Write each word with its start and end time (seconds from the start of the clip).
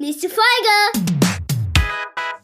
Nächste 0.00 0.28
Folge! 0.28 1.08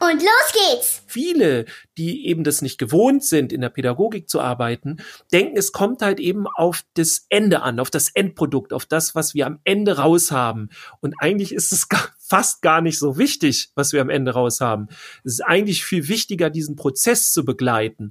Und 0.01 0.21
los 0.21 0.53
geht's! 0.53 1.03
Viele, 1.07 1.67
die 1.97 2.27
eben 2.27 2.43
das 2.43 2.63
nicht 2.63 2.79
gewohnt 2.79 3.25
sind, 3.25 3.53
in 3.53 3.61
der 3.61 3.69
Pädagogik 3.69 4.29
zu 4.29 4.41
arbeiten, 4.41 4.97
denken, 5.33 5.57
es 5.57 5.71
kommt 5.71 6.03
halt 6.03 6.19
eben 6.19 6.49
auf 6.49 6.83
das 6.95 7.27
Ende 7.29 7.63
an, 7.63 7.79
auf 7.79 7.91
das 7.91 8.09
Endprodukt, 8.09 8.73
auf 8.73 8.87
das, 8.87 9.15
was 9.15 9.35
wir 9.35 9.47
am 9.47 9.61
Ende 9.63 9.99
raus 9.99 10.33
haben. 10.33 10.69
Und 11.01 11.15
eigentlich 11.21 11.55
ist 11.55 11.71
es 11.71 11.87
fast 12.19 12.61
gar 12.61 12.81
nicht 12.81 12.99
so 12.99 13.19
wichtig, 13.19 13.71
was 13.77 13.93
wir 13.93 14.01
am 14.01 14.11
Ende 14.11 14.33
raus 14.33 14.61
haben. 14.61 14.89
Es 15.23 15.35
ist 15.35 15.43
eigentlich 15.43 15.85
viel 15.85 16.09
wichtiger, 16.09 16.51
diesen 16.51 16.75
Prozess 16.75 17.33
zu 17.33 17.45
begleiten. 17.45 18.11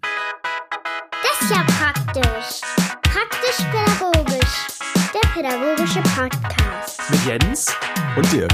Das 1.21 1.41
ist 1.41 1.51
ja 1.51 1.65
praktisch. 1.65 2.61
Praktisch-pädagogisch. 3.01 4.67
Der 5.13 5.29
pädagogische 5.33 6.01
Podcast. 6.15 7.01
Mit 7.09 7.25
Jens 7.25 7.67
Und 8.15 8.31
dir. 8.31 8.47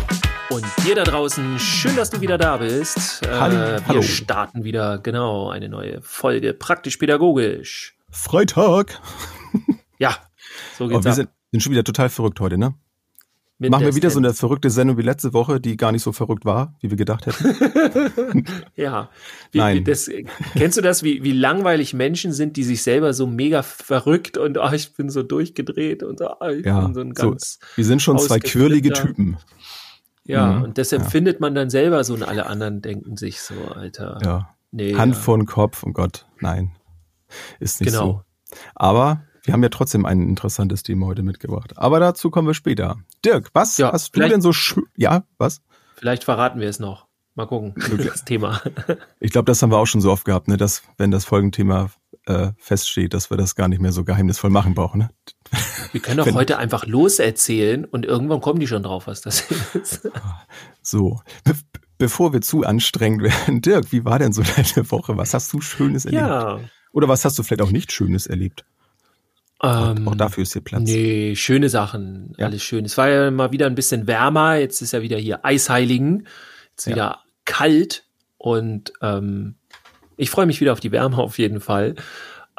Und 0.50 0.66
dir 0.86 0.96
da 0.96 1.04
draußen. 1.04 1.60
Schön, 1.60 1.96
dass 1.96 2.10
du 2.10 2.22
wieder 2.22 2.38
da 2.38 2.58
bist. 2.58 3.22
Äh, 3.24 3.28
Halli- 3.30 3.56
wir 3.80 3.88
hallo. 3.88 4.02
starten 4.02 4.64
wieder, 4.64 4.98
genau, 4.98 5.50
eine 5.50 5.70
neue 5.70 6.02
Folge 6.02 6.54
Praktisch-pädagogisch. 6.54 7.96
Freitag. 8.10 9.00
Ja, 10.02 10.16
so 10.78 10.86
Oh, 10.86 10.88
geht's 10.88 11.04
wir 11.04 11.10
ab. 11.12 11.16
sind, 11.18 11.30
sind 11.52 11.60
schon 11.62 11.74
wieder 11.74 11.84
total 11.84 12.08
verrückt 12.08 12.40
heute, 12.40 12.58
ne? 12.58 12.74
Mit 13.58 13.70
Machen 13.70 13.82
wir 13.82 13.88
der 13.90 13.96
wieder 13.98 14.10
so 14.10 14.20
eine 14.20 14.34
verrückte 14.34 14.70
Sendung 14.70 14.98
wie 14.98 15.02
letzte 15.02 15.34
Woche, 15.34 15.60
die 15.60 15.76
gar 15.76 15.92
nicht 15.92 16.04
so 16.04 16.14
verrückt 16.14 16.46
war, 16.46 16.74
wie 16.80 16.90
wir 16.90 16.96
gedacht 16.96 17.26
hätten. 17.26 18.46
Ja. 18.78 19.10
Wie, 19.52 19.58
Nein. 19.58 19.78
Wie 19.80 19.84
das, 19.84 20.10
kennst 20.54 20.78
du 20.78 20.82
das, 20.82 21.04
wie, 21.04 21.22
wie 21.26 21.34
langweilig 21.34 21.94
Menschen 21.94 22.32
sind, 22.32 22.56
die 22.56 22.64
sich 22.64 22.82
selber 22.82 23.12
so 23.14 23.28
mega 23.28 23.62
verrückt 23.62 24.38
und 24.38 24.58
ah, 24.58 24.72
ich 24.72 24.94
bin 24.94 25.10
so 25.10 25.22
durchgedreht 25.22 26.04
und 26.04 26.22
ah, 26.22 26.38
ich 26.50 26.66
Ja, 26.66 26.80
bin 26.80 26.94
so 26.94 27.02
ein 27.02 27.14
so, 27.14 27.32
ganz. 27.32 27.60
wir 27.76 27.84
sind 27.84 28.02
schon 28.02 28.18
zwei 28.20 28.40
quirlige 28.40 28.94
Typen. 28.94 29.36
Ja, 30.30 30.54
Mhm, 30.54 30.64
und 30.64 30.78
das 30.78 30.92
empfindet 30.92 31.40
man 31.40 31.56
dann 31.56 31.70
selber 31.72 32.04
so 32.04 32.14
und 32.14 32.24
alle 32.24 32.46
anderen 32.46 32.82
denken 32.82 33.18
sich 33.18 33.42
so, 33.42 33.56
Alter. 33.76 34.20
Ja. 34.24 34.56
Nee, 34.72 34.94
Hand 34.96 35.16
ja. 35.16 35.20
vor 35.20 35.38
den 35.38 35.48
Kopf, 35.48 35.84
oh 35.84 35.92
Gott, 35.92 36.28
nein. 36.40 36.72
Ist 37.60 37.82
nicht 37.82 37.92
Genau. 37.92 38.24
so. 38.52 38.58
Aber 38.76 39.24
wir 39.44 39.54
haben 39.54 39.64
ja 39.64 39.70
trotzdem 39.70 40.06
ein 40.06 40.22
interessantes 40.22 40.84
Thema 40.84 41.08
heute 41.08 41.24
mitgebracht. 41.24 41.78
Aber 41.78 42.00
dazu 42.00 42.30
kommen 42.30 42.48
wir 42.48 42.54
später. 42.54 42.98
Dirk, 43.26 43.50
was 43.54 43.78
Ja, 43.80 43.92
hast 43.92 44.16
du 44.16 44.20
denn 44.20 44.42
so? 44.42 44.52
Ja, 44.96 45.24
was? 45.40 45.62
Vielleicht 45.96 46.24
verraten 46.24 46.60
wir 46.60 46.70
es 46.70 46.80
noch. 46.80 47.08
Mal 47.34 47.48
gucken, 47.48 47.74
das 48.06 48.24
Thema. 48.26 48.62
Ich 49.20 49.32
glaube, 49.32 49.46
das 49.46 49.62
haben 49.64 49.72
wir 49.72 49.78
auch 49.78 49.88
schon 49.88 50.02
so 50.02 50.12
oft 50.12 50.26
gehabt, 50.26 50.48
ne, 50.48 50.58
dass, 50.58 50.84
wenn 50.98 51.10
das 51.10 51.26
Folgenthema 51.26 51.90
äh, 52.28 52.52
feststeht, 52.58 53.14
dass 53.16 53.32
wir 53.32 53.38
das 53.38 53.56
gar 53.56 53.68
nicht 53.68 53.82
mehr 53.82 53.92
so 53.92 54.04
geheimnisvoll 54.04 54.50
machen 54.52 54.76
brauchen. 54.76 55.00
Ne? 55.00 55.10
Wir 55.92 56.02
können 56.02 56.18
doch 56.18 56.32
heute 56.34 56.58
einfach 56.58 56.86
loserzählen 56.86 57.86
und 57.86 58.06
irgendwann 58.06 58.42
kommen 58.42 58.60
die 58.60 58.68
schon 58.68 58.84
drauf, 58.84 59.08
was 59.08 59.22
das 59.22 59.46
ist. 59.74 60.08
So, 60.82 61.20
be 61.44 61.54
bevor 61.98 62.32
wir 62.32 62.42
zu 62.42 62.64
anstrengend 62.64 63.24
werden, 63.24 63.62
Dirk, 63.62 63.92
wie 63.92 64.06
war 64.06 64.20
denn 64.20 64.32
so 64.32 64.42
deine 64.44 64.90
Woche? 64.92 65.18
Was 65.18 65.34
hast 65.34 65.52
du 65.52 65.60
Schönes 65.62 66.06
erlebt? 66.06 66.22
Ja. 66.24 66.60
Oder 66.94 67.08
was 67.10 67.26
hast 67.26 67.38
du 67.38 67.44
vielleicht 67.44 67.62
auch 67.62 67.72
nicht 67.72 67.92
Schönes 67.92 68.26
erlebt? 68.28 68.64
Ähm, 69.62 70.08
auch 70.08 70.16
dafür 70.16 70.44
ist 70.44 70.54
hier 70.54 70.62
Platz. 70.64 70.84
Nee, 70.84 71.36
schöne 71.36 71.68
Sachen, 71.68 72.34
Ja. 72.38 72.46
alles 72.46 72.64
schön. 72.64 72.86
Es 72.86 72.98
war 72.98 73.10
ja 73.10 73.30
mal 73.32 73.52
wieder 73.52 73.66
ein 73.66 73.76
bisschen 73.76 74.08
wärmer, 74.08 74.56
jetzt 74.56 74.82
ist 74.82 74.94
ja 74.94 75.02
wieder 75.02 75.18
hier 75.18 75.44
Eisheiligen, 75.44 76.26
jetzt 76.72 76.86
Ja. 76.86 76.92
wieder 76.94 77.20
kalt 77.44 78.06
und 78.38 78.94
ähm, 79.02 79.56
ich 80.16 80.30
freue 80.30 80.46
mich 80.46 80.62
wieder 80.62 80.72
auf 80.72 80.80
die 80.80 80.94
Wärme 80.94 81.18
auf 81.18 81.38
jeden 81.38 81.60
Fall. 81.60 81.96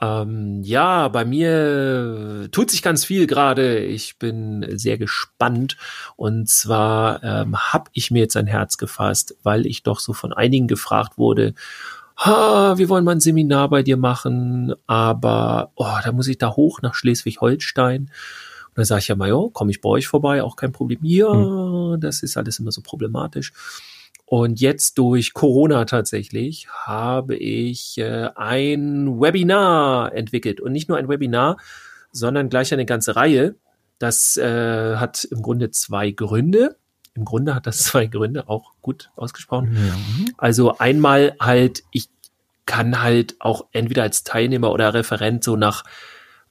Ähm, 0.00 0.62
ja, 0.62 1.08
bei 1.08 1.24
mir 1.24 2.48
tut 2.52 2.70
sich 2.70 2.82
ganz 2.82 3.04
viel 3.04 3.26
gerade. 3.26 3.80
Ich 3.80 4.18
bin 4.18 4.66
sehr 4.70 4.98
gespannt. 4.98 5.76
Und 6.16 6.48
zwar 6.48 7.22
ähm, 7.22 7.56
habe 7.56 7.90
ich 7.92 8.10
mir 8.10 8.20
jetzt 8.20 8.36
ein 8.36 8.46
Herz 8.46 8.78
gefasst, 8.78 9.36
weil 9.42 9.66
ich 9.66 9.82
doch 9.82 10.00
so 10.00 10.12
von 10.12 10.32
einigen 10.32 10.68
gefragt 10.68 11.18
wurde, 11.18 11.54
ha, 12.16 12.76
wir 12.76 12.88
wollen 12.88 13.04
mal 13.04 13.12
ein 13.12 13.20
Seminar 13.20 13.68
bei 13.68 13.82
dir 13.82 13.96
machen, 13.96 14.74
aber 14.86 15.72
oh, 15.74 15.98
da 16.04 16.12
muss 16.12 16.28
ich 16.28 16.38
da 16.38 16.50
hoch 16.50 16.82
nach 16.82 16.94
Schleswig-Holstein. 16.94 18.02
Und 18.02 18.78
dann 18.78 18.84
sage 18.84 19.00
ich 19.00 19.08
ja 19.08 19.16
mal, 19.16 19.50
komme 19.52 19.70
ich 19.70 19.80
bei 19.80 19.88
euch 19.88 20.06
vorbei, 20.06 20.42
auch 20.42 20.56
kein 20.56 20.72
Problem. 20.72 21.00
Ja, 21.02 21.96
das 21.98 22.22
ist 22.22 22.36
alles 22.36 22.58
immer 22.58 22.72
so 22.72 22.82
problematisch. 22.82 23.52
Und 24.30 24.60
jetzt 24.60 24.96
durch 24.96 25.32
Corona 25.34 25.86
tatsächlich 25.86 26.68
habe 26.68 27.34
ich 27.34 27.98
äh, 27.98 28.28
ein 28.36 29.20
Webinar 29.20 30.14
entwickelt. 30.14 30.60
Und 30.60 30.70
nicht 30.70 30.88
nur 30.88 30.98
ein 30.98 31.08
Webinar, 31.08 31.56
sondern 32.12 32.48
gleich 32.48 32.72
eine 32.72 32.86
ganze 32.86 33.16
Reihe. 33.16 33.56
Das 33.98 34.36
äh, 34.36 34.94
hat 34.98 35.24
im 35.24 35.42
Grunde 35.42 35.72
zwei 35.72 36.12
Gründe. 36.12 36.76
Im 37.14 37.24
Grunde 37.24 37.56
hat 37.56 37.66
das 37.66 37.78
zwei 37.82 38.06
Gründe, 38.06 38.48
auch 38.48 38.70
gut 38.82 39.10
ausgesprochen. 39.16 39.76
Ja. 39.76 39.94
Also 40.38 40.78
einmal 40.78 41.34
halt, 41.40 41.82
ich 41.90 42.08
kann 42.66 43.02
halt 43.02 43.34
auch 43.40 43.66
entweder 43.72 44.04
als 44.04 44.22
Teilnehmer 44.22 44.70
oder 44.70 44.94
Referent 44.94 45.42
so 45.42 45.56
nach, 45.56 45.82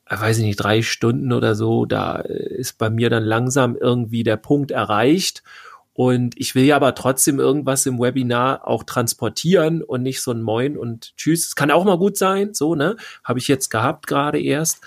äh, 0.04 0.20
weiß 0.20 0.40
ich 0.40 0.44
nicht, 0.44 0.58
drei 0.58 0.82
Stunden 0.82 1.32
oder 1.32 1.56
so, 1.56 1.86
da 1.86 2.20
äh, 2.20 2.56
ist 2.56 2.78
bei 2.78 2.90
mir 2.90 3.10
dann 3.10 3.24
langsam 3.24 3.78
irgendwie 3.78 4.24
der 4.24 4.36
Punkt 4.36 4.72
erreicht. 4.72 5.44
Und 6.02 6.40
ich 6.40 6.56
will 6.56 6.64
ja 6.64 6.78
aber 6.78 6.96
trotzdem 6.96 7.42
irgendwas 7.42 7.86
im 7.86 8.00
Webinar 8.00 8.66
auch 8.66 8.84
transportieren 8.84 9.84
und 9.84 10.02
nicht 10.02 10.22
so 10.22 10.32
ein 10.32 10.42
Moin 10.42 10.78
und 10.78 11.14
Tschüss. 11.18 11.46
Es 11.48 11.56
kann 11.58 11.72
auch 11.72 11.84
mal 11.84 11.98
gut 11.98 12.16
sein, 12.18 12.54
so, 12.54 12.74
ne? 12.74 12.96
Habe 13.22 13.40
ich 13.40 13.50
jetzt 13.50 13.68
gehabt 13.70 14.08
gerade 14.08 14.42
erst. 14.42 14.80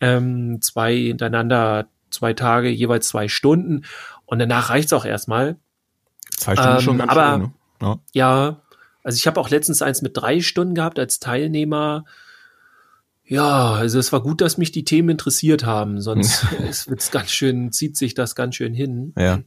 Ähm, 0.00 0.60
zwei 0.60 0.96
hintereinander, 0.96 1.86
zwei 2.10 2.32
Tage, 2.32 2.68
jeweils 2.68 3.06
zwei 3.06 3.28
Stunden. 3.28 3.84
Und 4.24 4.40
danach 4.40 4.70
reicht's 4.70 4.92
auch 4.92 5.04
erstmal. 5.04 5.54
Zwei 6.36 6.56
Stunden 6.56 6.74
Ähm, 6.78 6.80
schon 6.80 6.98
ganz 6.98 7.12
aber- 7.12 7.30
schön, 7.30 7.40
ne? 7.42 7.52
Ja. 7.80 7.98
Ja, 8.12 8.62
also 9.04 9.14
ich 9.14 9.28
habe 9.28 9.38
auch 9.38 9.50
letztens 9.50 9.82
eins 9.82 10.02
mit 10.02 10.16
drei 10.16 10.40
Stunden 10.40 10.74
gehabt 10.74 10.98
als 10.98 11.20
Teilnehmer. 11.20 12.06
Ja, 13.24 13.70
also 13.74 14.00
es 14.00 14.12
war 14.12 14.20
gut, 14.20 14.40
dass 14.40 14.58
mich 14.58 14.72
die 14.72 14.84
Themen 14.84 15.10
interessiert 15.10 15.64
haben, 15.64 16.00
sonst 16.00 16.44
es 16.68 16.88
wird's 16.90 17.12
ganz 17.12 17.30
schön, 17.30 17.70
zieht 17.70 17.96
sich 17.96 18.14
das 18.14 18.34
ganz 18.34 18.56
schön 18.56 18.74
hin. 18.74 19.12
ja. 19.16 19.38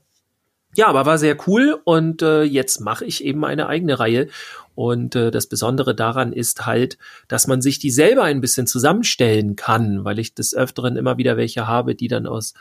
Ja, 0.76 0.88
aber 0.88 1.06
war 1.06 1.18
sehr 1.18 1.36
cool 1.48 1.80
und 1.84 2.22
äh, 2.22 2.44
jetzt 2.44 2.80
mache 2.80 3.04
ich 3.04 3.24
eben 3.24 3.44
eine 3.44 3.68
eigene 3.68 4.00
Reihe. 4.00 4.28
Und 4.76 5.16
äh, 5.16 5.32
das 5.32 5.48
Besondere 5.48 5.96
daran 5.96 6.32
ist 6.32 6.66
halt, 6.66 6.98
dass 7.28 7.48
man 7.48 7.62
sich 7.62 7.80
die 7.80 7.92
selber 7.92 8.24
ein 8.24 8.40
bisschen 8.40 8.68
zusammenstellen 8.68 9.56
kann, 9.56 10.06
weil 10.06 10.20
ich 10.20 10.36
des 10.36 10.56
Öfteren 10.56 10.96
immer 10.96 11.18
wieder 11.18 11.38
welche 11.38 11.68
habe, 11.68 11.96
die 11.96 12.08
dann 12.08 12.28
aus 12.28 12.54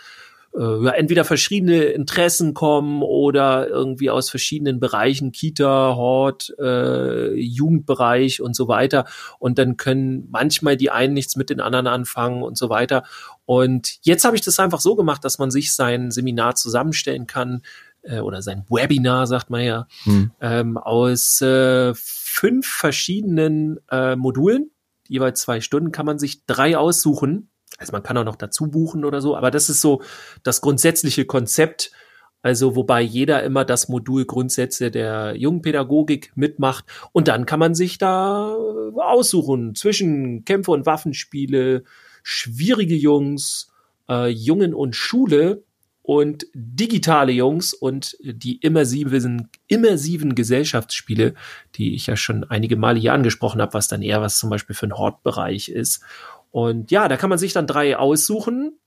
äh, 0.56 0.84
ja, 0.84 0.90
entweder 0.92 1.24
verschiedene 1.24 1.84
Interessen 1.84 2.54
kommen 2.54 3.02
oder 3.02 3.68
irgendwie 3.68 4.10
aus 4.10 4.30
verschiedenen 4.30 4.80
Bereichen, 4.80 5.32
Kita, 5.32 5.94
Hort, 5.94 6.54
äh, 6.58 7.34
Jugendbereich 7.34 8.40
und 8.40 8.56
so 8.56 8.68
weiter. 8.68 9.04
Und 9.38 9.58
dann 9.58 9.76
können 9.76 10.26
manchmal 10.30 10.76
die 10.76 10.90
einen 10.90 11.14
nichts 11.14 11.36
mit 11.36 11.50
den 11.50 11.60
anderen 11.60 11.86
anfangen 11.86 12.42
und 12.42 12.56
so 12.56 12.70
weiter. 12.70 13.04
Und 13.44 13.98
jetzt 14.02 14.24
habe 14.24 14.36
ich 14.36 14.42
das 14.42 14.58
einfach 14.58 14.80
so 14.80 14.96
gemacht, 14.96 15.24
dass 15.24 15.38
man 15.38 15.50
sich 15.50 15.72
sein 15.72 16.10
Seminar 16.10 16.54
zusammenstellen 16.54 17.26
kann 17.26 17.62
äh, 18.02 18.20
oder 18.20 18.42
sein 18.42 18.64
Webinar, 18.68 19.26
sagt 19.26 19.50
man 19.50 19.62
ja, 19.62 19.86
Hm. 20.04 20.30
ähm, 20.40 20.78
aus 20.78 21.40
äh, 21.40 21.92
fünf 21.94 22.66
verschiedenen 22.66 23.78
äh, 23.90 24.16
Modulen. 24.16 24.70
Jeweils 25.08 25.40
zwei 25.40 25.60
Stunden 25.60 25.92
kann 25.92 26.06
man 26.06 26.18
sich 26.18 26.44
drei 26.46 26.76
aussuchen. 26.76 27.50
Also 27.78 27.92
man 27.92 28.02
kann 28.02 28.16
auch 28.16 28.24
noch 28.24 28.36
dazu 28.36 28.68
buchen 28.68 29.04
oder 29.04 29.20
so, 29.20 29.36
aber 29.36 29.50
das 29.50 29.70
ist 29.70 29.80
so 29.80 30.02
das 30.42 30.60
grundsätzliche 30.60 31.24
Konzept. 31.24 31.92
Also 32.40 32.76
wobei 32.76 33.00
jeder 33.00 33.42
immer 33.42 33.64
das 33.64 33.88
Modul 33.88 34.24
Grundsätze 34.24 34.90
der 34.90 35.34
Jungpädagogik 35.36 36.32
mitmacht 36.36 36.84
und 37.12 37.26
dann 37.26 37.46
kann 37.46 37.58
man 37.58 37.74
sich 37.74 37.98
da 37.98 38.54
äh, 38.54 39.00
aussuchen 39.00 39.74
zwischen 39.74 40.44
Kämpfe 40.44 40.70
und 40.70 40.86
Waffenspiele, 40.86 41.82
schwierige 42.22 42.94
Jungs, 42.94 43.72
äh, 44.08 44.28
Jungen 44.28 44.72
und 44.72 44.94
Schule 44.94 45.64
und 46.08 46.46
digitale 46.54 47.32
Jungs 47.32 47.74
und 47.74 48.16
die 48.22 48.56
immersiven, 48.62 49.50
immersiven 49.66 50.34
Gesellschaftsspiele, 50.34 51.34
die 51.74 51.94
ich 51.94 52.06
ja 52.06 52.16
schon 52.16 52.44
einige 52.44 52.76
Male 52.76 52.98
hier 52.98 53.12
angesprochen 53.12 53.60
habe, 53.60 53.74
was 53.74 53.88
dann 53.88 54.00
eher 54.00 54.22
was 54.22 54.38
zum 54.38 54.48
Beispiel 54.48 54.74
für 54.74 54.86
einen 54.86 54.96
Hortbereich 54.96 55.68
ist. 55.68 56.02
Und 56.50 56.90
ja, 56.90 57.08
da 57.08 57.18
kann 57.18 57.28
man 57.28 57.38
sich 57.38 57.52
dann 57.52 57.66
drei 57.66 57.98
aussuchen 57.98 58.78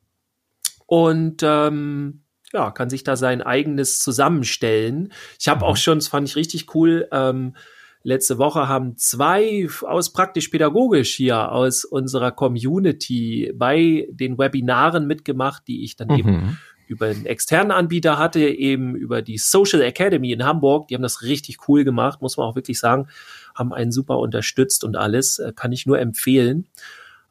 und 0.87 1.43
ähm, 1.43 2.23
ja, 2.53 2.71
kann 2.71 2.89
sich 2.89 3.03
da 3.03 3.15
sein 3.15 3.43
eigenes 3.43 3.99
zusammenstellen. 3.99 5.13
Ich 5.39 5.47
habe 5.47 5.63
auch 5.63 5.77
schon, 5.77 5.99
das 5.99 6.07
fand 6.07 6.27
ich 6.27 6.35
richtig 6.35 6.73
cool, 6.73 7.07
ähm, 7.11 7.55
letzte 8.01 8.39
Woche 8.39 8.67
haben 8.67 8.97
zwei 8.97 9.67
aus 9.83 10.11
praktisch 10.11 10.47
pädagogisch 10.47 11.13
hier 11.15 11.51
aus 11.51 11.85
unserer 11.85 12.31
Community 12.31 13.53
bei 13.55 14.07
den 14.09 14.39
Webinaren 14.39 15.05
mitgemacht, 15.05 15.67
die 15.67 15.83
ich 15.83 15.97
dann 15.97 16.09
eben 16.17 16.31
Mhm. 16.31 16.57
Über 16.91 17.07
einen 17.07 17.25
externen 17.25 17.71
Anbieter 17.71 18.17
hatte, 18.17 18.41
eben 18.41 18.95
über 18.95 19.21
die 19.21 19.37
Social 19.37 19.81
Academy 19.81 20.31
in 20.31 20.43
Hamburg. 20.43 20.87
Die 20.87 20.95
haben 20.95 21.01
das 21.01 21.21
richtig 21.21 21.67
cool 21.67 21.83
gemacht, 21.83 22.21
muss 22.21 22.37
man 22.37 22.45
auch 22.47 22.55
wirklich 22.55 22.79
sagen. 22.79 23.07
Haben 23.55 23.73
einen 23.73 23.91
super 23.91 24.19
unterstützt 24.19 24.83
und 24.83 24.97
alles. 24.97 25.39
Äh, 25.39 25.53
kann 25.55 25.71
ich 25.71 25.85
nur 25.85 25.99
empfehlen. 25.99 26.67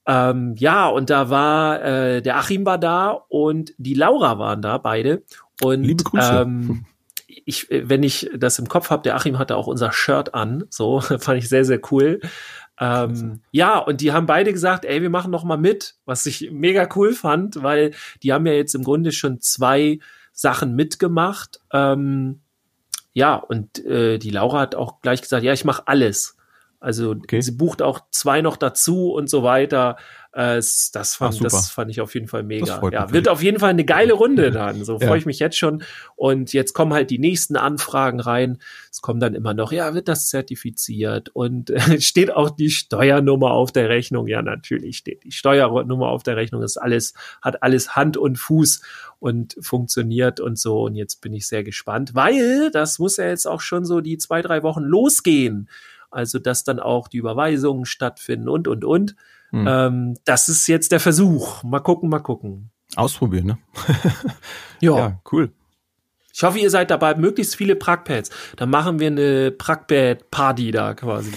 Ähm, 0.06 0.54
ja, 0.56 0.88
und 0.88 1.10
da 1.10 1.28
war 1.28 1.84
äh, 1.84 2.22
der 2.22 2.38
Achim 2.38 2.64
war 2.64 2.78
da 2.78 3.10
und 3.28 3.74
die 3.76 3.94
Laura 3.94 4.38
waren 4.38 4.62
da 4.62 4.78
beide. 4.78 5.24
Und 5.62 5.84
Liebe 5.84 6.04
Grüße. 6.04 6.40
Ähm, 6.40 6.86
ich, 7.44 7.68
wenn 7.70 8.02
ich 8.02 8.30
das 8.36 8.58
im 8.58 8.68
Kopf 8.68 8.90
habe, 8.90 9.02
der 9.02 9.14
Achim 9.14 9.38
hatte 9.38 9.56
auch 9.56 9.66
unser 9.66 9.92
Shirt 9.92 10.34
an, 10.34 10.64
so 10.70 11.00
fand 11.18 11.38
ich 11.38 11.48
sehr, 11.48 11.64
sehr 11.64 11.80
cool. 11.90 12.20
Ähm, 12.80 13.42
ja, 13.50 13.78
und 13.78 14.00
die 14.00 14.12
haben 14.12 14.26
beide 14.26 14.52
gesagt, 14.52 14.86
ey, 14.86 15.02
wir 15.02 15.10
machen 15.10 15.30
noch 15.30 15.44
mal 15.44 15.58
mit, 15.58 15.96
was 16.06 16.24
ich 16.24 16.50
mega 16.50 16.88
cool 16.96 17.12
fand, 17.12 17.62
weil 17.62 17.92
die 18.22 18.32
haben 18.32 18.46
ja 18.46 18.54
jetzt 18.54 18.74
im 18.74 18.84
Grunde 18.84 19.12
schon 19.12 19.40
zwei 19.40 19.98
Sachen 20.32 20.74
mitgemacht. 20.74 21.60
Ähm, 21.72 22.40
ja, 23.12 23.34
und 23.34 23.84
äh, 23.84 24.18
die 24.18 24.30
Laura 24.30 24.60
hat 24.60 24.74
auch 24.74 25.00
gleich 25.00 25.20
gesagt, 25.20 25.44
ja, 25.44 25.52
ich 25.52 25.64
mache 25.64 25.86
alles. 25.86 26.36
Also 26.80 27.10
okay. 27.10 27.42
sie 27.42 27.52
bucht 27.52 27.82
auch 27.82 28.00
zwei 28.10 28.40
noch 28.40 28.56
dazu 28.56 29.12
und 29.12 29.28
so 29.28 29.42
weiter. 29.42 29.96
Äh, 30.32 30.56
das, 30.56 31.14
fand, 31.14 31.34
Ach, 31.36 31.42
das 31.42 31.70
fand 31.70 31.90
ich 31.90 32.00
auf 32.00 32.14
jeden 32.14 32.26
Fall 32.26 32.42
mega. 32.42 32.80
Ja, 32.90 33.12
wird 33.12 33.28
auf 33.28 33.42
jeden 33.42 33.58
Fall 33.58 33.70
eine 33.70 33.84
geile 33.84 34.14
Runde 34.14 34.50
dann. 34.50 34.82
So 34.86 34.98
ja. 34.98 35.06
freue 35.06 35.18
ich 35.18 35.26
mich 35.26 35.40
jetzt 35.40 35.58
schon. 35.58 35.82
Und 36.16 36.54
jetzt 36.54 36.72
kommen 36.72 36.94
halt 36.94 37.10
die 37.10 37.18
nächsten 37.18 37.56
Anfragen 37.56 38.18
rein. 38.18 38.58
Es 38.90 39.02
kommen 39.02 39.20
dann 39.20 39.34
immer 39.34 39.52
noch, 39.52 39.72
ja, 39.72 39.92
wird 39.92 40.08
das 40.08 40.28
zertifiziert? 40.28 41.28
Und 41.28 41.68
äh, 41.68 42.00
steht 42.00 42.32
auch 42.32 42.48
die 42.48 42.70
Steuernummer 42.70 43.50
auf 43.50 43.72
der 43.72 43.90
Rechnung? 43.90 44.26
Ja, 44.26 44.40
natürlich 44.40 44.96
steht 44.96 45.24
die 45.24 45.32
Steuernummer 45.32 46.08
auf 46.08 46.22
der 46.22 46.36
Rechnung. 46.36 46.62
Das 46.62 46.78
alles, 46.78 47.12
hat 47.42 47.62
alles 47.62 47.94
Hand 47.94 48.16
und 48.16 48.36
Fuß 48.36 48.80
und 49.18 49.54
funktioniert 49.60 50.40
und 50.40 50.58
so. 50.58 50.84
Und 50.84 50.94
jetzt 50.94 51.20
bin 51.20 51.34
ich 51.34 51.46
sehr 51.46 51.62
gespannt, 51.62 52.14
weil 52.14 52.70
das 52.70 52.98
muss 52.98 53.18
ja 53.18 53.26
jetzt 53.26 53.46
auch 53.46 53.60
schon 53.60 53.84
so 53.84 54.00
die 54.00 54.16
zwei, 54.16 54.40
drei 54.40 54.62
Wochen 54.62 54.82
losgehen 54.82 55.68
also 56.10 56.38
dass 56.38 56.64
dann 56.64 56.80
auch 56.80 57.08
die 57.08 57.18
Überweisungen 57.18 57.84
stattfinden 57.84 58.48
und, 58.48 58.68
und, 58.68 58.84
und. 58.84 59.16
Hm. 59.50 59.66
Ähm, 59.66 60.16
das 60.24 60.48
ist 60.48 60.66
jetzt 60.66 60.92
der 60.92 61.00
Versuch. 61.00 61.62
Mal 61.62 61.80
gucken, 61.80 62.08
mal 62.08 62.20
gucken. 62.20 62.70
Ausprobieren, 62.96 63.46
ne? 63.46 63.58
ja. 64.80 64.96
ja, 64.96 65.20
cool. 65.32 65.52
Ich 66.32 66.42
hoffe, 66.42 66.58
ihr 66.58 66.70
seid 66.70 66.90
dabei, 66.90 67.14
möglichst 67.16 67.56
viele 67.56 67.76
Prackpads. 67.76 68.30
Dann 68.56 68.70
machen 68.70 68.98
wir 68.98 69.08
eine 69.08 69.50
Prackpad-Party 69.50 70.70
da 70.70 70.94
quasi. 70.94 71.32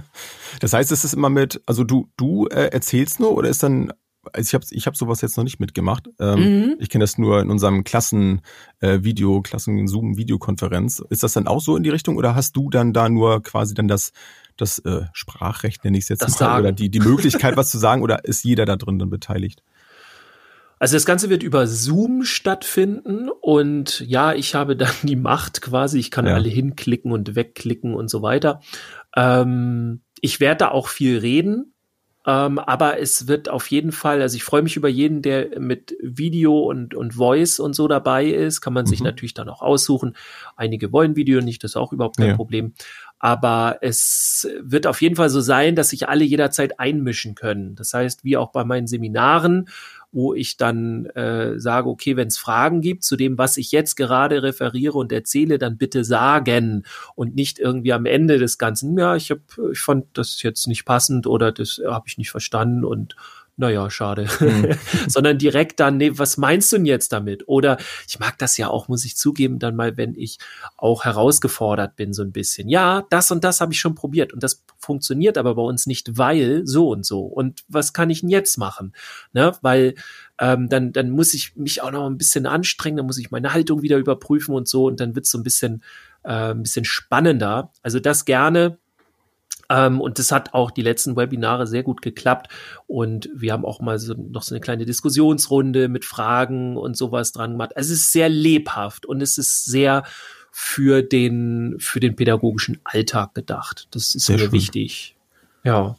das 0.60 0.72
heißt, 0.72 0.92
es 0.92 1.04
ist 1.04 1.14
immer 1.14 1.30
mit, 1.30 1.60
also 1.66 1.84
du, 1.84 2.08
du 2.16 2.46
äh, 2.46 2.68
erzählst 2.68 3.18
nur 3.18 3.32
oder 3.32 3.48
ist 3.48 3.62
dann 3.62 3.92
also 4.32 4.48
ich 4.48 4.54
habe 4.54 4.64
ich 4.70 4.86
hab 4.86 4.96
sowas 4.96 5.20
jetzt 5.20 5.36
noch 5.36 5.44
nicht 5.44 5.60
mitgemacht. 5.60 6.08
Ähm, 6.18 6.38
mhm. 6.38 6.76
Ich 6.78 6.88
kenne 6.88 7.02
das 7.02 7.18
nur 7.18 7.40
in 7.40 7.50
unserem 7.50 7.84
Klassen-Video, 7.84 9.38
äh, 9.38 9.42
Klassen-Zoom-Videokonferenz. 9.42 11.02
Ist 11.10 11.22
das 11.22 11.32
dann 11.32 11.46
auch 11.46 11.60
so 11.60 11.76
in 11.76 11.82
die 11.82 11.90
Richtung 11.90 12.16
oder 12.16 12.34
hast 12.34 12.56
du 12.56 12.70
dann 12.70 12.92
da 12.92 13.08
nur 13.08 13.42
quasi 13.42 13.74
dann 13.74 13.88
das, 13.88 14.12
das 14.56 14.78
äh, 14.80 15.02
Sprachrecht, 15.12 15.84
nenne 15.84 15.98
ich 15.98 16.04
es 16.04 16.08
jetzt 16.08 16.22
das 16.22 16.40
mal, 16.40 16.60
oder 16.60 16.72
die, 16.72 16.90
die 16.90 17.00
Möglichkeit, 17.00 17.56
was 17.56 17.70
zu 17.70 17.78
sagen 17.78 18.02
oder 18.02 18.24
ist 18.24 18.44
jeder 18.44 18.64
da 18.64 18.76
drin 18.76 18.98
dann 18.98 19.10
beteiligt? 19.10 19.62
Also 20.78 20.96
das 20.96 21.06
Ganze 21.06 21.30
wird 21.30 21.42
über 21.42 21.66
Zoom 21.66 22.22
stattfinden 22.24 23.30
und 23.30 24.00
ja, 24.00 24.34
ich 24.34 24.54
habe 24.54 24.76
dann 24.76 24.92
die 25.02 25.16
Macht 25.16 25.62
quasi, 25.62 25.98
ich 25.98 26.10
kann 26.10 26.26
ja. 26.26 26.34
alle 26.34 26.48
hinklicken 26.48 27.12
und 27.12 27.34
wegklicken 27.34 27.94
und 27.94 28.10
so 28.10 28.20
weiter. 28.22 28.60
Ähm, 29.16 30.02
ich 30.20 30.40
werde 30.40 30.58
da 30.58 30.68
auch 30.68 30.88
viel 30.88 31.18
reden, 31.18 31.74
ähm, 32.26 32.58
aber 32.58 33.00
es 33.00 33.28
wird 33.28 33.48
auf 33.48 33.70
jeden 33.70 33.92
Fall, 33.92 34.20
also 34.20 34.34
ich 34.36 34.42
freue 34.42 34.62
mich 34.62 34.76
über 34.76 34.88
jeden, 34.88 35.22
der 35.22 35.60
mit 35.60 35.96
Video 36.02 36.58
und, 36.58 36.92
und 36.92 37.14
Voice 37.14 37.60
und 37.60 37.74
so 37.74 37.86
dabei 37.86 38.26
ist. 38.26 38.60
Kann 38.60 38.72
man 38.72 38.84
mhm. 38.84 38.88
sich 38.88 39.00
natürlich 39.00 39.32
dann 39.32 39.48
auch 39.48 39.62
aussuchen. 39.62 40.16
Einige 40.56 40.92
wollen 40.92 41.14
Video 41.14 41.40
nicht, 41.40 41.62
das 41.62 41.72
ist 41.72 41.76
auch 41.76 41.92
überhaupt 41.92 42.16
kein 42.16 42.30
ja. 42.30 42.36
Problem. 42.36 42.74
Aber 43.20 43.78
es 43.80 44.48
wird 44.60 44.88
auf 44.88 45.00
jeden 45.00 45.14
Fall 45.14 45.30
so 45.30 45.40
sein, 45.40 45.76
dass 45.76 45.90
sich 45.90 46.08
alle 46.08 46.24
jederzeit 46.24 46.80
einmischen 46.80 47.36
können. 47.36 47.76
Das 47.76 47.94
heißt, 47.94 48.24
wie 48.24 48.36
auch 48.36 48.50
bei 48.50 48.64
meinen 48.64 48.88
Seminaren 48.88 49.68
wo 50.16 50.32
ich 50.32 50.56
dann 50.56 51.04
äh, 51.14 51.60
sage, 51.60 51.90
okay, 51.90 52.16
wenn 52.16 52.28
es 52.28 52.38
Fragen 52.38 52.80
gibt 52.80 53.04
zu 53.04 53.16
dem, 53.16 53.36
was 53.36 53.58
ich 53.58 53.70
jetzt 53.70 53.96
gerade 53.96 54.42
referiere 54.42 54.96
und 54.96 55.12
erzähle, 55.12 55.58
dann 55.58 55.76
bitte 55.76 56.04
sagen 56.04 56.84
und 57.14 57.34
nicht 57.34 57.58
irgendwie 57.58 57.92
am 57.92 58.06
Ende 58.06 58.38
des 58.38 58.56
Ganzen, 58.56 58.98
ja, 58.98 59.14
ich, 59.14 59.30
hab, 59.30 59.40
ich 59.70 59.78
fand 59.78 60.06
das 60.14 60.42
jetzt 60.42 60.68
nicht 60.68 60.86
passend 60.86 61.26
oder 61.26 61.52
das 61.52 61.82
habe 61.86 62.06
ich 62.08 62.16
nicht 62.16 62.30
verstanden 62.30 62.82
und 62.82 63.14
naja, 63.58 63.88
schade. 63.88 64.28
Mhm. 64.40 64.74
Sondern 65.08 65.38
direkt 65.38 65.80
dann, 65.80 65.96
nee, 65.96 66.12
was 66.14 66.36
meinst 66.36 66.72
du 66.72 66.76
denn 66.76 66.84
jetzt 66.84 67.12
damit? 67.12 67.48
Oder 67.48 67.78
ich 68.06 68.18
mag 68.18 68.36
das 68.38 68.58
ja 68.58 68.68
auch, 68.68 68.88
muss 68.88 69.04
ich 69.06 69.16
zugeben, 69.16 69.58
dann 69.58 69.74
mal, 69.74 69.96
wenn 69.96 70.14
ich 70.14 70.38
auch 70.76 71.04
herausgefordert 71.04 71.96
bin, 71.96 72.12
so 72.12 72.22
ein 72.22 72.32
bisschen. 72.32 72.68
Ja, 72.68 73.06
das 73.08 73.30
und 73.30 73.44
das 73.44 73.62
habe 73.62 73.72
ich 73.72 73.80
schon 73.80 73.94
probiert 73.94 74.34
und 74.34 74.42
das 74.42 74.62
funktioniert 74.78 75.38
aber 75.38 75.54
bei 75.54 75.62
uns 75.62 75.86
nicht, 75.86 76.18
weil 76.18 76.66
so 76.66 76.90
und 76.90 77.06
so. 77.06 77.20
Und 77.20 77.64
was 77.68 77.94
kann 77.94 78.10
ich 78.10 78.20
denn 78.20 78.28
jetzt 78.28 78.58
machen? 78.58 78.92
Ne? 79.32 79.52
Weil 79.62 79.94
ähm, 80.38 80.68
dann, 80.68 80.92
dann 80.92 81.10
muss 81.10 81.32
ich 81.32 81.56
mich 81.56 81.82
auch 81.82 81.90
noch 81.90 82.06
ein 82.06 82.18
bisschen 82.18 82.44
anstrengen, 82.44 82.98
dann 82.98 83.06
muss 83.06 83.18
ich 83.18 83.30
meine 83.30 83.54
Haltung 83.54 83.80
wieder 83.80 83.96
überprüfen 83.96 84.54
und 84.54 84.68
so 84.68 84.86
und 84.86 85.00
dann 85.00 85.14
wird 85.14 85.24
es 85.24 85.30
so 85.30 85.38
ein 85.38 85.44
bisschen, 85.44 85.82
äh, 86.24 86.50
ein 86.50 86.62
bisschen 86.62 86.84
spannender. 86.84 87.72
Also 87.82 88.00
das 88.00 88.26
gerne 88.26 88.76
ähm, 89.68 90.00
und 90.00 90.18
das 90.18 90.32
hat 90.32 90.54
auch 90.54 90.70
die 90.70 90.82
letzten 90.82 91.16
Webinare 91.16 91.66
sehr 91.66 91.82
gut 91.82 92.02
geklappt. 92.02 92.48
Und 92.86 93.28
wir 93.34 93.52
haben 93.52 93.64
auch 93.64 93.80
mal 93.80 93.98
so 93.98 94.14
noch 94.14 94.42
so 94.42 94.54
eine 94.54 94.60
kleine 94.60 94.84
Diskussionsrunde 94.84 95.88
mit 95.88 96.04
Fragen 96.04 96.76
und 96.76 96.96
sowas 96.96 97.32
dran 97.32 97.52
gemacht. 97.52 97.76
Also 97.76 97.92
es 97.92 98.00
ist 98.00 98.12
sehr 98.12 98.28
lebhaft 98.28 99.06
und 99.06 99.20
es 99.20 99.38
ist 99.38 99.64
sehr 99.64 100.04
für 100.52 101.02
den, 101.02 101.76
für 101.78 102.00
den 102.00 102.16
pädagogischen 102.16 102.80
Alltag 102.84 103.34
gedacht. 103.34 103.88
Das 103.90 104.14
ist 104.14 104.26
sehr 104.26 104.36
mir 104.36 104.44
schön. 104.44 104.52
wichtig. 104.52 105.16
Ja. 105.64 105.96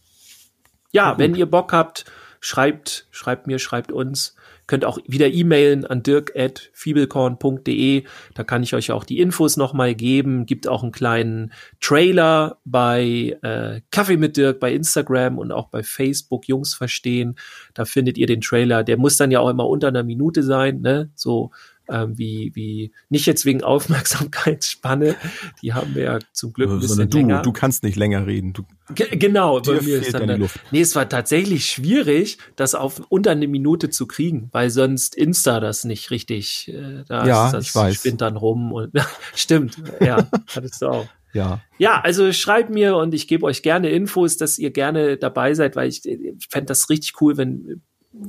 Ja, 0.92 1.18
wenn 1.19 1.36
ihr 1.36 1.46
Bock 1.46 1.74
habt, 1.74 2.06
schreibt, 2.40 3.08
schreibt 3.12 3.46
mir, 3.46 3.60
schreibt 3.60 3.92
uns. 3.92 4.36
Könnt 4.68 4.86
auch 4.86 5.00
wieder 5.08 5.28
e-mailen 5.28 5.86
an 5.86 6.04
dirk.fiebelkorn.de. 6.04 8.04
Da 8.36 8.44
kann 8.44 8.64
ich 8.64 8.74
euch 8.74 8.92
auch 8.92 9.06
die 9.06 9.19
Infos 9.19 9.58
nochmal 9.58 9.96
geben. 9.96 10.46
Gibt 10.46 10.68
auch 10.68 10.84
einen 10.84 10.92
kleinen 10.92 11.54
Trailer 11.80 12.60
bei 12.66 13.38
äh, 13.42 13.81
Kaffee 13.92 14.18
mit 14.18 14.38
Dirk 14.38 14.60
bei 14.60 14.74
Instagram 14.74 15.38
und 15.38 15.52
auch 15.52 15.69
bei 15.69 15.84
Facebook 15.84 16.48
Jungs 16.48 16.74
verstehen. 16.74 17.36
Da 17.74 17.86
findet 17.86 18.18
ihr 18.18 18.28
den 18.28 18.42
Trailer. 18.42 18.84
Der 18.84 18.98
muss 18.98 19.18
dann 19.18 19.31
ja 19.31 19.40
auch 19.40 19.50
immer 19.50 19.68
unter 19.68 19.88
einer 19.88 20.04
Minute 20.04 20.44
sein, 20.44 20.81
ne? 20.81 21.10
So 21.16 21.52
ähm, 21.89 22.18
wie, 22.18 22.51
wie, 22.54 22.92
nicht 23.10 23.25
jetzt 23.25 23.45
wegen 23.45 23.63
Aufmerksamkeitsspanne, 23.63 25.16
die 25.62 25.74
haben 25.74 25.95
wir 25.95 26.04
ja 26.04 26.19
zum 26.34 26.54
Glück 26.54 26.69
ein 26.69 26.80
bisschen 26.80 27.10
du, 27.10 27.18
länger. 27.18 27.42
Du 27.42 27.51
kannst 27.51 27.84
nicht 27.84 27.95
länger 27.95 28.25
reden. 28.25 28.54
Du, 28.54 28.66
genau, 28.94 29.60
bei 29.62 29.81
mir 29.81 30.01
ist 30.01 30.13
dann, 30.13 30.28
dann 30.28 30.50
nee, 30.72 30.81
es 30.81 30.95
war 30.95 31.07
tatsächlich 31.07 31.66
schwierig, 31.66 32.38
das 32.56 32.75
auf 32.75 33.01
unter 33.10 33.31
eine 33.31 33.48
Minute 33.48 33.89
zu 33.89 34.07
kriegen, 34.07 34.50
weil 34.51 34.69
sonst 34.69 35.16
Insta 35.16 35.60
das 35.60 35.84
nicht 35.84 36.12
richtig, 36.12 36.72
äh, 36.74 37.04
da 37.07 37.25
ja, 37.25 37.45
ist 37.48 37.54
das 37.54 37.66
ich 37.66 37.75
weiß. 37.75 37.95
spinnt 37.95 38.22
dann 38.22 38.38
rum 38.38 38.72
und 38.72 38.92
stimmt, 39.36 39.78
ja, 40.00 40.28
hattest 40.54 40.81
du 40.81 40.88
auch. 40.88 41.07
Ja. 41.33 41.62
Ja, 41.78 42.01
also 42.01 42.31
schreibt 42.33 42.69
mir 42.69 42.95
und 42.95 43.14
ich 43.14 43.28
gebe 43.28 43.45
euch 43.45 43.62
gerne 43.62 43.90
Infos, 43.90 44.38
dass 44.38 44.57
ihr 44.57 44.71
gerne 44.71 45.18
dabei 45.18 45.54
seid, 45.54 45.76
weil 45.76 45.90
ich, 45.90 46.06
ich 46.06 46.47
fände 46.50 46.68
das 46.68 46.90
richtig 46.90 47.21
cool, 47.21 47.38
wenn 47.38 47.81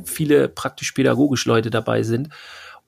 viele 0.04 0.48
praktisch 0.48 0.92
pädagogisch 0.92 1.46
Leute 1.46 1.70
dabei 1.70 2.02
sind. 2.02 2.28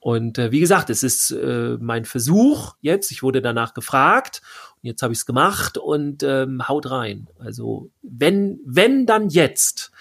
Und 0.01 0.39
äh, 0.39 0.51
wie 0.51 0.59
gesagt, 0.59 0.89
es 0.89 1.03
ist 1.03 1.29
äh, 1.29 1.77
mein 1.79 2.05
Versuch 2.05 2.73
jetzt. 2.81 3.11
Ich 3.11 3.21
wurde 3.21 3.39
danach 3.39 3.75
gefragt 3.75 4.41
und 4.81 4.87
jetzt 4.87 5.03
habe 5.03 5.13
ich 5.13 5.19
es 5.19 5.25
gemacht 5.27 5.77
und 5.77 6.23
ähm, 6.23 6.67
haut 6.67 6.89
rein. 6.89 7.27
Also 7.37 7.91
wenn, 8.01 8.59
wenn 8.65 9.05
dann 9.05 9.29
jetzt, 9.29 9.91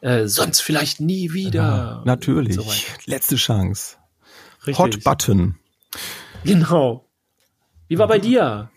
äh, 0.00 0.28
sonst 0.28 0.60
vielleicht 0.60 1.00
nie 1.00 1.32
wieder. 1.32 1.60
Ja, 1.60 2.02
natürlich. 2.04 2.54
So 2.54 2.64
Letzte 3.06 3.34
Chance. 3.34 3.96
Richtig. 4.64 4.78
Hot 4.78 5.02
Button. 5.02 5.56
Genau. 6.44 7.08
Wie 7.88 7.98
war 7.98 8.06
bei 8.06 8.20
dir? 8.20 8.70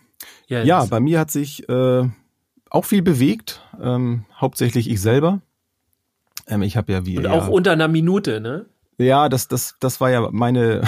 Jens? 0.48 0.68
Ja, 0.68 0.84
bei 0.86 1.00
mir 1.00 1.20
hat 1.20 1.30
sich 1.30 1.70
äh, 1.70 2.10
auch 2.72 2.86
viel 2.86 3.04
bewegt. 3.04 3.62
Ähm, 3.80 4.26
hauptsächlich 4.36 4.90
ich 4.90 5.00
selber. 5.00 5.42
Ähm, 6.48 6.64
ich 6.64 6.76
habe 6.76 6.92
ja 6.92 7.06
wie. 7.06 7.20
Und 7.20 7.28
auch 7.28 7.50
unter 7.50 7.72
einer 7.72 7.88
Minute, 7.88 8.42
ne? 8.42 8.66
Ja, 8.98 9.28
das, 9.28 9.50
das, 9.50 9.76
das 9.82 10.00
war 10.00 10.10
ja 10.10 10.30
meine, 10.32 10.82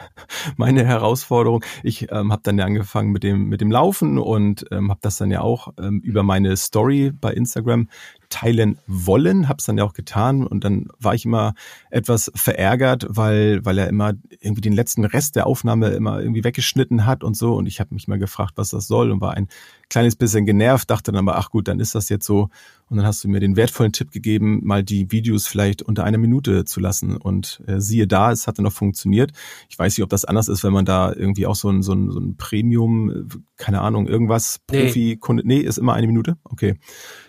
meine 0.56 0.84
Herausforderung. 0.84 1.64
Ich 1.84 2.10
ähm, 2.10 2.32
habe 2.32 2.42
dann 2.42 2.58
ja 2.58 2.64
angefangen 2.64 3.12
mit 3.12 3.22
dem, 3.22 3.48
mit 3.48 3.60
dem 3.60 3.70
Laufen 3.70 4.18
und 4.18 4.66
ähm, 4.72 4.90
habe 4.90 4.98
das 5.02 5.18
dann 5.18 5.30
ja 5.30 5.40
auch 5.40 5.68
ähm, 5.78 6.00
über 6.00 6.24
meine 6.24 6.56
Story 6.56 7.12
bei 7.12 7.32
Instagram 7.32 7.88
teilen 8.28 8.78
wollen, 8.88 9.48
habe 9.48 9.58
es 9.60 9.66
dann 9.66 9.78
ja 9.78 9.84
auch 9.84 9.92
getan 9.92 10.44
und 10.44 10.64
dann 10.64 10.88
war 10.98 11.14
ich 11.14 11.24
immer 11.24 11.54
etwas 11.90 12.32
verärgert, 12.34 13.06
weil 13.08 13.64
weil 13.64 13.78
er 13.78 13.88
immer 13.88 14.14
irgendwie 14.40 14.60
den 14.60 14.72
letzten 14.72 15.04
Rest 15.04 15.36
der 15.36 15.46
Aufnahme 15.46 15.90
immer 15.90 16.20
irgendwie 16.20 16.42
weggeschnitten 16.42 17.06
hat 17.06 17.22
und 17.22 17.36
so. 17.36 17.54
Und 17.54 17.66
ich 17.66 17.78
habe 17.78 17.94
mich 17.94 18.08
mal 18.08 18.18
gefragt, 18.18 18.54
was 18.56 18.70
das 18.70 18.88
soll 18.88 19.12
und 19.12 19.20
war 19.20 19.34
ein 19.34 19.46
kleines 19.88 20.16
bisschen 20.16 20.46
genervt, 20.46 20.90
dachte 20.90 21.12
dann 21.12 21.28
aber 21.28 21.38
ach 21.38 21.50
gut, 21.50 21.68
dann 21.68 21.78
ist 21.78 21.94
das 21.94 22.08
jetzt 22.08 22.26
so 22.26 22.48
und 22.94 22.98
dann 22.98 23.06
hast 23.06 23.24
du 23.24 23.28
mir 23.28 23.40
den 23.40 23.56
wertvollen 23.56 23.90
Tipp 23.90 24.12
gegeben, 24.12 24.60
mal 24.62 24.84
die 24.84 25.10
Videos 25.10 25.48
vielleicht 25.48 25.82
unter 25.82 26.04
einer 26.04 26.16
Minute 26.16 26.64
zu 26.64 26.78
lassen 26.78 27.16
und 27.16 27.60
äh, 27.66 27.80
siehe 27.80 28.06
da, 28.06 28.30
es 28.30 28.46
hatte 28.46 28.62
noch 28.62 28.72
funktioniert. 28.72 29.32
Ich 29.68 29.76
weiß 29.76 29.98
nicht, 29.98 30.04
ob 30.04 30.10
das 30.10 30.24
anders 30.24 30.46
ist, 30.46 30.62
wenn 30.62 30.72
man 30.72 30.84
da 30.84 31.12
irgendwie 31.12 31.46
auch 31.46 31.56
so 31.56 31.68
ein 31.70 31.82
so 31.82 31.92
ein, 31.92 32.12
so 32.12 32.20
ein 32.20 32.36
Premium, 32.36 33.28
keine 33.56 33.80
Ahnung, 33.80 34.06
irgendwas 34.06 34.60
Profi 34.68 35.16
Kunde, 35.16 35.42
nee, 35.44 35.58
ist 35.58 35.76
immer 35.76 35.94
eine 35.94 36.06
Minute. 36.06 36.36
Okay. 36.44 36.78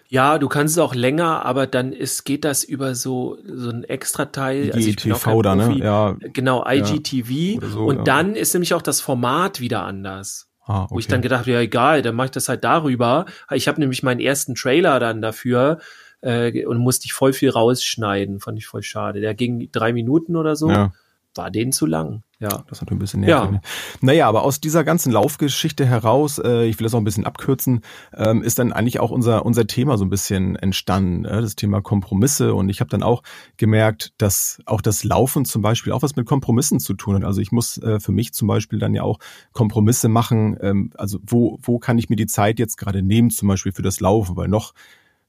Ja, 0.08 0.38
du 0.38 0.48
kannst 0.50 0.76
es 0.76 0.78
auch 0.78 0.94
länger, 0.94 1.44
aber 1.48 1.66
dann 1.66 1.92
ist, 1.92 2.26
geht 2.26 2.46
das 2.46 2.64
über 2.64 2.94
so, 2.94 3.40
so 3.44 3.72
ein 3.72 3.84
Extra-Teil. 3.84 4.72
Also 4.72 4.88
IGTV 4.88 5.42
da, 5.42 5.56
ne? 5.56 5.80
Ja. 5.80 6.16
Genau, 6.32 6.64
IGTV. 6.64 7.58
Oder 7.58 7.68
so, 7.70 7.86
und 7.86 7.96
ja. 7.98 8.04
dann 8.04 8.36
ist 8.36 8.54
nämlich 8.54 8.76
auch 8.76 8.84
das 8.84 9.02
Format 9.02 9.62
wieder 9.62 9.84
anders. 9.84 10.48
Ah, 10.66 10.84
okay. 10.84 10.96
Wo 10.96 11.00
ich 11.00 11.08
dann 11.08 11.22
gedacht 11.22 11.42
habe, 11.42 11.52
ja 11.52 11.60
egal, 11.60 12.02
dann 12.02 12.16
mache 12.16 12.26
ich 12.26 12.32
das 12.32 12.50
halt 12.50 12.64
darüber. 12.64 13.26
Ich 13.52 13.68
habe 13.68 13.80
nämlich 13.80 14.04
meinen 14.04 14.20
ersten 14.20 14.56
Trailer 14.56 15.00
dann 15.00 15.22
dafür 15.22 15.80
äh, 16.22 16.66
und 16.66 16.78
musste 16.80 17.06
ich 17.06 17.14
voll 17.14 17.34
viel 17.34 17.52
rausschneiden. 17.52 18.40
Fand 18.40 18.58
ich 18.58 18.66
voll 18.66 18.82
schade. 18.82 19.22
Der 19.22 19.36
ging 19.36 19.70
drei 19.72 19.94
Minuten 19.94 20.36
oder 20.36 20.56
so. 20.56 20.70
ja. 20.70 20.92
War 21.36 21.52
denen 21.52 21.72
zu 21.72 21.86
lang. 21.86 22.24
Ja. 22.40 22.64
Das 22.70 22.82
hat 22.82 22.92
ein 22.92 23.00
bisschen 23.00 23.24
Ja. 23.24 23.46
nervig. 23.46 23.52
ne? 23.52 23.62
Naja, 24.02 24.28
aber 24.28 24.44
aus 24.44 24.60
dieser 24.60 24.84
ganzen 24.84 25.12
Laufgeschichte 25.12 25.86
heraus, 25.86 26.38
äh, 26.38 26.66
ich 26.66 26.78
will 26.78 26.84
das 26.84 26.94
auch 26.94 26.98
ein 27.00 27.06
bisschen 27.06 27.26
abkürzen, 27.26 27.82
ähm, 28.14 28.42
ist 28.44 28.60
dann 28.60 28.74
eigentlich 28.74 29.00
auch 29.00 29.12
unser, 29.12 29.46
unser 29.46 29.68
Thema 29.68 29.98
so 29.98 30.04
ein 30.04 30.10
bisschen 30.10 30.56
entstanden, 30.58 31.24
äh, 31.26 31.42
das 31.42 31.56
Thema 31.56 31.82
Kompromisse. 31.82 32.54
Und 32.54 32.68
ich 32.70 32.82
habe 32.82 32.90
dann 32.90 33.04
auch 33.04 33.24
gemerkt, 33.58 34.14
dass 34.18 34.60
auch 34.66 34.82
das 34.82 35.04
Laufen 35.06 35.46
zum 35.46 35.62
Beispiel 35.62 35.94
auch 35.94 36.02
was 36.02 36.16
mit 36.18 36.26
Kompromissen 36.26 36.80
zu 36.80 36.94
tun 36.94 37.16
hat. 37.16 37.24
Also 37.24 37.40
ich 37.42 37.52
muss 37.54 37.78
äh, 37.78 38.00
für 38.00 38.12
mich 38.12 38.34
zum 38.34 38.48
Beispiel 38.50 38.80
dann 38.80 38.94
ja 38.94 39.04
auch 39.04 39.20
Kompromisse 39.54 40.10
machen. 40.10 40.58
Ähm, 40.62 40.92
also 40.98 41.20
wo, 41.26 41.58
wo 41.62 41.80
kann 41.80 41.98
ich 41.98 42.10
mir 42.10 42.18
die 42.18 42.28
Zeit 42.28 42.60
jetzt 42.60 42.78
gerade 42.78 43.02
nehmen, 43.02 43.30
zum 43.30 43.48
Beispiel 43.48 43.72
für 43.72 43.82
das 43.82 44.02
Laufen? 44.02 44.36
Weil 44.36 44.50
noch 44.50 44.74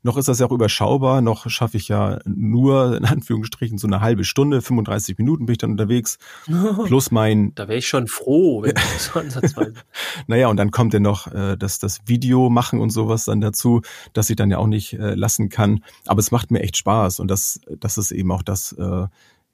noch 0.06 0.16
ist 0.16 0.28
das 0.28 0.38
ja 0.38 0.46
auch 0.46 0.52
überschaubar, 0.52 1.20
noch 1.20 1.50
schaffe 1.50 1.76
ich 1.76 1.88
ja 1.88 2.18
nur 2.24 2.96
in 2.96 3.04
Anführungsstrichen 3.04 3.76
so 3.76 3.86
eine 3.86 4.00
halbe 4.00 4.24
Stunde, 4.24 4.62
35 4.62 5.18
Minuten 5.18 5.46
bin 5.46 5.52
ich 5.52 5.58
dann 5.58 5.72
unterwegs, 5.72 6.18
plus 6.86 7.10
mein 7.10 7.54
Da 7.54 7.68
wäre 7.68 7.78
ich 7.78 7.88
schon 7.88 8.06
froh, 8.06 8.62
wenn 8.62 8.74
das 8.74 9.06
so 9.06 9.20
ansatzweise. 9.20 9.74
naja, 10.26 10.48
und 10.48 10.56
dann 10.56 10.70
kommt 10.70 10.94
ja 10.94 11.00
noch 11.00 11.26
äh, 11.32 11.56
das, 11.56 11.78
das 11.78 12.00
Video 12.06 12.48
machen 12.48 12.80
und 12.80 12.90
sowas 12.90 13.26
dann 13.26 13.40
dazu, 13.40 13.82
dass 14.12 14.30
ich 14.30 14.36
dann 14.36 14.50
ja 14.50 14.58
auch 14.58 14.68
nicht 14.68 14.94
äh, 14.94 15.14
lassen 15.14 15.48
kann. 15.48 15.84
Aber 16.06 16.20
es 16.20 16.30
macht 16.30 16.50
mir 16.50 16.60
echt 16.60 16.76
Spaß 16.76 17.20
und 17.20 17.28
das, 17.28 17.60
das 17.78 17.98
ist 17.98 18.12
eben 18.12 18.30
auch 18.30 18.42
das, 18.42 18.72
äh, 18.72 19.06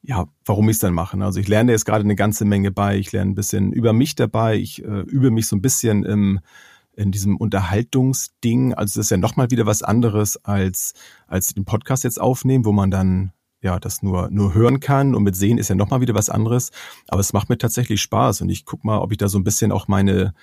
ja, 0.03 0.27
warum 0.45 0.69
ich 0.69 0.75
es 0.75 0.81
dann 0.81 0.93
mache. 0.93 1.17
Also 1.25 1.41
ich 1.41 1.49
lerne 1.49 1.73
jetzt 1.73 1.87
gerade 1.87 2.05
eine 2.05 2.17
ganze 2.17 2.45
Menge 2.45 2.73
bei. 2.73 2.99
Ich 2.99 3.13
lerne 3.13 3.31
ein 3.31 3.35
bisschen 3.35 3.73
über 3.73 3.93
mich 3.93 4.17
dabei. 4.17 4.57
Ich 4.57 4.85
äh, 4.85 5.01
übe 5.01 5.31
mich 5.31 5.47
so 5.47 5.57
ein 5.57 5.63
bisschen 5.63 6.05
im 6.05 6.41
in 6.95 7.11
diesem 7.11 7.37
Unterhaltungsding. 7.37 8.75
Also 8.75 8.99
das 8.99 9.07
ist 9.07 9.11
ja 9.11 9.17
nochmal 9.17 9.51
wieder 9.51 9.67
was 9.67 9.83
anderes 9.83 10.43
als, 10.45 10.95
als 11.27 11.55
den 11.55 11.65
Podcast 11.65 12.05
jetzt 12.05 12.21
aufnehmen, 12.21 12.65
wo 12.65 12.73
man 12.73 12.91
dann 12.91 13.33
ja 13.63 13.79
das 13.79 14.03
nur, 14.03 14.29
nur 14.31 14.55
hören 14.55 14.81
kann 14.81 15.15
und 15.15 15.23
mit 15.23 15.37
sehen 15.37 15.59
ist 15.59 15.69
ja 15.69 15.75
nochmal 15.75 16.01
wieder 16.01 16.15
was 16.15 16.29
anderes. 16.29 16.71
Aber 17.09 17.21
es 17.21 17.33
macht 17.33 17.49
mir 17.49 17.59
tatsächlich 17.59 18.03
Spaß 18.03 18.43
und 18.43 18.49
ich 18.49 18.65
guck 18.65 18.85
mal, 18.85 18.99
ob 18.99 19.13
ich 19.13 19.19
da 19.19 19.29
so 19.29 19.39
ein 19.39 19.45
bisschen 19.45 19.73
auch 19.73 19.89
meine, 19.89 20.35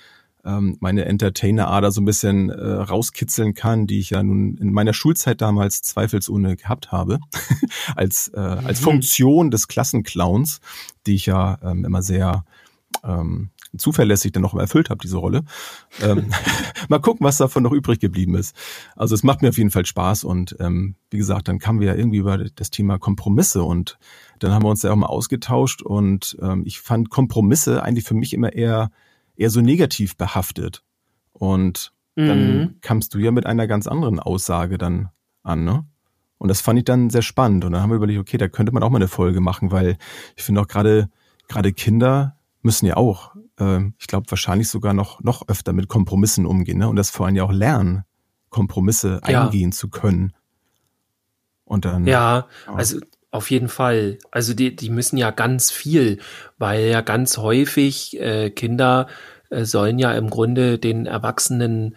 ähm, 0.45 0.77
meine 0.79 1.05
Entertainer-Ader 1.05 1.91
so 1.91 2.01
ein 2.01 2.05
bisschen 2.05 2.49
äh, 2.49 2.55
rauskitzeln 2.55 3.53
kann, 3.53 3.87
die 3.87 3.99
ich 3.99 4.11
ja 4.11 4.23
nun 4.23 4.57
in 4.57 4.71
meiner 4.71 4.93
Schulzeit 4.93 5.41
damals 5.41 5.81
zweifelsohne 5.81 6.55
gehabt 6.55 6.91
habe, 6.91 7.19
als, 7.95 8.29
äh, 8.33 8.39
als 8.39 8.79
Mhm. 8.79 8.83
Funktion 8.85 9.51
des 9.51 9.67
Klassenclowns, 9.67 10.61
die 11.05 11.15
ich 11.15 11.25
ja 11.25 11.59
ähm, 11.61 11.83
immer 11.83 12.01
sehr 12.01 12.45
ähm, 13.03 13.51
zuverlässig 13.77 14.31
dann 14.31 14.41
noch 14.41 14.55
erfüllt 14.55 14.89
habe, 14.89 14.99
diese 15.01 15.17
Rolle. 15.17 15.43
Ähm, 16.01 16.31
mal 16.89 16.99
gucken, 16.99 17.25
was 17.25 17.38
davon 17.38 17.63
noch 17.63 17.71
übrig 17.71 17.99
geblieben 17.99 18.35
ist. 18.35 18.55
Also 18.95 19.15
es 19.15 19.23
macht 19.23 19.41
mir 19.41 19.49
auf 19.49 19.57
jeden 19.57 19.71
Fall 19.71 19.85
Spaß 19.85 20.23
und 20.23 20.55
ähm, 20.59 20.95
wie 21.11 21.17
gesagt, 21.17 21.47
dann 21.47 21.59
kamen 21.59 21.79
wir 21.79 21.88
ja 21.88 21.95
irgendwie 21.95 22.17
über 22.17 22.38
das 22.38 22.69
Thema 22.69 22.97
Kompromisse 22.97 23.63
und 23.63 23.97
dann 24.39 24.51
haben 24.51 24.63
wir 24.63 24.69
uns 24.69 24.83
ja 24.83 24.91
auch 24.91 24.95
mal 24.95 25.07
ausgetauscht 25.07 25.81
und 25.81 26.38
ähm, 26.41 26.63
ich 26.65 26.79
fand 26.79 27.09
Kompromisse 27.09 27.83
eigentlich 27.83 28.05
für 28.05 28.15
mich 28.15 28.33
immer 28.33 28.53
eher 28.53 28.91
eher 29.35 29.49
so 29.49 29.61
negativ 29.61 30.17
behaftet. 30.17 30.83
Und 31.31 31.93
dann 32.15 32.57
Mhm. 32.57 32.75
kamst 32.81 33.13
du 33.13 33.19
ja 33.19 33.31
mit 33.31 33.45
einer 33.45 33.65
ganz 33.67 33.88
anderen 33.88 34.19
Aussage 34.19 34.77
dann 34.77 35.09
an, 35.43 35.63
ne? 35.63 35.85
Und 36.38 36.49
das 36.49 36.59
fand 36.61 36.79
ich 36.79 36.85
dann 36.85 37.09
sehr 37.09 37.21
spannend. 37.21 37.63
Und 37.65 37.71
dann 37.71 37.81
haben 37.81 37.89
wir 37.89 37.95
überlegt, 37.95 38.19
okay, 38.19 38.38
da 38.38 38.47
könnte 38.49 38.71
man 38.73 38.83
auch 38.83 38.89
mal 38.89 38.97
eine 38.97 39.07
Folge 39.07 39.39
machen, 39.41 39.71
weil 39.71 39.97
ich 40.35 40.43
finde 40.43 40.59
auch 40.61 40.67
gerade 40.67 41.09
gerade 41.47 41.71
Kinder 41.73 42.35
müssen 42.61 42.85
ja 42.85 42.97
auch, 42.97 43.35
ähm, 43.59 43.93
ich 43.99 44.07
glaube 44.07 44.29
wahrscheinlich 44.29 44.69
sogar 44.69 44.93
noch 44.93 45.21
noch 45.21 45.47
öfter 45.47 45.73
mit 45.73 45.87
Kompromissen 45.87 46.45
umgehen, 46.45 46.77
ne? 46.79 46.87
Und 46.89 46.95
das 46.95 47.09
vor 47.09 47.25
allem 47.25 47.35
ja 47.35 47.43
auch 47.43 47.51
lernen, 47.51 48.03
Kompromisse 48.49 49.21
Ja. 49.27 49.43
eingehen 49.43 49.71
zu 49.71 49.89
können. 49.89 50.33
Und 51.65 51.85
dann 51.85 52.05
Ja, 52.05 52.47
Ja. 52.67 52.73
also 52.73 52.99
auf 53.31 53.51
jeden 53.51 53.69
Fall. 53.69 54.17
Also 54.31 54.53
die, 54.55 54.75
die 54.75 54.89
müssen 54.89 55.17
ja 55.17 55.29
ganz 55.31 55.69
viel, 55.69 56.19
weil 56.57 56.87
ja 56.87 57.01
ganz 57.01 57.37
häufig 57.37 58.19
äh, 58.19 58.49
Kinder 58.49 59.07
äh, 59.51 59.65
sollen 59.65 59.99
ja 59.99 60.13
im 60.13 60.29
Grunde 60.31 60.79
den 60.79 61.05
Erwachsenen, 61.05 61.95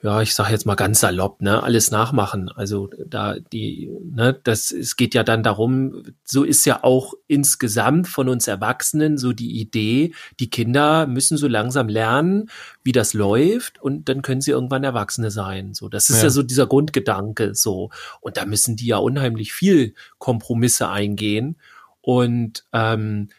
ja, 0.00 0.22
ich 0.22 0.32
sage 0.32 0.52
jetzt 0.52 0.64
mal 0.64 0.76
ganz 0.76 1.00
salopp, 1.00 1.42
ne, 1.42 1.60
alles 1.62 1.90
nachmachen. 1.90 2.48
Also 2.50 2.88
da 3.04 3.36
die, 3.52 3.90
ne, 4.02 4.38
das 4.44 4.70
es 4.70 4.96
geht 4.96 5.12
ja 5.12 5.24
dann 5.24 5.42
darum, 5.42 6.04
so 6.24 6.44
ist 6.44 6.64
ja 6.66 6.84
auch 6.84 7.14
insgesamt 7.26 8.06
von 8.06 8.28
uns 8.28 8.46
Erwachsenen 8.46 9.18
so 9.18 9.32
die 9.32 9.58
Idee, 9.60 10.14
die 10.38 10.50
Kinder 10.50 11.08
müssen 11.08 11.36
so 11.36 11.48
langsam 11.48 11.88
lernen, 11.88 12.48
wie 12.84 12.92
das 12.92 13.12
läuft 13.12 13.82
und 13.82 14.08
dann 14.08 14.22
können 14.22 14.40
sie 14.40 14.52
irgendwann 14.52 14.84
Erwachsene 14.84 15.32
sein. 15.32 15.74
So, 15.74 15.88
das 15.88 16.10
ist 16.10 16.18
ja, 16.18 16.24
Ja. 16.24 16.30
so 16.30 16.44
dieser 16.44 16.68
Grundgedanke 16.68 17.56
so. 17.56 17.90
Und 18.20 18.36
da 18.36 18.46
müssen 18.46 18.76
die 18.76 18.86
ja 18.86 18.98
unheimlich 18.98 19.52
viel 19.52 19.94
Kompromisse 20.18 20.88
eingehen. 20.88 21.56
Und 22.00 22.64
ähm, 22.72 23.30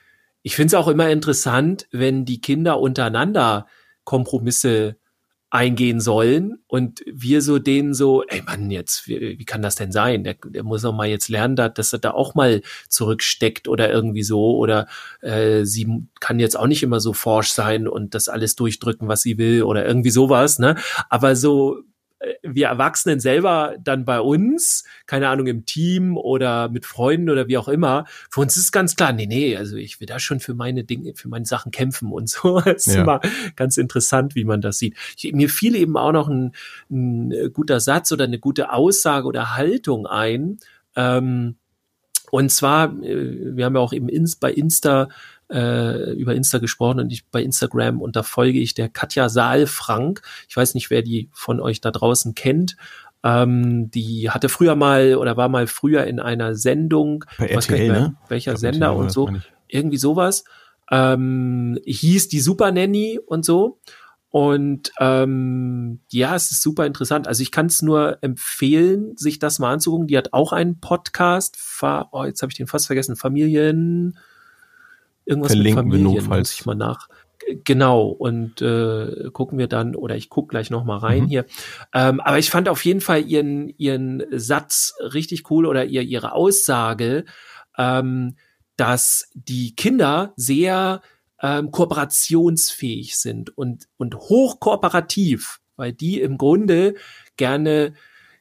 ich 0.42 0.56
finde 0.58 0.68
es 0.68 0.74
auch 0.74 0.90
immer 0.90 1.10
interessant, 1.10 1.88
wenn 1.92 2.26
die 2.26 2.42
Kinder 2.42 2.80
untereinander 2.80 3.66
Kompromisse 4.04 4.98
eingehen 5.52 6.00
sollen 6.00 6.60
und 6.68 7.04
wir 7.12 7.42
so 7.42 7.58
denen 7.58 7.94
so, 7.94 8.24
ey 8.24 8.42
Mann, 8.44 8.70
jetzt, 8.70 9.08
wie, 9.08 9.40
wie 9.40 9.46
kann 9.46 9.62
das 9.62 9.76
denn 9.76 9.92
sein? 9.92 10.24
Der, 10.24 10.36
der 10.46 10.64
muss 10.64 10.84
doch 10.84 10.94
mal 10.94 11.08
jetzt 11.08 11.28
lernen, 11.28 11.56
dass, 11.56 11.92
er 11.92 12.00
da 12.00 12.12
auch 12.12 12.36
mal 12.36 12.62
zurücksteckt 12.88 13.68
oder 13.68 13.92
irgendwie 13.92 14.24
so 14.24 14.58
oder 14.58 14.88
äh, 15.22 15.66
sie 15.66 16.08
kann 16.20 16.40
jetzt 16.40 16.58
auch 16.58 16.68
nicht 16.68 16.84
immer 16.84 17.00
so 17.00 17.14
forsch 17.14 17.50
sein 17.50 17.88
und 17.88 18.14
das 18.14 18.30
alles 18.30 18.56
durchdrücken, 18.56 19.08
was 19.08 19.22
sie 19.22 19.38
will 19.40 19.64
oder 19.64 19.86
irgendwie 19.86 20.12
sowas, 20.12 20.60
ne? 20.60 20.76
Aber 21.10 21.36
so 21.36 21.78
wir 22.44 22.68
Erwachsenen 22.68 23.20
selber 23.20 23.76
dann 23.82 24.04
bei 24.04 24.20
uns, 24.20 24.84
keine 25.06 25.30
Ahnung, 25.30 25.48
im 25.48 25.66
Team 25.66 26.18
oder 26.18 26.68
mit 26.70 26.86
Freunden 26.86 27.30
oder 27.30 27.48
wie 27.48 27.58
auch 27.58 27.68
immer, 27.70 28.06
für 28.30 28.42
uns 28.42 28.58
ist 28.58 28.72
ganz 28.72 28.96
klar, 28.96 29.14
nee, 29.14 29.26
nee, 29.26 29.56
also 29.56 29.78
ich 29.78 30.00
will 30.00 30.08
da 30.08 30.20
schon 30.20 30.40
für 30.40 30.54
meine 30.54 30.84
Dinge, 30.84 31.14
für 31.16 31.30
meine 31.30 31.46
Sachen 31.46 31.72
kämpfen 31.72 32.12
und 32.12 32.30
so. 32.30 32.60
Das 32.66 32.88
ist 32.88 32.96
Ja. 32.96 33.02
immer 33.04 33.22
ganz 33.56 33.78
interessant, 33.78 34.36
wie 34.36 34.44
man 34.44 34.62
das 34.62 34.80
sieht. 34.80 34.96
Ich, 35.18 35.32
mir 35.34 35.50
fiel 35.50 35.76
eben 35.76 35.96
auch 35.98 36.12
noch 36.12 36.28
ein, 36.28 36.54
ein 36.90 37.32
äh, 37.32 37.50
guter 37.50 37.80
Satz 37.80 38.12
oder 38.12 38.26
eine 38.26 38.40
gute 38.40 38.72
Aussage 38.74 39.26
oder 39.26 39.56
Haltung 39.56 40.06
ein. 40.06 40.58
Ähm, 40.96 41.56
und 42.32 42.52
zwar, 42.52 42.94
äh, 43.02 43.56
wir 43.56 43.66
haben 43.66 43.76
ja 43.76 43.82
auch 43.82 43.94
eben 43.94 44.10
bei 44.40 44.52
Insta 44.52 45.08
äh, 45.52 46.12
über 46.14 46.36
Insta 46.36 46.60
gesprochen 46.60 47.00
und 47.00 47.12
ich 47.12 47.26
bei 47.28 47.42
Instagram 47.42 48.02
und 48.02 48.16
da 48.16 48.24
folge 48.24 48.60
ich 48.60 48.74
der 48.74 48.90
Katja 48.90 49.30
Saalfrank. 49.30 50.22
Ich 50.48 50.56
weiß 50.56 50.74
nicht, 50.76 50.90
wer 50.90 51.02
die 51.02 51.30
von 51.34 51.60
euch 51.60 51.82
da 51.82 51.92
draußen 51.92 52.36
kennt. 52.36 52.78
Ähm, 53.24 53.92
die 53.92 54.30
hatte 54.30 54.48
früher 54.48 54.76
mal 54.76 55.16
oder 55.16 55.36
war 55.36 55.50
mal 55.50 55.68
früher 55.68 56.06
in 56.06 56.20
einer 56.20 56.56
Sendung, 56.56 57.26
bei 57.38 57.48
RTL, 57.48 57.92
mehr, 57.92 58.00
ne? 58.00 58.16
welcher 58.30 58.52
glaub, 58.52 58.60
Sender 58.60 58.96
und 58.96 59.12
so, 59.12 59.30
irgendwie 59.68 59.98
sowas. 59.98 60.46
Ähm, 60.92 61.78
hieß 61.86 62.30
die 62.30 62.40
Super 62.40 62.72
Nanny 62.72 63.20
und 63.26 63.46
so. 63.46 63.80
Und 64.32 64.92
ähm, 65.00 66.02
ja, 66.12 66.36
es 66.36 66.52
ist 66.52 66.62
super 66.62 66.86
interessant. 66.86 67.28
Also 67.28 67.42
ich 67.42 67.52
kann 67.52 67.66
es 67.66 67.82
nur 67.82 68.20
empfehlen, 68.22 69.18
sich 69.18 69.40
das 69.40 69.58
mal 69.58 69.74
anzugucken. 69.74 70.08
Die 70.08 70.18
hat 70.18 70.34
auch 70.34 70.54
einen 70.54 70.80
Podcast. 70.80 71.56
Fa 71.58 72.10
oh, 72.12 72.26
jetzt 72.26 72.42
habe 72.42 72.52
ich 72.52 72.58
den 72.58 72.68
fast 72.68 72.86
vergessen. 72.86 73.16
Familien. 73.16 74.18
Irgendwas 75.30 75.52
Verlinken 75.54 75.86
mit 75.88 75.94
Familien. 76.00 76.14
notfalls. 76.16 76.50
Muss 76.50 76.60
ich 76.60 76.66
mal 76.66 76.76
nach. 76.76 77.08
Genau. 77.64 78.08
Und 78.08 78.62
äh, 78.62 79.30
gucken 79.32 79.58
wir 79.58 79.68
dann, 79.68 79.96
oder 79.96 80.16
ich 80.16 80.30
gucke 80.30 80.50
gleich 80.50 80.70
noch 80.70 80.84
mal 80.84 80.98
rein 80.98 81.24
Mhm. 81.24 81.28
hier. 81.28 81.46
Ähm, 81.94 82.20
aber 82.20 82.38
ich 82.38 82.50
fand 82.50 82.68
auf 82.70 82.84
jeden 82.86 83.02
Fall 83.02 83.22
ihren, 83.26 83.70
ihren 83.78 84.24
Satz 84.32 84.94
richtig 85.00 85.50
cool 85.50 85.66
oder 85.66 85.86
ihr, 85.86 86.02
ihre 86.02 86.34
Aussage, 86.34 87.26
ähm, 87.78 88.36
dass 88.76 89.30
die 89.34 89.76
Kinder 89.76 90.34
sehr 90.36 91.02
ähm, 91.42 91.72
kooperationsfähig 91.72 93.18
sind 93.18 93.58
und, 93.58 93.88
und 93.98 94.16
hochkooperativ, 94.16 95.60
weil 95.76 95.94
die 95.94 96.20
im 96.22 96.38
Grunde 96.38 96.96
gerne, 97.38 97.94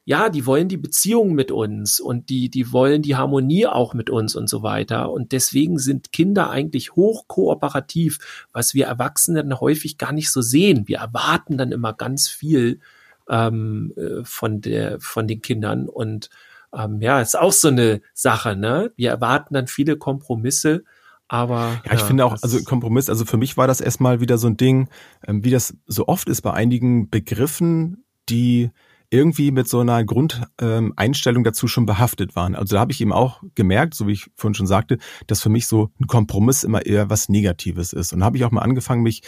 ja, 0.08 0.30
die 0.30 0.46
wollen 0.46 0.68
die 0.68 0.78
Beziehung 0.78 1.34
mit 1.34 1.50
uns 1.50 2.00
und 2.00 2.30
die, 2.30 2.48
die 2.48 2.72
wollen 2.72 3.02
die 3.02 3.16
Harmonie 3.16 3.66
auch 3.66 3.92
mit 3.92 4.08
uns 4.08 4.36
und 4.36 4.48
so 4.48 4.62
weiter. 4.62 5.12
Und 5.12 5.32
deswegen 5.32 5.78
sind 5.78 6.14
Kinder 6.14 6.48
eigentlich 6.48 6.96
hochkooperativ, 6.96 8.18
was 8.50 8.72
wir 8.72 8.86
Erwachsenen 8.86 9.60
häufig 9.60 9.98
gar 9.98 10.12
nicht 10.12 10.30
so 10.30 10.40
sehen. 10.40 10.88
Wir 10.88 10.96
erwarten 10.96 11.58
dann 11.58 11.72
immer 11.72 11.92
ganz 11.92 12.26
viel 12.26 12.80
ähm, 13.28 13.92
äh, 13.98 14.24
von 14.24 14.62
der, 14.62 14.98
von 14.98 15.28
den 15.28 15.42
Kindern 15.42 15.90
und 15.90 16.30
ähm, 16.72 17.02
ja, 17.02 17.20
ist 17.20 17.38
auch 17.38 17.52
so 17.52 17.68
eine 17.68 18.00
Sache, 18.14 18.56
ne? 18.56 18.90
Wir 18.96 19.10
erwarten 19.10 19.52
dann 19.52 19.66
viele 19.66 19.98
Kompromisse, 19.98 20.84
aber 21.28 21.82
Ja, 21.84 21.92
ich 21.92 22.00
finde 22.00 22.24
auch, 22.24 22.38
also 22.40 22.62
Kompromiss, 22.64 23.10
also 23.10 23.26
für 23.26 23.36
mich 23.36 23.58
war 23.58 23.66
das 23.66 23.82
erstmal 23.82 24.20
wieder 24.22 24.38
so 24.38 24.46
ein 24.46 24.56
Ding, 24.56 24.88
ähm, 25.26 25.44
wie 25.44 25.50
das 25.50 25.76
so 25.86 26.08
oft 26.08 26.30
ist 26.30 26.40
bei 26.40 26.54
einigen 26.54 27.10
Begriffen, 27.10 28.04
die 28.30 28.70
irgendwie 29.10 29.50
mit 29.50 29.68
so 29.68 29.80
einer 29.80 30.04
Grundeinstellung 30.04 31.40
ähm, 31.40 31.44
dazu 31.44 31.66
schon 31.66 31.86
behaftet 31.86 32.36
waren. 32.36 32.54
Also 32.54 32.76
da 32.76 32.80
habe 32.80 32.92
ich 32.92 33.00
eben 33.00 33.12
auch 33.12 33.42
gemerkt, 33.54 33.94
so 33.94 34.06
wie 34.06 34.12
ich 34.12 34.30
vorhin 34.34 34.54
schon 34.54 34.66
sagte, 34.66 34.98
dass 35.26 35.42
für 35.42 35.48
mich 35.48 35.66
so 35.66 35.90
ein 35.98 36.06
Kompromiss 36.06 36.64
immer 36.64 36.84
eher 36.84 37.08
was 37.08 37.28
Negatives 37.28 37.92
ist. 37.92 38.12
Und 38.12 38.20
da 38.20 38.26
habe 38.26 38.36
ich 38.36 38.44
auch 38.44 38.50
mal 38.50 38.62
angefangen, 38.62 39.02
mich 39.02 39.22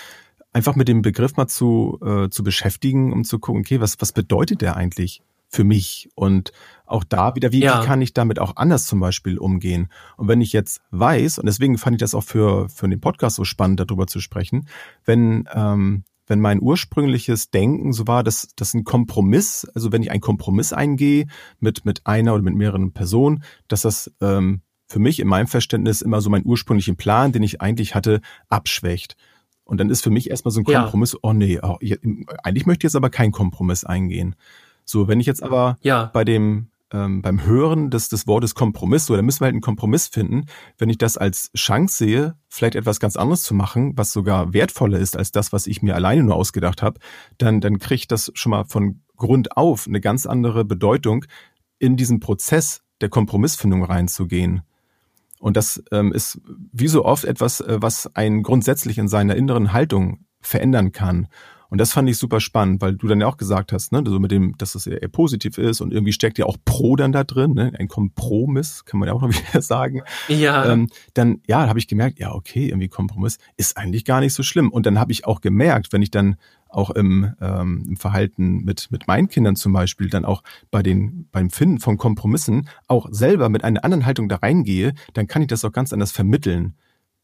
einfach 0.53 0.77
mit 0.77 0.89
dem 0.89 1.03
Begriff 1.03 1.37
mal 1.37 1.47
zu, 1.47 1.99
äh, 2.05 2.29
zu 2.29 2.43
beschäftigen, 2.43 3.13
um 3.13 3.25
zu 3.25 3.39
gucken, 3.39 3.61
okay, 3.63 3.81
was, 3.81 3.97
was 4.01 4.13
bedeutet 4.13 4.61
der 4.61 4.77
eigentlich 4.77 5.23
für 5.49 5.65
mich? 5.65 6.11
Und 6.15 6.53
auch 6.87 7.05
da 7.05 7.35
wieder, 7.35 7.53
wie, 7.53 7.61
ja. 7.61 7.81
wie 7.81 7.87
kann 7.87 8.03
ich 8.03 8.13
damit 8.13 8.39
auch 8.39 8.57
anders 8.57 8.85
zum 8.87 9.01
Beispiel 9.01 9.39
umgehen? 9.39 9.89
Und 10.17 10.29
wenn 10.29 10.41
ich 10.41 10.53
jetzt 10.53 10.81
weiß, 10.91 11.39
und 11.39 11.47
deswegen 11.47 11.79
fand 11.79 11.95
ich 11.95 12.01
das 12.01 12.15
auch 12.15 12.25
für, 12.25 12.69
für 12.69 12.89
den 12.89 13.01
Podcast 13.01 13.37
so 13.37 13.45
spannend, 13.45 13.81
darüber 13.81 14.07
zu 14.07 14.21
sprechen, 14.21 14.69
wenn, 15.05 15.49
ähm, 15.55 16.05
wenn 16.31 16.41
mein 16.41 16.63
ursprüngliches 16.63 17.51
Denken 17.51 17.93
so 17.93 18.07
war, 18.07 18.23
dass 18.23 18.49
das 18.55 18.73
ein 18.73 18.85
Kompromiss, 18.85 19.67
also 19.75 19.91
wenn 19.91 20.03
ich 20.03 20.13
einen 20.13 20.21
Kompromiss 20.21 20.73
eingehe 20.73 21.27
mit, 21.59 21.85
mit 21.85 22.07
einer 22.07 22.35
oder 22.35 22.45
mit 22.45 22.55
mehreren 22.55 22.93
Personen, 22.93 23.43
dass 23.67 23.83
das 23.83 24.13
ähm, 24.21 24.63
für 24.87 25.01
mich 25.01 25.19
in 25.19 25.27
meinem 25.27 25.49
Verständnis 25.49 26.03
immer 26.03 26.21
so 26.21 26.31
meinen 26.31 26.47
ursprünglichen 26.47 26.97
Plan, 26.97 27.33
den 27.33 27.43
ich 27.43 27.61
eigentlich 27.61 27.97
hatte, 27.97 28.21
abschwächt. 28.49 29.17
Und 29.65 29.79
dann 29.79 29.91
ist 29.91 30.03
für 30.03 30.11
mich 30.11 30.31
erstmal 30.31 30.53
so 30.53 30.61
ein 30.61 30.65
Kompromiss, 30.65 31.13
ja. 31.13 31.19
oh 31.23 31.33
nee, 31.33 31.59
oh, 31.61 31.79
eigentlich 32.45 32.67
möchte 32.67 32.87
ich 32.87 32.91
jetzt 32.91 32.97
aber 32.97 33.11
keinen 33.11 33.33
Kompromiss 33.33 33.85
eingehen. 33.85 34.37
So, 34.85 35.09
wenn 35.09 35.19
ich 35.19 35.27
jetzt 35.27 35.43
aber 35.43 35.79
ja. 35.83 36.11
bei 36.13 36.25
dem 36.25 36.70
ähm, 36.93 37.23
beim 37.23 37.45
Hören 37.45 37.91
des, 37.91 38.09
des 38.09 38.27
Wortes 38.27 38.55
Kompromiss, 38.55 39.07
so, 39.07 39.17
da 39.17 39.23
müssen 39.23 39.41
wir 39.41 39.47
halt 39.47 39.55
einen 39.55 39.61
Kompromiss 39.61 40.09
finden. 40.09 40.47
Wenn 40.79 40.91
ich 40.91 40.99
das 40.99 41.17
als 41.17 41.51
Chance 41.57 41.97
sehe, 41.97 42.35
vielleicht 42.49 42.75
etwas 42.75 43.01
ganz 43.01 43.17
anderes 43.17 43.43
zu 43.43 43.55
machen, 43.55 43.93
was 43.97 44.13
sogar 44.13 44.53
wertvoller 44.53 44.99
ist 44.99 45.17
als 45.17 45.33
das, 45.33 45.53
was 45.53 45.67
ich 45.67 45.83
mir 45.83 45.95
alleine 45.95 46.23
nur 46.23 46.37
ausgedacht 46.37 46.83
habe, 46.83 47.01
dann, 47.39 47.61
dann 47.61 47.79
kriegt 47.79 48.11
das 48.13 48.31
schon 48.35 48.51
mal 48.51 48.65
von 48.65 49.03
Grund 49.17 49.57
auf 49.57 49.87
eine 49.87 50.01
ganz 50.01 50.27
andere 50.27 50.65
Bedeutung, 50.65 51.25
in 51.79 51.97
diesen 51.97 52.21
Prozess 52.21 52.83
der 53.01 53.09
Kompromissfindung 53.09 53.85
reinzugehen. 53.85 54.63
Und 55.41 55.57
das 55.57 55.83
ähm, 55.91 56.13
ist 56.13 56.41
wie 56.73 56.89
so 56.89 57.05
oft 57.05 57.25
etwas, 57.25 57.61
äh, 57.61 57.79
was 57.81 58.15
einen 58.15 58.43
grundsätzlich 58.43 58.99
in 58.99 59.09
seiner 59.09 59.37
inneren 59.37 59.73
Haltung 59.73 60.27
verändern 60.41 60.93
kann. 60.93 61.29
Und 61.71 61.79
das 61.79 61.93
fand 61.93 62.11
ich 62.11 62.19
super 62.19 62.41
spannend, 62.41 62.83
weil 62.83 62.95
du 62.95 63.07
dann 63.07 63.21
ja 63.21 63.27
auch 63.29 63.37
gesagt 63.37 63.73
hast, 63.73 63.93
ne, 63.93 64.03
so 64.05 64.19
mit 64.19 64.33
dem, 64.33 64.59
dass 64.59 64.75
es 64.75 64.87
eher, 64.87 65.03
eher 65.03 65.09
positiv 65.09 65.57
ist 65.57 65.81
und 65.81 65.93
irgendwie 65.93 66.13
steckt 66.13 66.37
ja 66.39 66.47
auch 66.47 66.57
Pro 66.65 66.97
dann 66.97 67.13
da 67.13 67.25
drin, 67.25 67.55
ne, 67.55 67.73
ein 67.79 67.89
Kompromiss, 67.89 68.85
kann 68.85 68.99
man 68.99 69.09
ja 69.09 69.15
auch 69.15 69.23
noch 69.23 69.31
wieder 69.53 69.63
sagen. 69.63 70.03
Ja. 70.29 70.71
Ähm, 70.71 70.89
dann, 71.15 71.41
ja, 71.47 71.69
habe 71.69 71.79
ich 71.79 71.87
gemerkt, 71.87 72.19
ja, 72.19 72.33
okay, 72.33 72.69
irgendwie 72.69 72.89
Kompromiss 72.89 73.39
ist 73.57 73.77
eigentlich 73.77 74.05
gar 74.05 74.21
nicht 74.21 74.35
so 74.35 74.43
schlimm. 74.43 74.71
Und 74.71 74.85
dann 74.85 74.99
habe 74.99 75.13
ich 75.13 75.25
auch 75.27 75.41
gemerkt, 75.41 75.93
wenn 75.93 76.03
ich 76.03 76.11
dann 76.11 76.37
auch 76.69 76.91
im, 76.91 77.35
ähm, 77.41 77.85
im 77.89 77.97
Verhalten 77.97 78.65
mit, 78.65 78.89
mit 78.91 79.07
meinen 79.07 79.29
Kindern 79.29 79.57
zum 79.57 79.73
Beispiel, 79.73 80.09
dann 80.09 80.25
auch 80.25 80.43
bei 80.71 80.83
den, 80.83 81.29
beim 81.33 81.51
Finden 81.51 81.79
von 81.79 81.97
Kompromissen 81.97 82.69
auch 82.89 83.09
selber 83.11 83.49
mit 83.49 83.65
einer 83.65 83.85
anderen 83.85 84.07
Haltung 84.07 84.29
da 84.29 84.37
reingehe, 84.37 84.95
dann 85.15 85.27
kann 85.27 85.43
ich 85.43 85.49
das 85.49 85.65
auch 85.65 85.73
ganz 85.73 85.93
anders 85.93 86.13
vermitteln. 86.13 86.75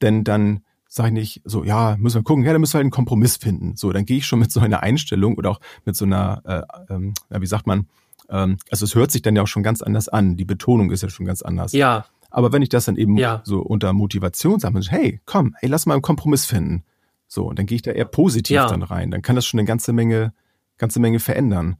Denn 0.02 0.24
dann 0.24 0.60
sage 0.88 1.08
ich 1.08 1.14
nicht 1.14 1.42
so, 1.44 1.64
ja, 1.64 1.96
müssen 1.98 2.20
wir 2.20 2.22
gucken, 2.22 2.44
ja, 2.44 2.52
da 2.52 2.58
müssen 2.58 2.74
wir 2.74 2.78
halt 2.78 2.84
einen 2.84 2.90
Kompromiss 2.90 3.36
finden. 3.36 3.76
So, 3.76 3.92
dann 3.92 4.04
gehe 4.04 4.18
ich 4.18 4.26
schon 4.26 4.38
mit 4.38 4.52
so 4.52 4.60
einer 4.60 4.82
Einstellung 4.82 5.36
oder 5.36 5.50
auch 5.50 5.60
mit 5.84 5.96
so 5.96 6.04
einer, 6.04 6.42
äh, 6.88 6.92
ähm, 6.94 7.14
ja, 7.30 7.40
wie 7.40 7.46
sagt 7.46 7.66
man, 7.66 7.86
ähm, 8.28 8.56
also 8.70 8.84
es 8.84 8.94
hört 8.94 9.10
sich 9.10 9.22
dann 9.22 9.36
ja 9.36 9.42
auch 9.42 9.48
schon 9.48 9.62
ganz 9.62 9.82
anders 9.82 10.08
an. 10.08 10.36
Die 10.36 10.44
Betonung 10.44 10.90
ist 10.90 11.02
ja 11.02 11.08
schon 11.08 11.26
ganz 11.26 11.42
anders. 11.42 11.72
Ja. 11.72 12.06
Aber 12.30 12.52
wenn 12.52 12.62
ich 12.62 12.68
das 12.68 12.84
dann 12.84 12.96
eben 12.96 13.16
ja. 13.16 13.40
so 13.44 13.60
unter 13.60 13.92
Motivation 13.92 14.60
sage, 14.60 14.80
hey, 14.88 15.20
komm, 15.26 15.54
hey, 15.58 15.68
lass 15.68 15.86
mal 15.86 15.94
einen 15.94 16.02
Kompromiss 16.02 16.44
finden. 16.44 16.84
So, 17.28 17.48
und 17.48 17.58
dann 17.58 17.66
gehe 17.66 17.76
ich 17.76 17.82
da 17.82 17.90
eher 17.90 18.04
positiv 18.04 18.54
ja. 18.54 18.66
dann 18.66 18.82
rein. 18.82 19.10
Dann 19.10 19.22
kann 19.22 19.36
das 19.36 19.46
schon 19.46 19.58
eine 19.58 19.66
ganze 19.66 19.92
Menge, 19.92 20.32
ganze 20.78 21.00
Menge 21.00 21.18
verändern. 21.18 21.76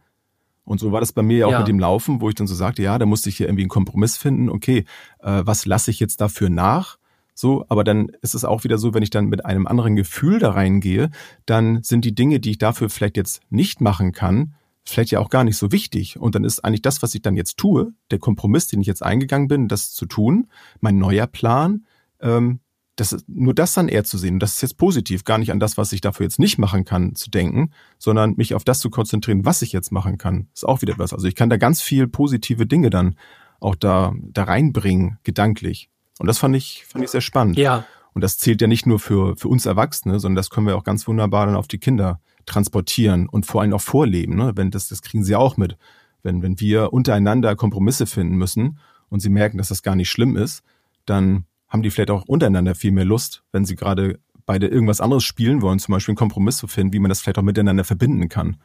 Und 0.65 0.81
so 0.81 0.91
war 0.91 1.01
das 1.01 1.13
bei 1.13 1.23
mir 1.23 1.39
ja 1.39 1.47
auch 1.47 1.59
mit 1.59 1.69
dem 1.69 1.79
Laufen, 1.79 2.21
wo 2.21 2.29
ich 2.29 2.35
dann 2.35 2.49
so 2.49 2.55
sagte, 2.55 2.83
ja, 2.83 2.99
da 2.99 3.07
musste 3.07 3.29
ich 3.29 3.37
hier 3.37 3.47
irgendwie 3.47 3.63
einen 3.63 3.71
Kompromiss 3.71 4.17
finden. 4.17 4.49
Okay, 4.49 4.85
äh, 5.21 5.43
was 5.45 5.65
lasse 5.65 5.93
ich 5.93 6.01
jetzt 6.01 6.21
dafür 6.21 6.51
nach? 6.51 6.99
So, 7.39 7.67
aber 7.69 7.85
dann 7.85 8.09
ist 8.23 8.35
es 8.35 8.47
auch 8.47 8.65
wieder 8.65 8.79
so, 8.79 8.95
wenn 8.95 9.03
ich 9.03 9.11
dann 9.11 9.27
mit 9.27 9.45
einem 9.45 9.67
anderen 9.67 9.95
Gefühl 9.95 10.39
da 10.39 10.53
reingehe, 10.53 11.11
dann 11.45 11.83
sind 11.83 12.07
die 12.07 12.15
Dinge, 12.15 12.41
die 12.41 12.53
ich 12.53 12.59
dafür 12.59 12.89
vielleicht 12.89 13.19
jetzt 13.19 13.43
nicht 13.51 13.83
machen 13.83 14.13
kann, 14.13 14.55
vielleicht 14.85 15.11
ja 15.11 15.21
auch 15.21 15.29
gar 15.29 15.45
nicht 15.45 15.59
so 15.59 15.71
wichtig. 15.71 16.19
Und 16.19 16.35
dann 16.35 16.45
ist 16.45 16.65
eigentlich 16.65 16.81
das, 16.81 17.03
was 17.03 17.15
ich 17.15 17.21
dann 17.21 17.37
jetzt 17.37 17.59
tue, 17.59 17.93
der 18.11 18.19
Kompromiss, 18.19 18.69
den 18.69 18.81
ich 18.81 18.87
jetzt 18.87 19.03
eingegangen 19.03 19.49
bin, 19.49 19.69
das 19.69 19.93
zu 19.93 20.07
tun, 20.07 20.49
mein 20.81 20.97
neuer 20.97 21.27
Plan, 21.27 21.85
ähm, 22.21 22.61
das, 22.97 23.23
nur 23.27 23.53
das 23.53 23.75
dann 23.75 23.89
eher 23.89 24.05
zu 24.05 24.17
sehen. 24.17 24.35
Und 24.35 24.41
das 24.41 24.55
ist 24.55 24.63
jetzt 24.63 24.79
positiv, 24.79 25.25
gar 25.25 25.37
nicht 25.37 25.53
an 25.53 25.61
das, 25.61 25.77
was 25.77 25.93
ich 25.93 26.01
dafür 26.01 26.25
jetzt 26.25 26.39
nicht 26.39 26.57
machen 26.57 26.87
kann, 26.87 27.15
zu 27.15 27.29
denken, 27.29 27.71
sondern 27.99 28.33
mich 28.37 28.55
auf 28.55 28.65
das 28.65 28.81
zu 28.81 28.89
konzentrieren, 28.89 29.45
was 29.45 29.61
ich 29.61 29.73
jetzt 29.73 29.93
machen 29.93 30.17
kann. 30.17 30.49
Ist 30.55 30.67
auch 30.67 30.81
wieder 30.81 30.95
was. 30.97 31.13
Also 31.13 31.29
ich 31.29 31.35
kann 31.35 31.51
da 31.51 31.59
ganz 31.59 31.83
viel 31.83 32.09
positive 32.09 32.67
Dinge 32.67 32.89
dann 32.89 33.17
auch 33.61 33.75
da, 33.75 34.15
da 34.33 34.45
reinbringen, 34.45 35.19
gedanklich. 35.23 35.91
Und 36.19 36.27
das 36.27 36.39
fand 36.39 36.57
ich, 36.57 36.85
fand 36.87 37.05
ich 37.05 37.11
sehr 37.11 37.21
spannend. 37.21 37.57
Ja. 37.57 37.85
Und 38.15 38.23
das 38.23 38.39
zählt 38.39 38.63
ja 38.63 38.67
nicht 38.67 38.87
nur 38.87 38.99
für, 38.99 39.37
für 39.37 39.49
uns 39.49 39.67
Erwachsene, 39.67 40.19
sondern 40.19 40.37
das 40.37 40.51
können 40.51 40.67
wir 40.67 40.77
auch 40.77 40.85
ganz 40.85 41.07
wunderbar 41.07 41.47
dann 41.47 41.57
auf 41.57 41.69
die 41.69 41.79
Kinder 41.79 42.21
transportieren 42.47 43.29
und 43.29 43.45
vor 43.45 43.61
allem 43.61 43.75
auch 43.75 43.81
vorleben. 43.81 44.37
Ne? 44.37 44.53
Wenn 44.55 44.71
das, 44.71 44.89
das 44.89 45.03
kriegen 45.03 45.25
sie 45.25 45.37
auch 45.37 45.57
mit. 45.57 45.77
Wenn, 46.23 46.43
wenn 46.43 46.59
wir 46.59 46.93
untereinander 46.93 47.55
Kompromisse 47.57 48.07
finden 48.07 48.37
müssen 48.37 48.79
und 49.11 49.21
sie 49.21 49.29
merken, 49.29 49.59
dass 49.59 49.69
das 49.69 49.83
gar 49.83 49.97
nicht 49.97 50.09
schlimm 50.09 50.37
ist, 50.37 50.63
dann 51.05 51.45
haben 51.69 51.83
die 51.83 51.91
vielleicht 51.91 52.11
auch 52.11 52.25
untereinander 52.25 52.75
viel 52.75 52.93
mehr 52.93 53.05
Lust, 53.05 53.43
wenn 53.53 53.65
sie 53.65 53.77
gerade 53.77 54.19
beide 54.47 54.69
irgendwas 54.69 55.01
anderes 55.01 55.25
spielen 55.25 55.61
wollen, 55.61 55.79
zum 55.79 55.93
Beispiel 55.93 56.13
einen 56.13 56.19
Kompromiss 56.19 56.57
zu 56.57 56.69
finden, 56.69 56.93
wie 56.93 57.01
man 57.01 57.09
das 57.09 57.21
vielleicht 57.21 57.39
auch 57.39 57.43
miteinander 57.43 57.85
verbinden 57.85 58.29
kann. 58.29 58.57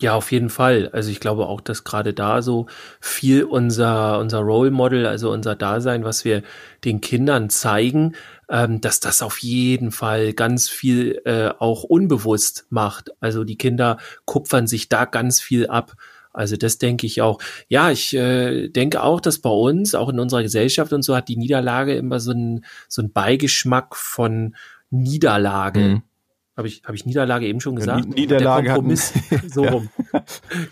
Ja, 0.00 0.14
auf 0.14 0.30
jeden 0.30 0.48
Fall. 0.50 0.90
Also 0.92 1.10
ich 1.10 1.18
glaube 1.18 1.46
auch, 1.46 1.60
dass 1.60 1.82
gerade 1.82 2.14
da 2.14 2.40
so 2.40 2.66
viel 3.00 3.42
unser, 3.42 4.18
unser 4.20 4.38
Role 4.40 4.70
Model, 4.70 5.06
also 5.06 5.32
unser 5.32 5.56
Dasein, 5.56 6.04
was 6.04 6.24
wir 6.24 6.42
den 6.84 7.00
Kindern 7.00 7.50
zeigen, 7.50 8.14
ähm, 8.48 8.80
dass 8.80 9.00
das 9.00 9.22
auf 9.22 9.38
jeden 9.38 9.90
Fall 9.90 10.34
ganz 10.34 10.68
viel 10.68 11.20
äh, 11.24 11.50
auch 11.58 11.82
unbewusst 11.82 12.66
macht. 12.70 13.10
Also 13.20 13.42
die 13.42 13.58
Kinder 13.58 13.98
kupfern 14.24 14.68
sich 14.68 14.88
da 14.88 15.04
ganz 15.04 15.40
viel 15.40 15.66
ab. 15.66 15.94
Also 16.32 16.56
das 16.56 16.78
denke 16.78 17.06
ich 17.06 17.20
auch. 17.20 17.40
Ja, 17.66 17.90
ich 17.90 18.14
äh, 18.14 18.68
denke 18.68 19.02
auch, 19.02 19.20
dass 19.20 19.40
bei 19.40 19.50
uns, 19.50 19.96
auch 19.96 20.08
in 20.08 20.20
unserer 20.20 20.44
Gesellschaft 20.44 20.92
und 20.92 21.02
so, 21.02 21.16
hat 21.16 21.28
die 21.28 21.36
Niederlage 21.36 21.96
immer 21.96 22.20
so 22.20 22.30
einen 22.30 22.64
so 22.86 23.02
einen 23.02 23.12
Beigeschmack 23.12 23.96
von 23.96 24.54
Niederlage. 24.90 25.80
Mhm. 25.80 26.02
Habe 26.58 26.68
ich, 26.68 26.82
hab 26.84 26.94
ich 26.94 27.06
Niederlage 27.06 27.46
eben 27.46 27.60
schon 27.60 27.76
gesagt? 27.76 28.04
Ja, 28.08 28.14
Niederlage 28.14 28.64
Der 28.64 28.74
Kompromiss, 28.74 29.14
hatten, 29.14 29.48
so 29.48 29.62
rum. 29.62 29.88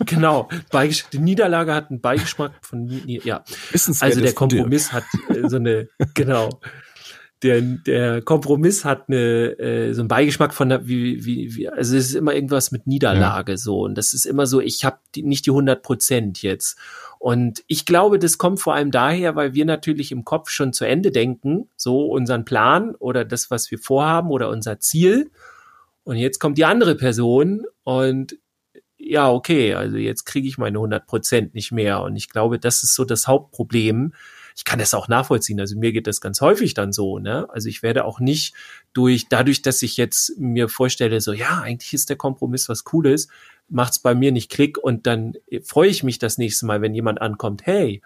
genau. 0.05 0.49
Die 1.12 1.18
Niederlage 1.18 1.72
hat 1.72 1.90
einen 1.90 2.01
Beigeschmack 2.01 2.53
von, 2.61 2.88
ja. 3.07 3.44
Also 4.01 4.20
der 4.20 4.33
Kompromiss 4.33 4.92
hat 4.92 5.05
äh, 5.29 5.49
so 5.49 5.57
eine, 5.57 5.88
genau 6.14 6.61
der, 7.42 7.61
der 7.61 8.22
Kompromiss 8.22 8.85
hat 8.85 9.09
eine, 9.09 9.59
äh, 9.59 9.92
so 9.92 10.01
einen 10.01 10.09
Beigeschmack 10.09 10.55
von 10.55 10.70
der, 10.70 10.88
wie, 10.88 11.25
wie, 11.25 11.55
wie, 11.55 11.68
also 11.68 11.96
es 11.96 12.09
ist 12.09 12.14
immer 12.14 12.35
irgendwas 12.35 12.72
mit 12.72 12.87
Niederlage 12.87 13.53
ja. 13.53 13.59
so. 13.59 13.81
Und 13.83 13.96
das 13.96 14.14
ist 14.14 14.25
immer 14.25 14.46
so, 14.46 14.61
ich 14.61 14.85
habe 14.85 14.99
nicht 15.16 15.46
die 15.46 15.51
100 15.51 15.83
Prozent 15.83 16.42
jetzt. 16.42 16.79
Und 17.18 17.62
ich 17.66 17.85
glaube, 17.85 18.18
das 18.18 18.38
kommt 18.38 18.61
vor 18.61 18.75
allem 18.75 18.90
daher, 18.90 19.37
weil 19.37 19.55
wir 19.55 19.64
natürlich 19.64 20.12
im 20.12 20.25
Kopf 20.25 20.51
schon 20.51 20.72
zu 20.72 20.85
Ende 20.85 21.11
denken, 21.11 21.68
so 21.77 22.07
unseren 22.07 22.44
Plan 22.44 22.94
oder 22.94 23.25
das, 23.25 23.51
was 23.51 23.70
wir 23.70 23.79
vorhaben 23.79 24.31
oder 24.31 24.49
unser 24.49 24.81
Ziel. 24.81 25.31
Und 26.07 26.19
jetzt 26.19 26.38
kommt 26.38 26.57
die 26.57 26.64
andere 26.64 26.95
Person 26.95 27.66
und 27.83 28.38
ja, 28.97 29.29
okay, 29.29 29.75
also 29.75 29.97
jetzt 29.97 30.25
kriege 30.25 30.47
ich 30.47 30.57
meine 30.57 30.79
100 30.79 31.05
Prozent 31.05 31.55
nicht 31.57 31.73
mehr. 31.73 32.01
Und 32.03 32.14
ich 32.14 32.29
glaube, 32.29 32.61
das 32.61 32.85
ist 32.85 32.95
so 32.95 33.05
das 33.05 33.27
Hauptproblem, 33.27 34.14
ich 34.55 34.64
kann 34.64 34.79
das 34.79 34.95
auch 34.95 35.09
nachvollziehen. 35.09 35.59
Also 35.59 35.77
mir 35.77 35.90
geht 35.90 36.07
das 36.07 36.21
ganz 36.21 36.40
häufig 36.40 36.75
dann 36.75 36.92
so, 36.92 37.19
ne? 37.19 37.49
Also 37.51 37.69
ich 37.69 37.83
werde 37.83 38.05
auch 38.05 38.21
nicht 38.21 38.55
durch, 38.92 39.29
dadurch, 39.29 39.62
dass 39.62 39.83
ich 39.83 39.97
jetzt 39.97 40.38
mir 40.38 40.69
vorstelle, 40.69 41.21
so, 41.21 41.33
ja, 41.33 41.61
eigentlich 41.61 41.92
ist 41.92 42.09
der 42.09 42.16
Kompromiss 42.16 42.69
was 42.69 42.85
Cooles, 42.85 43.27
macht's 43.69 43.99
bei 43.99 44.14
mir 44.14 44.31
nicht 44.31 44.49
Klick 44.49 44.79
und 44.79 45.09
dann 45.09 45.35
freue 45.64 45.88
ich 45.88 46.05
mich 46.05 46.21
das 46.21 46.38
nächste 46.38 46.66
Mal, 46.66 46.83
wenn 46.83 46.95
jemand 46.95 47.21
ankommt, 47.21 47.66
hey, 47.66 48.01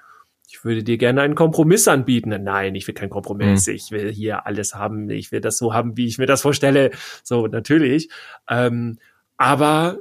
ich 0.51 0.65
würde 0.65 0.83
dir 0.83 0.99
gerne 0.99 1.23
einen 1.23 1.37
Kompromiss 1.37 1.87
anbieten. 1.87 2.31
Nein, 2.43 2.75
ich 2.75 2.87
will 2.89 2.95
keinen 2.95 3.11
Kompromiss. 3.11 3.69
Mhm. 3.69 3.75
Ich 3.75 3.91
will 3.93 4.13
hier 4.13 4.47
alles 4.47 4.75
haben. 4.75 5.09
Ich 5.09 5.31
will 5.31 5.41
das 5.41 5.59
so 5.59 5.73
haben, 5.73 5.97
wie 5.97 6.07
ich 6.07 6.19
mir 6.19 6.27
das 6.27 6.43
vorstelle. 6.43 6.91
So, 7.23 7.47
natürlich. 7.47 8.11
Ähm, 8.49 8.99
aber 9.37 9.99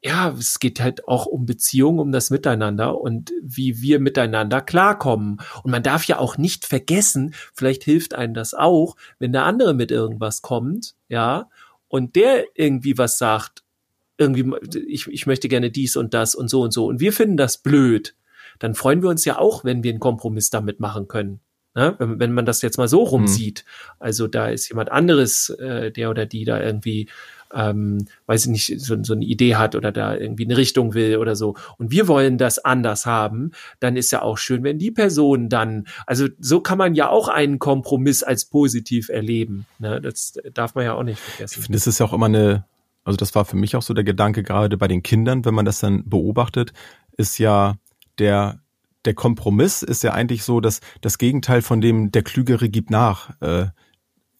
ja, 0.00 0.32
es 0.38 0.60
geht 0.60 0.80
halt 0.80 1.08
auch 1.08 1.26
um 1.26 1.46
Beziehungen, 1.46 1.98
um 1.98 2.12
das 2.12 2.30
Miteinander 2.30 3.00
und 3.00 3.32
wie 3.42 3.82
wir 3.82 3.98
miteinander 3.98 4.60
klarkommen. 4.60 5.40
Und 5.64 5.72
man 5.72 5.82
darf 5.82 6.04
ja 6.04 6.20
auch 6.20 6.38
nicht 6.38 6.64
vergessen, 6.64 7.34
vielleicht 7.52 7.82
hilft 7.82 8.14
einem 8.14 8.34
das 8.34 8.54
auch, 8.54 8.94
wenn 9.18 9.32
der 9.32 9.44
andere 9.44 9.74
mit 9.74 9.90
irgendwas 9.90 10.42
kommt, 10.42 10.94
ja, 11.08 11.50
und 11.88 12.14
der 12.14 12.44
irgendwie 12.54 12.96
was 12.96 13.18
sagt, 13.18 13.64
irgendwie, 14.16 14.52
ich, 14.86 15.08
ich 15.08 15.26
möchte 15.26 15.48
gerne 15.48 15.72
dies 15.72 15.96
und 15.96 16.14
das 16.14 16.36
und 16.36 16.48
so 16.48 16.62
und 16.62 16.72
so. 16.72 16.86
Und 16.86 17.00
wir 17.00 17.12
finden 17.12 17.36
das 17.36 17.58
blöd. 17.58 18.14
Dann 18.58 18.74
freuen 18.74 19.02
wir 19.02 19.08
uns 19.08 19.24
ja 19.24 19.38
auch, 19.38 19.64
wenn 19.64 19.82
wir 19.82 19.90
einen 19.90 20.00
Kompromiss 20.00 20.50
damit 20.50 20.80
machen 20.80 21.08
können. 21.08 21.40
Ne? 21.74 21.94
Wenn, 21.98 22.18
wenn 22.18 22.32
man 22.32 22.46
das 22.46 22.62
jetzt 22.62 22.78
mal 22.78 22.88
so 22.88 23.02
rumsieht. 23.02 23.64
Mhm. 23.64 23.92
Also 24.00 24.26
da 24.26 24.48
ist 24.48 24.68
jemand 24.68 24.90
anderes, 24.90 25.50
äh, 25.50 25.90
der 25.92 26.10
oder 26.10 26.26
die 26.26 26.44
da 26.44 26.60
irgendwie 26.60 27.08
ähm, 27.54 28.06
weiß 28.26 28.46
ich 28.46 28.50
nicht, 28.50 28.80
so, 28.80 29.02
so 29.02 29.14
eine 29.14 29.24
Idee 29.24 29.56
hat 29.56 29.74
oder 29.74 29.92
da 29.92 30.14
irgendwie 30.14 30.44
eine 30.44 30.56
Richtung 30.56 30.94
will 30.94 31.16
oder 31.16 31.36
so. 31.36 31.54
Und 31.78 31.90
wir 31.90 32.08
wollen 32.08 32.38
das 32.38 32.58
anders 32.58 33.06
haben, 33.06 33.52
dann 33.80 33.96
ist 33.96 34.10
ja 34.10 34.22
auch 34.22 34.38
schön, 34.38 34.62
wenn 34.64 34.78
die 34.78 34.90
Person 34.90 35.48
dann, 35.48 35.86
also 36.06 36.28
so 36.38 36.60
kann 36.60 36.78
man 36.78 36.94
ja 36.94 37.08
auch 37.08 37.28
einen 37.28 37.58
Kompromiss 37.58 38.22
als 38.22 38.44
positiv 38.44 39.08
erleben. 39.08 39.66
Ne? 39.78 40.00
Das 40.00 40.34
darf 40.52 40.74
man 40.74 40.84
ja 40.84 40.94
auch 40.94 41.02
nicht 41.02 41.20
vergessen. 41.20 41.60
Ich 41.60 41.66
finde, 41.66 41.78
das 41.78 41.86
ist 41.86 41.98
ja 41.98 42.06
auch 42.06 42.12
immer 42.12 42.26
eine, 42.26 42.64
also 43.04 43.16
das 43.16 43.34
war 43.34 43.44
für 43.44 43.56
mich 43.56 43.76
auch 43.76 43.82
so 43.82 43.94
der 43.94 44.04
Gedanke, 44.04 44.42
gerade 44.42 44.76
bei 44.76 44.88
den 44.88 45.02
Kindern, 45.02 45.44
wenn 45.44 45.54
man 45.54 45.64
das 45.64 45.80
dann 45.80 46.08
beobachtet, 46.08 46.72
ist 47.16 47.38
ja 47.38 47.76
der 48.18 48.60
der 49.04 49.14
Kompromiss 49.14 49.82
ist 49.82 50.02
ja 50.02 50.12
eigentlich 50.12 50.42
so, 50.42 50.60
dass 50.60 50.80
das 51.00 51.18
Gegenteil 51.18 51.62
von 51.62 51.80
dem 51.80 52.10
der 52.10 52.22
Klügere 52.22 52.68
gibt 52.68 52.90
nach. 52.90 53.30
Äh, 53.40 53.66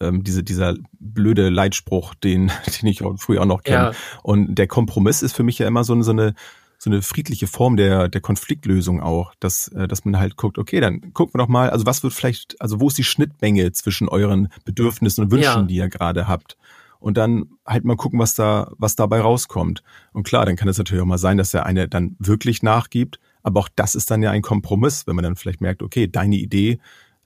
ähm, 0.00 0.22
diese, 0.22 0.44
dieser 0.44 0.74
blöde 1.00 1.48
Leitspruch, 1.48 2.14
den, 2.14 2.52
den 2.82 2.88
ich 2.88 3.02
früher 3.16 3.42
auch 3.42 3.46
noch 3.46 3.62
kenne. 3.62 3.92
Ja. 3.92 3.92
Und 4.22 4.56
der 4.56 4.66
Kompromiss 4.66 5.22
ist 5.22 5.34
für 5.34 5.42
mich 5.42 5.58
ja 5.58 5.66
immer 5.66 5.84
so, 5.84 6.00
so 6.02 6.10
eine 6.10 6.34
so 6.80 6.90
eine 6.90 7.02
friedliche 7.02 7.48
Form 7.48 7.76
der 7.76 8.08
der 8.08 8.20
Konfliktlösung 8.20 9.02
auch, 9.02 9.34
dass 9.40 9.66
äh, 9.68 9.88
dass 9.88 10.04
man 10.04 10.18
halt 10.18 10.36
guckt, 10.36 10.58
okay, 10.58 10.80
dann 10.80 11.12
gucken 11.12 11.34
wir 11.34 11.38
doch 11.38 11.48
mal, 11.48 11.70
also 11.70 11.86
was 11.86 12.04
wird 12.04 12.12
vielleicht, 12.12 12.60
also 12.60 12.80
wo 12.80 12.86
ist 12.86 12.98
die 12.98 13.04
Schnittmenge 13.04 13.72
zwischen 13.72 14.08
euren 14.08 14.48
Bedürfnissen 14.64 15.24
und 15.24 15.32
Wünschen, 15.32 15.62
ja. 15.62 15.62
die 15.62 15.74
ihr 15.74 15.88
gerade 15.88 16.28
habt? 16.28 16.56
Und 17.00 17.16
dann 17.16 17.50
halt 17.66 17.84
mal 17.84 17.96
gucken, 17.96 18.20
was 18.20 18.34
da 18.34 18.70
was 18.78 18.94
dabei 18.94 19.20
rauskommt. 19.20 19.82
Und 20.12 20.24
klar, 20.24 20.46
dann 20.46 20.56
kann 20.56 20.68
es 20.68 20.78
natürlich 20.78 21.02
auch 21.02 21.06
mal 21.06 21.18
sein, 21.18 21.36
dass 21.36 21.50
der 21.50 21.66
eine 21.66 21.88
dann 21.88 22.14
wirklich 22.20 22.62
nachgibt, 22.62 23.18
aber 23.48 23.60
auch 23.60 23.68
das 23.74 23.94
ist 23.94 24.10
dann 24.10 24.22
ja 24.22 24.30
ein 24.30 24.42
Kompromiss, 24.42 25.06
wenn 25.06 25.16
man 25.16 25.24
dann 25.24 25.36
vielleicht 25.36 25.60
merkt, 25.60 25.82
okay, 25.82 26.06
deine 26.06 26.36
Idee 26.36 26.78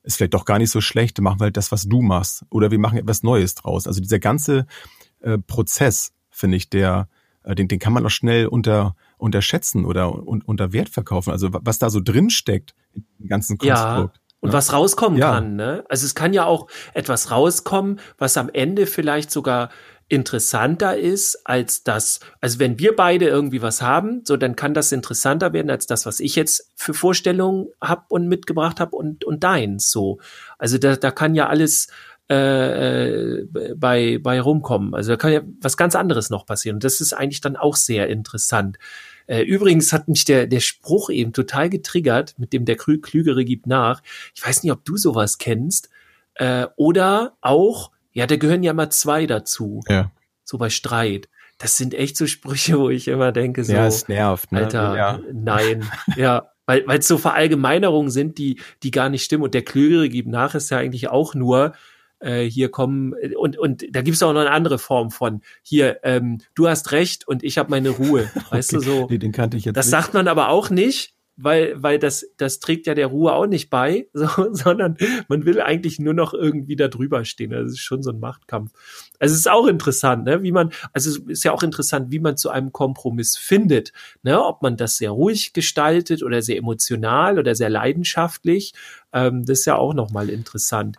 ist 0.02 0.16
vielleicht 0.16 0.34
doch 0.34 0.44
gar 0.44 0.58
nicht 0.58 0.70
so 0.70 0.80
schlecht, 0.80 1.20
machen 1.20 1.40
wir 1.40 1.44
halt 1.44 1.56
das, 1.56 1.70
was 1.70 1.84
du 1.84 2.00
machst. 2.00 2.44
Oder 2.50 2.70
wir 2.70 2.78
machen 2.78 2.98
etwas 2.98 3.22
Neues 3.22 3.54
draus. 3.54 3.86
Also 3.86 4.00
dieser 4.00 4.18
ganze 4.18 4.66
äh, 5.20 5.38
Prozess, 5.38 6.12
finde 6.30 6.56
ich, 6.56 6.70
der, 6.70 7.08
äh, 7.44 7.54
den, 7.54 7.68
den 7.68 7.78
kann 7.78 7.92
man 7.92 8.04
auch 8.04 8.10
schnell 8.10 8.46
unter, 8.46 8.96
unterschätzen 9.18 9.84
oder 9.84 10.26
un, 10.26 10.42
unter 10.42 10.72
Wert 10.72 10.88
verkaufen. 10.88 11.30
Also 11.30 11.50
was 11.52 11.78
da 11.78 11.90
so 11.90 12.00
drin 12.00 12.30
steckt 12.30 12.74
im 13.18 13.28
ganzen 13.28 13.58
Konstrukt. 13.58 14.16
Ja. 14.16 14.22
Und 14.40 14.48
ja. 14.48 14.54
was 14.54 14.72
rauskommen 14.72 15.18
ja. 15.18 15.34
kann, 15.34 15.54
ne? 15.54 15.84
Also 15.88 16.04
es 16.04 16.16
kann 16.16 16.32
ja 16.32 16.46
auch 16.46 16.66
etwas 16.94 17.30
rauskommen, 17.30 18.00
was 18.18 18.36
am 18.36 18.48
Ende 18.48 18.86
vielleicht 18.86 19.30
sogar 19.30 19.70
interessanter 20.12 20.98
ist 20.98 21.40
als 21.44 21.84
das, 21.84 22.20
also 22.42 22.58
wenn 22.58 22.78
wir 22.78 22.94
beide 22.94 23.28
irgendwie 23.28 23.62
was 23.62 23.80
haben, 23.80 24.20
so 24.24 24.36
dann 24.36 24.56
kann 24.56 24.74
das 24.74 24.92
interessanter 24.92 25.54
werden 25.54 25.70
als 25.70 25.86
das, 25.86 26.04
was 26.04 26.20
ich 26.20 26.36
jetzt 26.36 26.70
für 26.76 26.92
Vorstellungen 26.92 27.68
habe 27.80 28.04
und 28.10 28.28
mitgebracht 28.28 28.78
habe 28.78 28.94
und, 28.94 29.24
und 29.24 29.42
deins 29.42 29.90
so. 29.90 30.18
Also 30.58 30.76
da, 30.76 30.96
da 30.96 31.10
kann 31.10 31.34
ja 31.34 31.48
alles 31.48 31.88
äh, 32.28 33.40
äh, 33.40 33.46
bei, 33.74 34.18
bei 34.18 34.38
rumkommen. 34.38 34.94
Also 34.94 35.12
da 35.12 35.16
kann 35.16 35.32
ja 35.32 35.40
was 35.62 35.78
ganz 35.78 35.94
anderes 35.94 36.28
noch 36.28 36.44
passieren. 36.44 36.76
Und 36.76 36.84
das 36.84 37.00
ist 37.00 37.14
eigentlich 37.14 37.40
dann 37.40 37.56
auch 37.56 37.76
sehr 37.76 38.08
interessant. 38.08 38.78
Äh, 39.26 39.42
übrigens 39.42 39.94
hat 39.94 40.08
mich 40.08 40.26
der, 40.26 40.46
der 40.46 40.60
Spruch 40.60 41.08
eben 41.08 41.32
total 41.32 41.70
getriggert, 41.70 42.34
mit 42.38 42.52
dem 42.52 42.66
der 42.66 42.76
Klügere 42.76 43.46
gibt 43.46 43.66
nach. 43.66 44.02
Ich 44.34 44.46
weiß 44.46 44.62
nicht, 44.62 44.72
ob 44.72 44.84
du 44.84 44.98
sowas 44.98 45.38
kennst. 45.38 45.88
Äh, 46.34 46.66
oder 46.76 47.38
auch 47.40 47.90
ja, 48.12 48.26
da 48.26 48.36
gehören 48.36 48.62
ja 48.62 48.72
mal 48.72 48.90
zwei 48.90 49.26
dazu. 49.26 49.82
Ja. 49.88 50.10
So 50.44 50.58
bei 50.58 50.70
Streit. 50.70 51.28
Das 51.58 51.76
sind 51.76 51.94
echt 51.94 52.16
so 52.16 52.26
Sprüche, 52.26 52.78
wo 52.78 52.90
ich 52.90 53.08
immer 53.08 53.30
denke, 53.30 53.64
so, 53.64 53.72
ja, 53.72 53.86
es 53.86 54.08
nervt, 54.08 54.50
ne? 54.50 54.58
Alter, 54.58 54.96
ja. 54.96 55.20
nein, 55.32 55.88
ja, 56.16 56.50
weil 56.66 56.98
es 56.98 57.06
so 57.06 57.18
Verallgemeinerungen 57.18 58.10
sind, 58.10 58.38
die 58.38 58.60
die 58.82 58.90
gar 58.90 59.08
nicht 59.08 59.24
stimmen. 59.24 59.44
Und 59.44 59.54
der 59.54 59.62
Klügere 59.62 60.08
gibt 60.08 60.28
nach 60.28 60.54
ist 60.54 60.70
ja 60.70 60.78
eigentlich 60.78 61.08
auch 61.08 61.34
nur 61.34 61.74
äh, 62.18 62.44
hier 62.44 62.70
kommen 62.70 63.14
und 63.36 63.58
und 63.58 63.84
da 63.90 64.02
gibt 64.02 64.16
es 64.16 64.22
auch 64.22 64.32
noch 64.32 64.40
eine 64.40 64.50
andere 64.50 64.78
Form 64.78 65.10
von 65.10 65.42
hier 65.62 66.00
ähm, 66.02 66.38
du 66.54 66.68
hast 66.68 66.92
recht 66.92 67.26
und 67.26 67.42
ich 67.42 67.58
habe 67.58 67.70
meine 67.70 67.90
Ruhe, 67.90 68.30
weißt 68.50 68.74
okay. 68.74 68.84
du 68.84 68.90
so. 68.90 69.06
Nee, 69.10 69.18
den 69.18 69.32
kannte 69.32 69.56
ich 69.56 69.64
jetzt. 69.64 69.76
Das 69.76 69.86
nicht. 69.86 69.92
sagt 69.92 70.14
man 70.14 70.28
aber 70.28 70.48
auch 70.48 70.70
nicht, 70.70 71.14
weil, 71.36 71.82
weil 71.82 71.98
das, 71.98 72.26
das 72.36 72.60
trägt 72.60 72.86
ja 72.86 72.94
der 72.94 73.06
Ruhe 73.06 73.32
auch 73.32 73.46
nicht 73.46 73.70
bei, 73.70 74.08
so, 74.12 74.28
sondern 74.52 74.96
man 75.28 75.44
will 75.44 75.60
eigentlich 75.60 75.98
nur 75.98 76.14
noch 76.14 76.34
irgendwie 76.34 76.76
da 76.76 76.88
drüber 76.88 77.24
stehen. 77.24 77.50
Das 77.50 77.72
ist 77.72 77.80
schon 77.80 78.02
so 78.02 78.10
ein 78.10 78.20
Machtkampf. 78.20 78.72
Also 79.18 79.32
es 79.32 79.40
ist 79.40 79.50
auch 79.50 79.66
interessant, 79.66 80.24
ne, 80.24 80.42
wie 80.42 80.52
man, 80.52 80.72
also 80.92 81.10
es 81.10 81.18
ist 81.26 81.44
ja 81.44 81.52
auch 81.52 81.62
interessant, 81.62 82.10
wie 82.10 82.20
man 82.20 82.36
zu 82.36 82.50
einem 82.50 82.72
Kompromiss 82.72 83.36
findet, 83.36 83.92
ne, 84.22 84.42
ob 84.42 84.62
man 84.62 84.76
das 84.76 84.96
sehr 84.96 85.10
ruhig 85.10 85.52
gestaltet 85.52 86.22
oder 86.22 86.42
sehr 86.42 86.58
emotional 86.58 87.38
oder 87.38 87.54
sehr 87.54 87.70
leidenschaftlich. 87.70 88.74
Ähm, 89.12 89.44
das 89.44 89.60
ist 89.60 89.64
ja 89.66 89.76
auch 89.76 89.94
nochmal 89.94 90.28
interessant. 90.28 90.98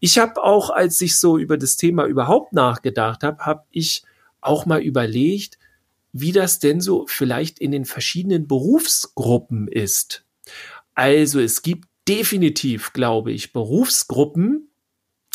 Ich 0.00 0.18
habe 0.18 0.42
auch, 0.42 0.70
als 0.70 1.00
ich 1.00 1.18
so 1.18 1.38
über 1.38 1.58
das 1.58 1.76
Thema 1.76 2.06
überhaupt 2.06 2.54
nachgedacht 2.54 3.22
habe, 3.22 3.44
habe 3.44 3.64
ich 3.70 4.02
auch 4.40 4.64
mal 4.64 4.80
überlegt, 4.80 5.58
wie 6.12 6.32
das 6.32 6.58
denn 6.58 6.80
so 6.80 7.06
vielleicht 7.06 7.58
in 7.58 7.70
den 7.70 7.84
verschiedenen 7.84 8.46
Berufsgruppen 8.46 9.68
ist. 9.68 10.24
Also 10.94 11.40
es 11.40 11.62
gibt 11.62 11.88
definitiv, 12.08 12.92
glaube 12.92 13.32
ich, 13.32 13.52
Berufsgruppen, 13.52 14.70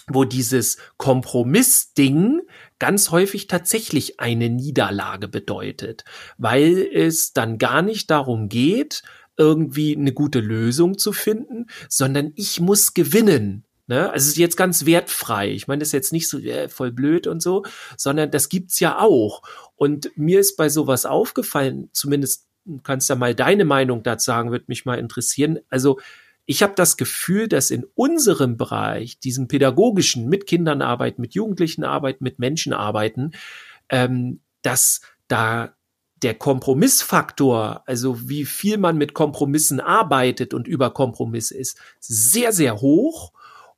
wo 0.08 0.24
dieses 0.24 0.78
Kompromissding 0.98 2.42
ganz 2.78 3.12
häufig 3.12 3.48
tatsächlich 3.48 4.20
eine 4.20 4.50
Niederlage 4.50 5.28
bedeutet, 5.28 6.04
weil 6.38 6.88
es 6.94 7.34
dann 7.34 7.58
gar 7.58 7.82
nicht 7.82 8.12
darum 8.12 8.50
geht, 8.50 9.02
irgendwie 9.38 9.96
eine 9.96 10.14
gute 10.14 10.40
Lösung 10.40 10.98
zu 10.98 11.12
finden, 11.12 11.66
sondern 11.90 12.32
ich 12.36 12.60
muss 12.60 12.94
gewinnen. 12.94 13.65
Ne? 13.88 14.12
Also 14.12 14.30
ist 14.30 14.38
jetzt 14.38 14.58
ganz 14.58 14.86
wertfrei. 14.86 15.52
Ich 15.52 15.68
meine, 15.68 15.80
das 15.80 15.90
ist 15.90 15.94
jetzt 15.94 16.14
nicht 16.14 16.28
so 16.28 16.40
äh, 16.40 16.70
voll 16.70 16.92
blöd 16.92 17.28
und 17.28 17.42
so, 17.42 17.64
sondern 17.98 18.32
das 18.32 18.50
gibt's 18.50 18.80
ja 18.80 19.00
auch. 19.00 19.44
Und 19.76 20.12
mir 20.16 20.40
ist 20.40 20.56
bei 20.56 20.70
sowas 20.70 21.06
aufgefallen, 21.06 21.90
zumindest 21.94 22.48
kannst 22.84 23.10
du 23.10 23.16
mal 23.16 23.36
deine 23.36 23.66
Meinung 23.66 24.02
dazu 24.02 24.26
sagen, 24.26 24.52
würde 24.52 24.66
mich 24.68 24.86
mal 24.86 24.98
interessieren. 24.98 25.60
Also 25.70 26.00
ich 26.48 26.64
habe 26.64 26.74
das 26.76 26.98
Gefühl, 26.98 27.48
dass 27.48 27.72
in 27.72 27.86
unserem 27.96 28.58
Bereich, 28.58 29.20
diesem 29.20 29.48
pädagogischen, 29.48 30.30
mit 30.30 30.48
Kindern 30.48 30.82
arbeiten, 30.82 31.22
mit 31.22 31.36
Jugendlichen 31.36 31.84
arbeiten, 31.84 32.24
mit 32.24 32.40
Menschen 32.40 32.74
arbeiten, 32.74 33.32
ähm, 33.90 34.42
dass 34.62 35.02
da 35.28 35.76
der 36.22 36.34
Kompromissfaktor, 36.34 37.84
also 37.86 38.30
wie 38.30 38.46
viel 38.46 38.78
man 38.78 38.98
mit 38.98 39.14
Kompromissen 39.14 39.80
arbeitet 39.80 40.54
und 40.54 40.68
über 40.68 40.92
Kompromisse 40.92 41.56
ist, 41.56 41.80
sehr, 42.00 42.52
sehr 42.52 42.82
hoch 42.82 43.32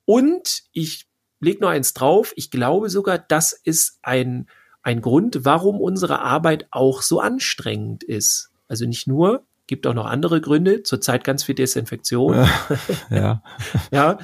und 0.07 0.63
ich 0.71 1.05
leg 1.41 1.59
noch 1.59 1.69
eins 1.69 1.93
drauf. 1.93 2.31
Ich 2.37 2.49
glaube 2.49 2.89
sogar, 2.89 3.19
das 3.19 3.51
ist 3.51 3.99
ein, 4.01 4.47
ein 4.81 5.01
Grund, 5.01 5.43
warum 5.43 5.81
unsere 5.81 6.21
Arbeit 6.21 6.67
auch 6.71 7.01
so 7.01 7.19
anstrengend 7.19 8.05
ist. 8.05 8.49
Also 8.69 8.85
nicht 8.85 9.05
nur, 9.05 9.43
gibt 9.67 9.85
auch 9.85 9.93
noch 9.93 10.05
andere 10.05 10.39
Gründe. 10.39 10.81
Zurzeit 10.83 11.25
ganz 11.25 11.43
viel 11.43 11.55
Desinfektion. 11.55 12.47
Ja. 13.09 13.43
ja. 13.91 14.17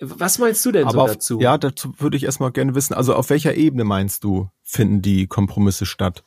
Was 0.00 0.38
meinst 0.38 0.64
du 0.64 0.72
denn 0.72 0.84
Aber 0.84 0.92
so 0.92 1.00
auf, 1.00 1.10
dazu? 1.12 1.40
Ja, 1.40 1.58
dazu 1.58 1.92
würde 1.98 2.16
ich 2.16 2.24
erstmal 2.24 2.50
gerne 2.50 2.74
wissen. 2.74 2.94
Also 2.94 3.14
auf 3.14 3.28
welcher 3.28 3.54
Ebene 3.54 3.84
meinst 3.84 4.24
du, 4.24 4.48
finden 4.62 5.02
die 5.02 5.26
Kompromisse 5.26 5.84
statt? 5.84 6.24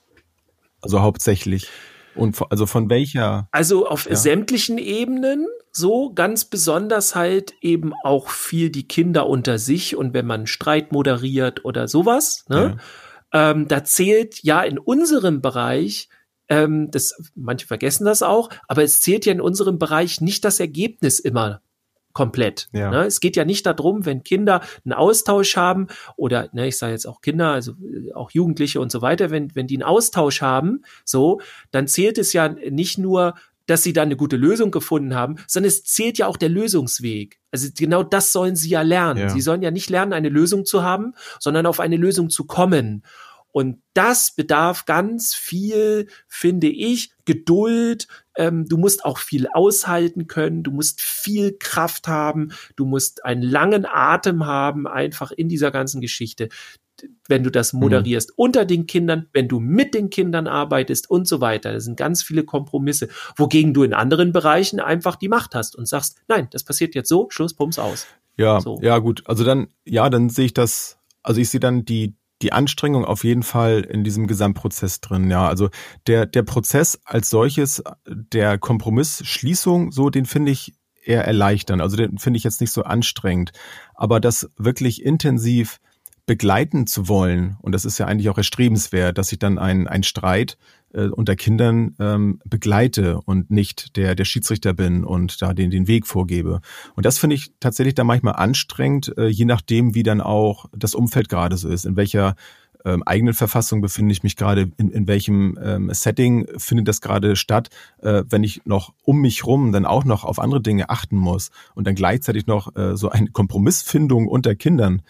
Also 0.81 1.01
hauptsächlich. 1.01 1.69
Und 2.15 2.37
also 2.49 2.65
von 2.65 2.89
welcher? 2.89 3.47
Also 3.51 3.87
auf 3.87 4.09
ja. 4.09 4.15
sämtlichen 4.15 4.77
Ebenen, 4.77 5.47
so 5.71 6.13
ganz 6.13 6.45
besonders 6.45 7.15
halt 7.15 7.53
eben 7.61 7.93
auch 8.03 8.29
viel 8.29 8.69
die 8.69 8.87
Kinder 8.87 9.27
unter 9.27 9.57
sich 9.57 9.95
und 9.95 10.13
wenn 10.13 10.25
man 10.25 10.47
Streit 10.47 10.91
moderiert 10.91 11.63
oder 11.63 11.87
sowas, 11.87 12.45
ne? 12.49 12.77
Ja. 12.77 13.51
Ähm, 13.51 13.69
da 13.69 13.85
zählt 13.85 14.43
ja 14.43 14.61
in 14.61 14.77
unserem 14.77 15.41
Bereich, 15.41 16.09
ähm, 16.49 16.91
das, 16.91 17.31
manche 17.33 17.65
vergessen 17.65 18.03
das 18.03 18.23
auch, 18.23 18.49
aber 18.67 18.83
es 18.83 18.99
zählt 18.99 19.25
ja 19.25 19.31
in 19.31 19.39
unserem 19.39 19.79
Bereich 19.79 20.19
nicht 20.19 20.43
das 20.43 20.59
Ergebnis 20.59 21.19
immer 21.19 21.61
komplett. 22.13 22.67
Ja. 22.73 22.91
Ne? 22.91 23.05
Es 23.05 23.19
geht 23.19 23.35
ja 23.35 23.45
nicht 23.45 23.65
darum, 23.65 24.05
wenn 24.05 24.23
Kinder 24.23 24.61
einen 24.85 24.93
Austausch 24.93 25.55
haben 25.55 25.87
oder, 26.15 26.49
ne, 26.53 26.67
ich 26.67 26.77
sage 26.77 26.93
jetzt 26.93 27.05
auch 27.05 27.21
Kinder, 27.21 27.51
also 27.51 27.73
äh, 27.73 28.13
auch 28.13 28.31
Jugendliche 28.31 28.79
und 28.79 28.91
so 28.91 29.01
weiter, 29.01 29.29
wenn, 29.31 29.55
wenn 29.55 29.67
die 29.67 29.75
einen 29.75 29.83
Austausch 29.83 30.41
haben, 30.41 30.83
so, 31.05 31.41
dann 31.71 31.87
zählt 31.87 32.17
es 32.17 32.33
ja 32.33 32.49
nicht 32.49 32.97
nur, 32.97 33.35
dass 33.67 33.83
sie 33.83 33.93
da 33.93 34.01
eine 34.01 34.17
gute 34.17 34.37
Lösung 34.37 34.71
gefunden 34.71 35.15
haben, 35.15 35.35
sondern 35.47 35.69
es 35.69 35.83
zählt 35.83 36.17
ja 36.17 36.27
auch 36.27 36.37
der 36.37 36.49
Lösungsweg. 36.49 37.39
Also 37.51 37.69
genau 37.75 38.03
das 38.03 38.31
sollen 38.31 38.55
sie 38.55 38.69
ja 38.69 38.81
lernen. 38.81 39.19
Ja. 39.19 39.29
Sie 39.29 39.41
sollen 39.41 39.61
ja 39.61 39.71
nicht 39.71 39.89
lernen, 39.89 40.13
eine 40.13 40.29
Lösung 40.29 40.65
zu 40.65 40.83
haben, 40.83 41.13
sondern 41.39 41.65
auf 41.65 41.79
eine 41.79 41.97
Lösung 41.97 42.29
zu 42.29 42.45
kommen. 42.45 43.03
Und 43.51 43.81
das 43.93 44.31
bedarf 44.31 44.85
ganz 44.85 45.35
viel, 45.35 46.07
finde 46.27 46.67
ich, 46.67 47.11
Geduld. 47.25 48.07
Ähm, 48.35 48.67
du 48.67 48.77
musst 48.77 49.03
auch 49.03 49.17
viel 49.17 49.47
aushalten 49.47 50.27
können. 50.27 50.63
Du 50.63 50.71
musst 50.71 51.01
viel 51.01 51.57
Kraft 51.57 52.07
haben. 52.07 52.51
Du 52.75 52.85
musst 52.85 53.25
einen 53.25 53.41
langen 53.41 53.85
Atem 53.85 54.45
haben, 54.45 54.87
einfach 54.87 55.31
in 55.31 55.49
dieser 55.49 55.71
ganzen 55.71 56.01
Geschichte, 56.01 56.49
wenn 57.27 57.43
du 57.43 57.49
das 57.49 57.73
mhm. 57.73 57.81
moderierst 57.81 58.29
mhm. 58.29 58.35
unter 58.37 58.65
den 58.65 58.87
Kindern, 58.87 59.27
wenn 59.33 59.47
du 59.47 59.59
mit 59.59 59.93
den 59.93 60.09
Kindern 60.09 60.47
arbeitest 60.47 61.09
und 61.09 61.27
so 61.27 61.41
weiter. 61.41 61.73
Das 61.73 61.83
sind 61.83 61.97
ganz 61.97 62.23
viele 62.23 62.43
Kompromisse, 62.43 63.09
wogegen 63.35 63.73
du 63.73 63.83
in 63.83 63.93
anderen 63.93 64.31
Bereichen 64.31 64.79
einfach 64.79 65.15
die 65.15 65.29
Macht 65.29 65.55
hast 65.55 65.75
und 65.75 65.87
sagst, 65.87 66.21
nein, 66.27 66.47
das 66.51 66.63
passiert 66.63 66.95
jetzt 66.95 67.09
so, 67.09 67.27
Schluss, 67.29 67.53
Pumps 67.53 67.79
aus. 67.79 68.07
Ja, 68.37 68.61
so. 68.61 68.79
ja, 68.81 68.97
gut. 68.99 69.23
Also 69.25 69.43
dann, 69.43 69.67
ja, 69.85 70.09
dann 70.09 70.29
sehe 70.29 70.45
ich 70.45 70.53
das, 70.53 70.97
also 71.21 71.41
ich 71.41 71.49
sehe 71.49 71.59
dann 71.59 71.85
die 71.85 72.15
die 72.41 72.53
Anstrengung 72.53 73.05
auf 73.05 73.23
jeden 73.23 73.43
Fall 73.43 73.81
in 73.81 74.03
diesem 74.03 74.27
Gesamtprozess 74.27 75.01
drin. 75.01 75.29
Ja, 75.29 75.47
also 75.47 75.69
der, 76.07 76.25
der 76.25 76.43
Prozess 76.43 76.99
als 77.05 77.29
solches, 77.29 77.83
der 78.07 78.57
Kompromissschließung, 78.57 79.91
so, 79.91 80.09
den 80.09 80.25
finde 80.25 80.51
ich 80.51 80.73
eher 81.03 81.25
erleichtern. 81.25 81.81
Also 81.81 81.97
den 81.97 82.17
finde 82.17 82.37
ich 82.37 82.43
jetzt 82.43 82.61
nicht 82.61 82.71
so 82.71 82.83
anstrengend. 82.83 83.51
Aber 83.95 84.19
das 84.19 84.49
wirklich 84.57 85.03
intensiv 85.03 85.79
begleiten 86.25 86.87
zu 86.87 87.07
wollen, 87.07 87.57
und 87.61 87.73
das 87.73 87.85
ist 87.85 87.97
ja 87.97 88.05
eigentlich 88.05 88.29
auch 88.29 88.37
erstrebenswert, 88.37 89.17
dass 89.17 89.31
ich 89.31 89.39
dann 89.39 89.57
einen, 89.57 89.87
einen 89.87 90.03
Streit 90.03 90.57
äh, 90.93 91.07
unter 91.07 91.35
Kindern 91.35 91.95
ähm, 91.99 92.39
begleite 92.45 93.19
und 93.21 93.51
nicht 93.51 93.95
der, 93.97 94.15
der 94.15 94.25
Schiedsrichter 94.25 94.73
bin 94.73 95.03
und 95.03 95.41
da 95.41 95.53
den, 95.53 95.71
den 95.71 95.87
Weg 95.87 96.07
vorgebe. 96.07 96.61
Und 96.95 97.05
das 97.05 97.17
finde 97.17 97.35
ich 97.35 97.51
tatsächlich 97.59 97.95
dann 97.95 98.07
manchmal 98.07 98.35
anstrengend, 98.35 99.15
äh, 99.17 99.27
je 99.27 99.45
nachdem, 99.45 99.95
wie 99.95 100.03
dann 100.03 100.21
auch 100.21 100.65
das 100.75 100.95
Umfeld 100.95 101.29
gerade 101.29 101.57
so 101.57 101.69
ist, 101.69 101.85
in 101.85 101.95
welcher 101.95 102.35
ähm, 102.85 103.03
eigenen 103.03 103.33
Verfassung 103.33 103.81
befinde 103.81 104.11
ich 104.11 104.23
mich 104.23 104.35
gerade, 104.35 104.71
in, 104.77 104.89
in 104.89 105.07
welchem 105.07 105.57
ähm, 105.63 105.93
Setting 105.93 106.47
findet 106.57 106.87
das 106.87 107.01
gerade 107.01 107.35
statt, 107.35 107.69
äh, 108.01 108.23
wenn 108.27 108.43
ich 108.43 108.61
noch 108.65 108.93
um 109.03 109.21
mich 109.21 109.45
rum 109.45 109.71
dann 109.71 109.85
auch 109.85 110.03
noch 110.03 110.23
auf 110.23 110.39
andere 110.39 110.61
Dinge 110.61 110.89
achten 110.89 111.17
muss 111.17 111.51
und 111.75 111.85
dann 111.85 111.95
gleichzeitig 111.95 112.47
noch 112.47 112.75
äh, 112.75 112.97
so 112.97 113.09
eine 113.09 113.27
Kompromissfindung 113.27 114.27
unter 114.27 114.55
Kindern 114.55 115.01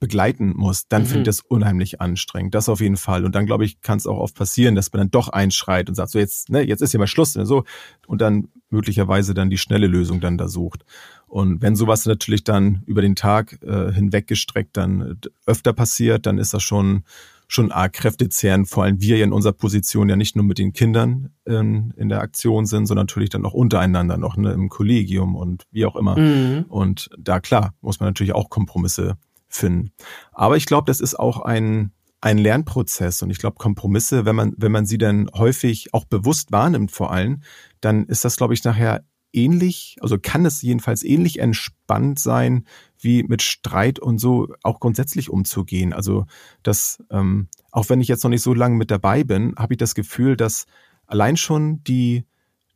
begleiten 0.00 0.52
muss, 0.56 0.86
dann 0.88 1.02
mhm. 1.02 1.06
finde 1.06 1.20
ich 1.22 1.36
das 1.36 1.40
unheimlich 1.40 2.00
anstrengend. 2.00 2.54
Das 2.54 2.68
auf 2.68 2.80
jeden 2.80 2.96
Fall. 2.96 3.24
Und 3.24 3.34
dann, 3.34 3.46
glaube 3.46 3.64
ich, 3.64 3.80
kann 3.80 3.98
es 3.98 4.06
auch 4.06 4.18
oft 4.18 4.34
passieren, 4.34 4.74
dass 4.74 4.92
man 4.92 5.00
dann 5.00 5.10
doch 5.10 5.28
einschreit 5.28 5.88
und 5.88 5.94
sagt, 5.94 6.10
so 6.10 6.18
jetzt, 6.18 6.50
ne, 6.50 6.62
jetzt 6.62 6.82
ist 6.82 6.92
ja 6.92 6.98
mal 6.98 7.06
Schluss, 7.06 7.34
ne, 7.34 7.46
so. 7.46 7.64
Und 8.06 8.20
dann 8.20 8.48
möglicherweise 8.70 9.34
dann 9.34 9.50
die 9.50 9.58
schnelle 9.58 9.86
Lösung 9.86 10.20
dann 10.20 10.38
da 10.38 10.48
sucht. 10.48 10.84
Und 11.26 11.62
wenn 11.62 11.76
sowas 11.76 12.06
natürlich 12.06 12.44
dann 12.44 12.82
über 12.86 13.02
den 13.02 13.16
Tag 13.16 13.58
äh, 13.62 13.92
hinweggestreckt 13.92 14.76
dann 14.76 15.18
öfter 15.46 15.72
passiert, 15.72 16.26
dann 16.26 16.38
ist 16.38 16.54
das 16.54 16.62
schon 16.62 17.04
schon 17.50 17.72
arg 17.72 17.94
kräftezehrend, 17.94 18.68
vor 18.68 18.84
allem 18.84 19.00
wir 19.00 19.16
ja 19.16 19.24
in 19.24 19.32
unserer 19.32 19.54
Position 19.54 20.10
ja 20.10 20.16
nicht 20.16 20.36
nur 20.36 20.44
mit 20.44 20.58
den 20.58 20.74
Kindern 20.74 21.30
in, 21.46 21.94
in 21.96 22.10
der 22.10 22.20
Aktion 22.20 22.66
sind, 22.66 22.84
sondern 22.84 23.06
natürlich 23.06 23.30
dann 23.30 23.46
auch 23.46 23.54
untereinander 23.54 24.18
noch 24.18 24.36
ne, 24.36 24.52
im 24.52 24.68
Kollegium 24.68 25.34
und 25.34 25.64
wie 25.70 25.86
auch 25.86 25.96
immer. 25.96 26.18
Mhm. 26.18 26.66
Und 26.68 27.08
da 27.18 27.40
klar 27.40 27.72
muss 27.80 28.00
man 28.00 28.10
natürlich 28.10 28.34
auch 28.34 28.50
Kompromisse 28.50 29.16
finden. 29.48 29.92
Aber 30.32 30.56
ich 30.56 30.66
glaube, 30.66 30.86
das 30.86 31.00
ist 31.00 31.18
auch 31.18 31.40
ein 31.40 31.92
ein 32.20 32.36
Lernprozess 32.36 33.22
und 33.22 33.30
ich 33.30 33.38
glaube 33.38 33.58
Kompromisse, 33.58 34.24
wenn 34.24 34.34
man 34.34 34.52
wenn 34.56 34.72
man 34.72 34.86
sie 34.86 34.98
dann 34.98 35.30
häufig 35.34 35.94
auch 35.94 36.04
bewusst 36.04 36.50
wahrnimmt 36.50 36.90
vor 36.90 37.12
allem, 37.12 37.42
dann 37.80 38.06
ist 38.06 38.24
das 38.24 38.36
glaube 38.36 38.54
ich 38.54 38.64
nachher 38.64 39.04
ähnlich, 39.32 39.96
also 40.00 40.18
kann 40.18 40.46
es 40.46 40.62
jedenfalls 40.62 41.02
ähnlich 41.02 41.38
entspannt 41.38 42.18
sein, 42.18 42.64
wie 42.98 43.22
mit 43.22 43.42
Streit 43.42 43.98
und 43.98 44.18
so 44.18 44.48
auch 44.62 44.80
grundsätzlich 44.80 45.30
umzugehen. 45.30 45.92
Also 45.92 46.26
das, 46.62 47.02
ähm, 47.10 47.48
auch 47.70 47.88
wenn 47.88 48.00
ich 48.00 48.08
jetzt 48.08 48.24
noch 48.24 48.30
nicht 48.30 48.42
so 48.42 48.54
lange 48.54 48.76
mit 48.76 48.90
dabei 48.90 49.24
bin, 49.24 49.54
habe 49.56 49.74
ich 49.74 49.78
das 49.78 49.94
Gefühl, 49.94 50.36
dass 50.36 50.66
allein 51.06 51.36
schon 51.36 51.82
die, 51.84 52.24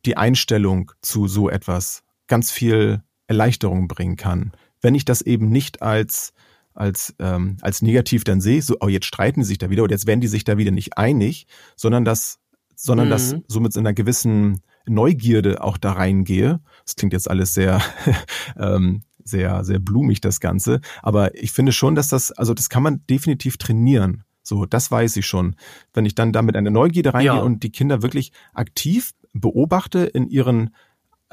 die 0.05 0.17
Einstellung 0.17 0.91
zu 1.01 1.27
so 1.27 1.49
etwas 1.49 2.03
ganz 2.27 2.51
viel 2.51 3.03
Erleichterung 3.27 3.87
bringen 3.87 4.15
kann. 4.15 4.53
Wenn 4.81 4.95
ich 4.95 5.05
das 5.05 5.21
eben 5.21 5.49
nicht 5.49 5.81
als 5.81 6.33
als, 6.73 7.15
ähm, 7.19 7.57
als 7.61 7.81
negativ 7.81 8.23
dann 8.23 8.41
sehe, 8.41 8.61
so, 8.61 8.77
oh, 8.79 8.87
jetzt 8.87 9.05
streiten 9.05 9.43
sie 9.43 9.49
sich 9.49 9.57
da 9.57 9.69
wieder 9.69 9.83
oder 9.83 9.93
jetzt 9.93 10.07
werden 10.07 10.21
die 10.21 10.27
sich 10.27 10.43
da 10.43 10.57
wieder 10.57 10.71
nicht 10.71 10.97
einig, 10.97 11.47
sondern 11.75 12.05
das, 12.05 12.39
sondern 12.75 13.07
mhm. 13.07 13.11
das 13.11 13.35
so 13.47 13.59
mit 13.59 13.75
einer 13.77 13.93
gewissen 13.93 14.61
Neugierde 14.85 15.63
auch 15.63 15.77
da 15.77 15.93
reingehe. 15.93 16.59
Das 16.85 16.95
klingt 16.95 17.13
jetzt 17.13 17.29
alles 17.29 17.53
sehr, 17.53 17.81
ähm, 18.57 19.03
sehr, 19.23 19.63
sehr 19.63 19.79
blumig, 19.79 20.21
das 20.21 20.39
Ganze. 20.39 20.81
Aber 21.01 21.35
ich 21.35 21.51
finde 21.51 21.71
schon, 21.71 21.95
dass 21.95 22.07
das, 22.07 22.31
also 22.31 22.53
das 22.53 22.69
kann 22.69 22.83
man 22.83 23.05
definitiv 23.09 23.57
trainieren. 23.57 24.23
So, 24.41 24.65
das 24.65 24.91
weiß 24.91 25.15
ich 25.15 25.25
schon. 25.25 25.55
Wenn 25.93 26.05
ich 26.05 26.15
dann 26.15 26.33
da 26.33 26.41
mit 26.41 26.57
einer 26.57 26.69
Neugierde 26.69 27.13
reingehe 27.13 27.35
ja. 27.35 27.41
und 27.41 27.63
die 27.63 27.71
Kinder 27.71 28.01
wirklich 28.01 28.33
aktiv 28.53 29.13
beobachte 29.31 29.99
in 29.99 30.27
ihren 30.27 30.75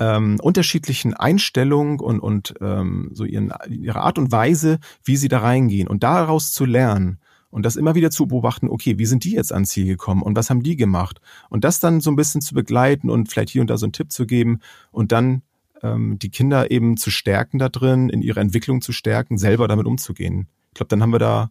ähm, 0.01 0.39
unterschiedlichen 0.41 1.15
Einstellungen 1.15 2.01
und, 2.01 2.19
und 2.19 2.55
ähm, 2.61 3.11
so 3.13 3.25
ihren, 3.25 3.53
ihre 3.69 4.01
Art 4.01 4.19
und 4.19 4.33
Weise, 4.33 4.81
wie 5.05 5.17
sie 5.17 5.29
da 5.29 5.41
reingehen 5.41 5.87
und 5.87 6.03
daraus 6.03 6.53
zu 6.53 6.65
lernen 6.65 7.21
und 7.51 7.67
das 7.67 7.77
immer 7.77 7.95
wieder 7.95 8.11
zu 8.11 8.27
beobachten, 8.27 8.69
okay, 8.69 8.99
wie 8.99 9.07
sind 9.07 9.25
die 9.25 9.33
jetzt 9.33 9.53
ans 9.53 9.71
Ziel 9.71 9.85
gekommen 9.85 10.23
und 10.23 10.37
was 10.37 10.49
haben 10.49 10.63
die 10.63 10.77
gemacht? 10.77 11.21
Und 11.51 11.65
das 11.65 11.81
dann 11.81 12.01
so 12.01 12.11
ein 12.11 12.17
bisschen 12.17 12.41
zu 12.41 12.55
begleiten 12.55 13.11
und 13.11 13.31
vielleicht 13.31 13.51
hier 13.51 13.61
und 13.61 13.69
da 13.69 13.77
so 13.77 13.87
einen 13.87 13.93
Tipp 13.93 14.11
zu 14.11 14.27
geben 14.27 14.61
und 14.91 15.13
dann 15.13 15.43
ähm, 15.83 16.19
die 16.19 16.31
Kinder 16.31 16.71
eben 16.71 16.97
zu 16.97 17.11
stärken 17.11 17.59
da 17.59 17.69
drin, 17.69 18.09
in 18.09 18.23
ihrer 18.23 18.41
Entwicklung 18.41 18.81
zu 18.81 18.93
stärken, 18.93 19.37
selber 19.37 19.69
damit 19.69 19.87
umzugehen. 19.87 20.49
Ich 20.69 20.75
glaube, 20.75 20.89
dann 20.89 21.03
haben 21.03 21.13
wir 21.13 21.19
da 21.19 21.51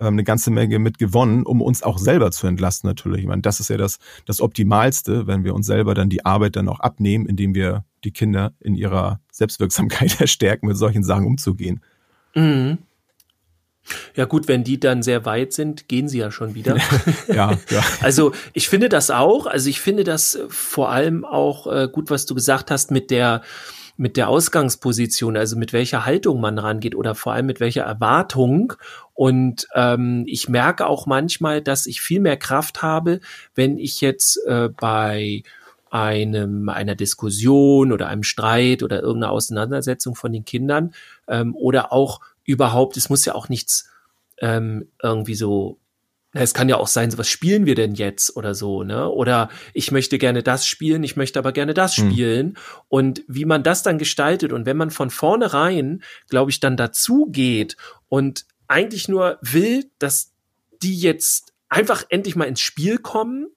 eine 0.00 0.24
ganze 0.24 0.50
Menge 0.50 0.78
mit 0.78 0.98
gewonnen, 0.98 1.44
um 1.44 1.60
uns 1.60 1.82
auch 1.82 1.98
selber 1.98 2.30
zu 2.30 2.46
entlasten 2.46 2.88
natürlich. 2.88 3.20
Ich 3.20 3.26
meine, 3.26 3.42
das 3.42 3.60
ist 3.60 3.68
ja 3.68 3.76
das, 3.76 3.98
das 4.26 4.40
Optimalste, 4.40 5.26
wenn 5.26 5.44
wir 5.44 5.54
uns 5.54 5.66
selber 5.66 5.94
dann 5.94 6.08
die 6.08 6.24
Arbeit 6.24 6.56
dann 6.56 6.68
auch 6.68 6.80
abnehmen, 6.80 7.26
indem 7.26 7.54
wir 7.54 7.84
die 8.04 8.10
Kinder 8.10 8.52
in 8.60 8.74
ihrer 8.74 9.20
Selbstwirksamkeit 9.30 10.20
erstärken, 10.20 10.66
mit 10.66 10.76
solchen 10.76 11.04
Sachen 11.04 11.26
umzugehen. 11.26 11.80
Mhm. 12.34 12.78
Ja 14.14 14.26
gut, 14.26 14.46
wenn 14.46 14.62
die 14.62 14.78
dann 14.78 15.02
sehr 15.02 15.24
weit 15.24 15.52
sind, 15.52 15.88
gehen 15.88 16.08
sie 16.08 16.18
ja 16.18 16.30
schon 16.30 16.54
wieder. 16.54 16.76
ja, 17.28 17.58
ja. 17.68 17.84
Also 18.00 18.32
ich 18.52 18.68
finde 18.68 18.88
das 18.88 19.10
auch. 19.10 19.46
Also 19.46 19.68
ich 19.68 19.80
finde 19.80 20.04
das 20.04 20.38
vor 20.48 20.90
allem 20.90 21.24
auch 21.24 21.66
äh, 21.66 21.88
gut, 21.90 22.10
was 22.10 22.26
du 22.26 22.34
gesagt 22.34 22.70
hast 22.70 22.90
mit 22.90 23.10
der 23.10 23.42
mit 23.96 24.16
der 24.16 24.28
Ausgangsposition, 24.28 25.36
also 25.36 25.56
mit 25.56 25.72
welcher 25.72 26.06
Haltung 26.06 26.40
man 26.40 26.58
rangeht 26.58 26.94
oder 26.94 27.14
vor 27.14 27.32
allem 27.32 27.46
mit 27.46 27.60
welcher 27.60 27.82
Erwartung. 27.82 28.72
Und 29.14 29.66
ähm, 29.74 30.24
ich 30.26 30.48
merke 30.48 30.86
auch 30.86 31.06
manchmal, 31.06 31.62
dass 31.62 31.86
ich 31.86 32.00
viel 32.00 32.20
mehr 32.20 32.36
Kraft 32.36 32.82
habe, 32.82 33.20
wenn 33.54 33.78
ich 33.78 34.00
jetzt 34.00 34.38
äh, 34.46 34.68
bei 34.68 35.42
einem 35.90 36.70
einer 36.70 36.94
Diskussion 36.94 37.92
oder 37.92 38.08
einem 38.08 38.22
Streit 38.22 38.82
oder 38.82 39.02
irgendeiner 39.02 39.32
Auseinandersetzung 39.32 40.14
von 40.14 40.32
den 40.32 40.44
Kindern 40.44 40.94
ähm, 41.28 41.54
oder 41.54 41.92
auch 41.92 42.20
überhaupt, 42.44 42.96
es 42.96 43.10
muss 43.10 43.26
ja 43.26 43.34
auch 43.34 43.50
nichts 43.50 43.90
ähm, 44.38 44.88
irgendwie 45.02 45.34
so 45.34 45.78
es 46.34 46.54
kann 46.54 46.68
ja 46.68 46.76
auch 46.76 46.86
sein, 46.86 47.16
was 47.18 47.28
spielen 47.28 47.66
wir 47.66 47.74
denn 47.74 47.94
jetzt 47.94 48.36
oder 48.36 48.54
so, 48.54 48.84
ne? 48.84 49.08
Oder 49.08 49.50
ich 49.74 49.92
möchte 49.92 50.18
gerne 50.18 50.42
das 50.42 50.66
spielen, 50.66 51.04
ich 51.04 51.16
möchte 51.16 51.38
aber 51.38 51.52
gerne 51.52 51.74
das 51.74 51.96
hm. 51.96 52.10
spielen. 52.10 52.46
Mhm. 52.46 52.56
Und 52.88 53.24
wie 53.28 53.44
man 53.44 53.62
das 53.62 53.82
dann 53.82 53.98
gestaltet 53.98 54.52
und 54.52 54.64
wenn 54.64 54.76
man 54.76 54.90
von 54.90 55.10
vornherein, 55.10 56.02
glaube 56.28 56.50
ich, 56.50 56.60
dann 56.60 56.76
dazu 56.76 57.26
geht 57.30 57.76
und 58.08 58.46
eigentlich 58.66 59.08
nur 59.08 59.38
will, 59.42 59.90
dass 59.98 60.32
die 60.82 60.96
jetzt 60.96 61.52
einfach 61.68 62.04
endlich 62.08 62.34
mal 62.34 62.46
ins 62.46 62.60
Spiel 62.60 62.98
kommen, 62.98 63.48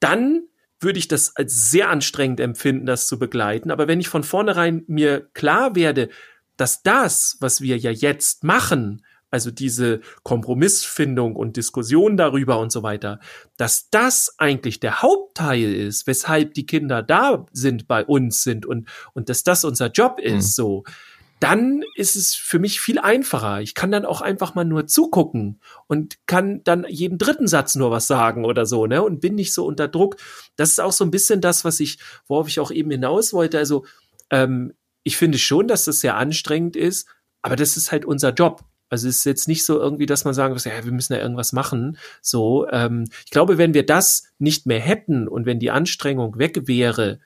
dann 0.00 0.44
würde 0.80 0.98
ich 0.98 1.08
das 1.08 1.36
als 1.36 1.70
sehr 1.70 1.90
anstrengend 1.90 2.40
empfinden, 2.40 2.86
das 2.86 3.06
zu 3.06 3.18
begleiten. 3.18 3.70
Aber 3.70 3.88
wenn 3.88 4.00
ich 4.00 4.08
von 4.08 4.22
vornherein 4.22 4.84
mir 4.86 5.28
klar 5.34 5.74
werde, 5.74 6.08
dass 6.56 6.82
das, 6.82 7.36
was 7.40 7.60
wir 7.60 7.76
ja 7.76 7.90
jetzt 7.90 8.44
machen, 8.44 9.04
also 9.30 9.50
diese 9.50 10.00
Kompromissfindung 10.22 11.36
und 11.36 11.56
Diskussion 11.56 12.16
darüber 12.16 12.58
und 12.58 12.72
so 12.72 12.82
weiter, 12.82 13.20
dass 13.56 13.90
das 13.90 14.34
eigentlich 14.38 14.80
der 14.80 15.02
Hauptteil 15.02 15.72
ist, 15.72 16.06
weshalb 16.06 16.54
die 16.54 16.66
Kinder 16.66 17.02
da 17.02 17.46
sind, 17.52 17.88
bei 17.88 18.04
uns 18.04 18.42
sind 18.42 18.66
und, 18.66 18.88
und 19.12 19.28
dass 19.28 19.42
das 19.42 19.64
unser 19.64 19.90
Job 19.90 20.18
ist, 20.18 20.58
mhm. 20.58 20.62
so, 20.62 20.84
dann 21.40 21.84
ist 21.94 22.16
es 22.16 22.34
für 22.34 22.58
mich 22.58 22.80
viel 22.80 22.98
einfacher. 22.98 23.60
Ich 23.60 23.74
kann 23.74 23.92
dann 23.92 24.04
auch 24.04 24.20
einfach 24.20 24.54
mal 24.54 24.64
nur 24.64 24.86
zugucken 24.86 25.60
und 25.86 26.18
kann 26.26 26.62
dann 26.64 26.84
jeden 26.88 27.18
dritten 27.18 27.46
Satz 27.46 27.76
nur 27.76 27.90
was 27.90 28.08
sagen 28.08 28.44
oder 28.44 28.66
so, 28.66 28.86
ne? 28.86 29.02
Und 29.02 29.20
bin 29.20 29.36
nicht 29.36 29.54
so 29.54 29.64
unter 29.64 29.86
Druck. 29.86 30.16
Das 30.56 30.70
ist 30.70 30.80
auch 30.80 30.92
so 30.92 31.04
ein 31.04 31.12
bisschen 31.12 31.40
das, 31.40 31.64
was 31.64 31.78
ich, 31.78 31.98
worauf 32.26 32.48
ich 32.48 32.58
auch 32.58 32.72
eben 32.72 32.90
hinaus 32.90 33.32
wollte. 33.32 33.58
Also 33.58 33.84
ähm, 34.30 34.72
ich 35.04 35.16
finde 35.16 35.38
schon, 35.38 35.68
dass 35.68 35.84
das 35.84 36.00
sehr 36.00 36.16
anstrengend 36.16 36.74
ist, 36.74 37.08
aber 37.42 37.54
das 37.54 37.76
ist 37.76 37.92
halt 37.92 38.04
unser 38.04 38.32
Job. 38.32 38.64
Also 38.90 39.08
es 39.08 39.18
ist 39.18 39.24
jetzt 39.24 39.48
nicht 39.48 39.64
so 39.64 39.78
irgendwie, 39.78 40.06
dass 40.06 40.24
man 40.24 40.34
sagen 40.34 40.54
muss, 40.54 40.64
ja, 40.64 40.84
wir 40.84 40.92
müssen 40.92 41.12
ja 41.12 41.20
irgendwas 41.20 41.52
machen. 41.52 41.98
So, 42.22 42.66
ähm, 42.70 43.04
ich 43.24 43.30
glaube, 43.30 43.58
wenn 43.58 43.74
wir 43.74 43.84
das 43.84 44.24
nicht 44.38 44.66
mehr 44.66 44.80
hätten 44.80 45.28
und 45.28 45.46
wenn 45.46 45.58
die 45.58 45.70
Anstrengung 45.70 46.38
weg 46.38 46.66
wäre, 46.66 47.20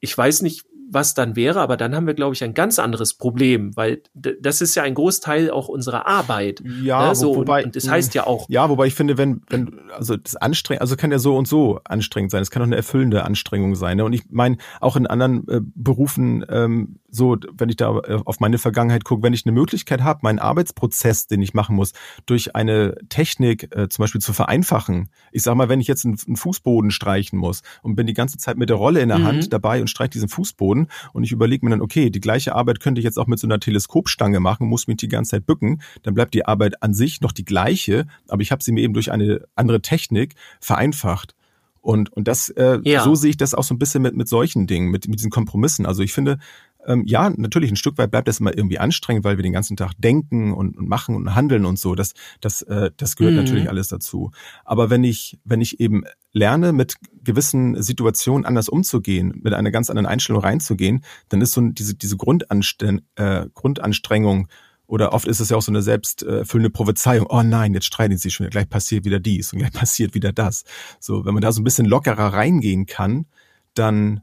ich 0.00 0.16
weiß 0.16 0.42
nicht, 0.42 0.64
was 0.90 1.14
dann 1.14 1.36
wäre, 1.36 1.60
aber 1.60 1.76
dann 1.76 1.94
haben 1.94 2.06
wir, 2.06 2.14
glaube 2.14 2.34
ich, 2.34 2.44
ein 2.44 2.54
ganz 2.54 2.78
anderes 2.78 3.14
Problem, 3.14 3.76
weil 3.76 4.02
das 4.14 4.60
ist 4.60 4.74
ja 4.74 4.82
ein 4.82 4.94
Großteil 4.94 5.50
auch 5.50 5.68
unserer 5.68 6.06
Arbeit. 6.06 6.62
Ja, 6.82 7.08
ne? 7.08 7.14
so, 7.14 7.36
wobei, 7.36 7.60
und, 7.60 7.66
und 7.66 7.76
das 7.76 7.88
heißt 7.88 8.14
ja 8.14 8.26
auch. 8.26 8.46
Ja, 8.48 8.68
wobei 8.68 8.86
ich 8.86 8.94
finde, 8.94 9.18
wenn, 9.18 9.42
wenn, 9.48 9.80
also 9.92 10.16
das 10.16 10.36
anstrengend, 10.36 10.82
also 10.82 10.96
kann 10.96 11.10
ja 11.10 11.18
so 11.18 11.36
und 11.36 11.48
so 11.48 11.80
anstrengend 11.84 12.30
sein. 12.30 12.42
Es 12.42 12.50
kann 12.50 12.62
auch 12.62 12.66
eine 12.66 12.76
erfüllende 12.76 13.24
Anstrengung 13.24 13.74
sein. 13.74 13.96
Ne? 13.96 14.04
Und 14.04 14.12
ich 14.12 14.22
meine, 14.30 14.56
auch 14.80 14.96
in 14.96 15.06
anderen 15.06 15.48
äh, 15.48 15.60
Berufen, 15.74 16.44
ähm, 16.48 17.00
so, 17.14 17.36
wenn 17.56 17.68
ich 17.68 17.76
da 17.76 17.96
äh, 17.98 18.20
auf 18.24 18.40
meine 18.40 18.58
Vergangenheit 18.58 19.04
gucke, 19.04 19.22
wenn 19.22 19.32
ich 19.32 19.46
eine 19.46 19.52
Möglichkeit 19.52 20.02
habe, 20.02 20.20
meinen 20.22 20.38
Arbeitsprozess, 20.38 21.26
den 21.26 21.42
ich 21.42 21.54
machen 21.54 21.76
muss, 21.76 21.92
durch 22.26 22.56
eine 22.56 22.96
Technik 23.08 23.74
äh, 23.74 23.88
zum 23.88 24.02
Beispiel 24.02 24.20
zu 24.20 24.32
vereinfachen. 24.32 25.08
Ich 25.30 25.42
sag 25.42 25.54
mal, 25.54 25.68
wenn 25.68 25.80
ich 25.80 25.86
jetzt 25.86 26.04
einen, 26.04 26.18
einen 26.26 26.36
Fußboden 26.36 26.90
streichen 26.90 27.38
muss 27.38 27.62
und 27.82 27.94
bin 27.94 28.06
die 28.06 28.14
ganze 28.14 28.36
Zeit 28.38 28.56
mit 28.56 28.68
der 28.68 28.76
Rolle 28.76 29.00
in 29.00 29.08
der 29.08 29.18
mhm. 29.18 29.24
Hand 29.24 29.52
dabei 29.52 29.80
und 29.80 29.88
streiche 29.88 30.10
diesen 30.10 30.28
Fußboden, 30.28 30.73
Methoden 30.74 30.88
und 31.12 31.24
ich 31.24 31.32
überlege 31.32 31.64
mir 31.64 31.70
dann, 31.70 31.80
okay, 31.80 32.10
die 32.10 32.20
gleiche 32.20 32.54
Arbeit 32.54 32.80
könnte 32.80 33.00
ich 33.00 33.04
jetzt 33.04 33.18
auch 33.18 33.26
mit 33.26 33.38
so 33.38 33.46
einer 33.46 33.60
Teleskopstange 33.60 34.40
machen, 34.40 34.68
muss 34.68 34.86
mich 34.86 34.96
die 34.98 35.08
ganze 35.08 35.32
Zeit 35.32 35.46
bücken, 35.46 35.80
dann 36.02 36.14
bleibt 36.14 36.34
die 36.34 36.46
Arbeit 36.46 36.82
an 36.82 36.94
sich 36.94 37.20
noch 37.20 37.32
die 37.32 37.44
gleiche, 37.44 38.06
aber 38.28 38.42
ich 38.42 38.52
habe 38.52 38.62
sie 38.62 38.72
mir 38.72 38.82
eben 38.82 38.94
durch 38.94 39.12
eine 39.12 39.46
andere 39.54 39.80
Technik 39.80 40.34
vereinfacht. 40.60 41.34
Und, 41.80 42.10
und 42.14 42.28
das, 42.28 42.48
äh, 42.48 42.78
ja. 42.84 43.02
so 43.02 43.14
sehe 43.14 43.30
ich 43.30 43.36
das 43.36 43.52
auch 43.52 43.62
so 43.62 43.74
ein 43.74 43.78
bisschen 43.78 44.00
mit, 44.00 44.16
mit 44.16 44.26
solchen 44.26 44.66
Dingen, 44.66 44.90
mit, 44.90 45.06
mit 45.06 45.18
diesen 45.18 45.30
Kompromissen. 45.30 45.84
Also 45.84 46.02
ich 46.02 46.14
finde, 46.14 46.38
ähm, 46.86 47.04
ja, 47.06 47.30
natürlich 47.30 47.70
ein 47.70 47.76
Stück 47.76 47.98
weit 47.98 48.10
bleibt 48.10 48.28
das 48.28 48.40
immer 48.40 48.56
irgendwie 48.56 48.78
anstrengend, 48.78 49.24
weil 49.24 49.36
wir 49.36 49.42
den 49.42 49.52
ganzen 49.52 49.76
Tag 49.76 49.92
denken 49.98 50.52
und, 50.52 50.76
und 50.76 50.88
machen 50.88 51.14
und 51.14 51.34
handeln 51.34 51.64
und 51.64 51.78
so. 51.78 51.94
Das, 51.94 52.12
das, 52.40 52.62
äh, 52.62 52.90
das 52.96 53.16
gehört 53.16 53.34
mhm. 53.34 53.40
natürlich 53.40 53.68
alles 53.68 53.88
dazu. 53.88 54.30
Aber 54.64 54.90
wenn 54.90 55.04
ich, 55.04 55.38
wenn 55.44 55.60
ich 55.60 55.80
eben 55.80 56.04
lerne, 56.32 56.72
mit 56.72 56.96
gewissen 57.22 57.80
Situationen 57.82 58.44
anders 58.44 58.68
umzugehen, 58.68 59.40
mit 59.42 59.54
einer 59.54 59.70
ganz 59.70 59.90
anderen 59.90 60.06
Einstellung 60.06 60.42
reinzugehen, 60.42 61.04
dann 61.28 61.40
ist 61.40 61.52
so 61.52 61.60
diese, 61.60 61.94
diese 61.94 62.16
Grundanstren 62.16 63.02
äh, 63.16 63.46
Grundanstrengung 63.54 64.48
oder 64.86 65.12
oft 65.14 65.26
ist 65.26 65.40
es 65.40 65.48
ja 65.48 65.56
auch 65.56 65.62
so 65.62 65.72
eine 65.72 65.82
selbsterfüllende 65.82 66.70
Prophezeiung. 66.70 67.26
Oh 67.28 67.42
nein, 67.42 67.72
jetzt 67.72 67.86
streiten 67.86 68.18
sie 68.18 68.30
schon, 68.30 68.48
gleich 68.50 68.68
passiert 68.68 69.04
wieder 69.04 69.18
dies 69.18 69.52
und 69.52 69.60
gleich 69.60 69.72
passiert 69.72 70.14
wieder 70.14 70.32
das. 70.32 70.64
So, 71.00 71.24
wenn 71.24 71.34
man 71.34 71.42
da 71.42 71.52
so 71.52 71.60
ein 71.60 71.64
bisschen 71.64 71.86
lockerer 71.86 72.32
reingehen 72.32 72.86
kann, 72.86 73.26
dann, 73.74 74.20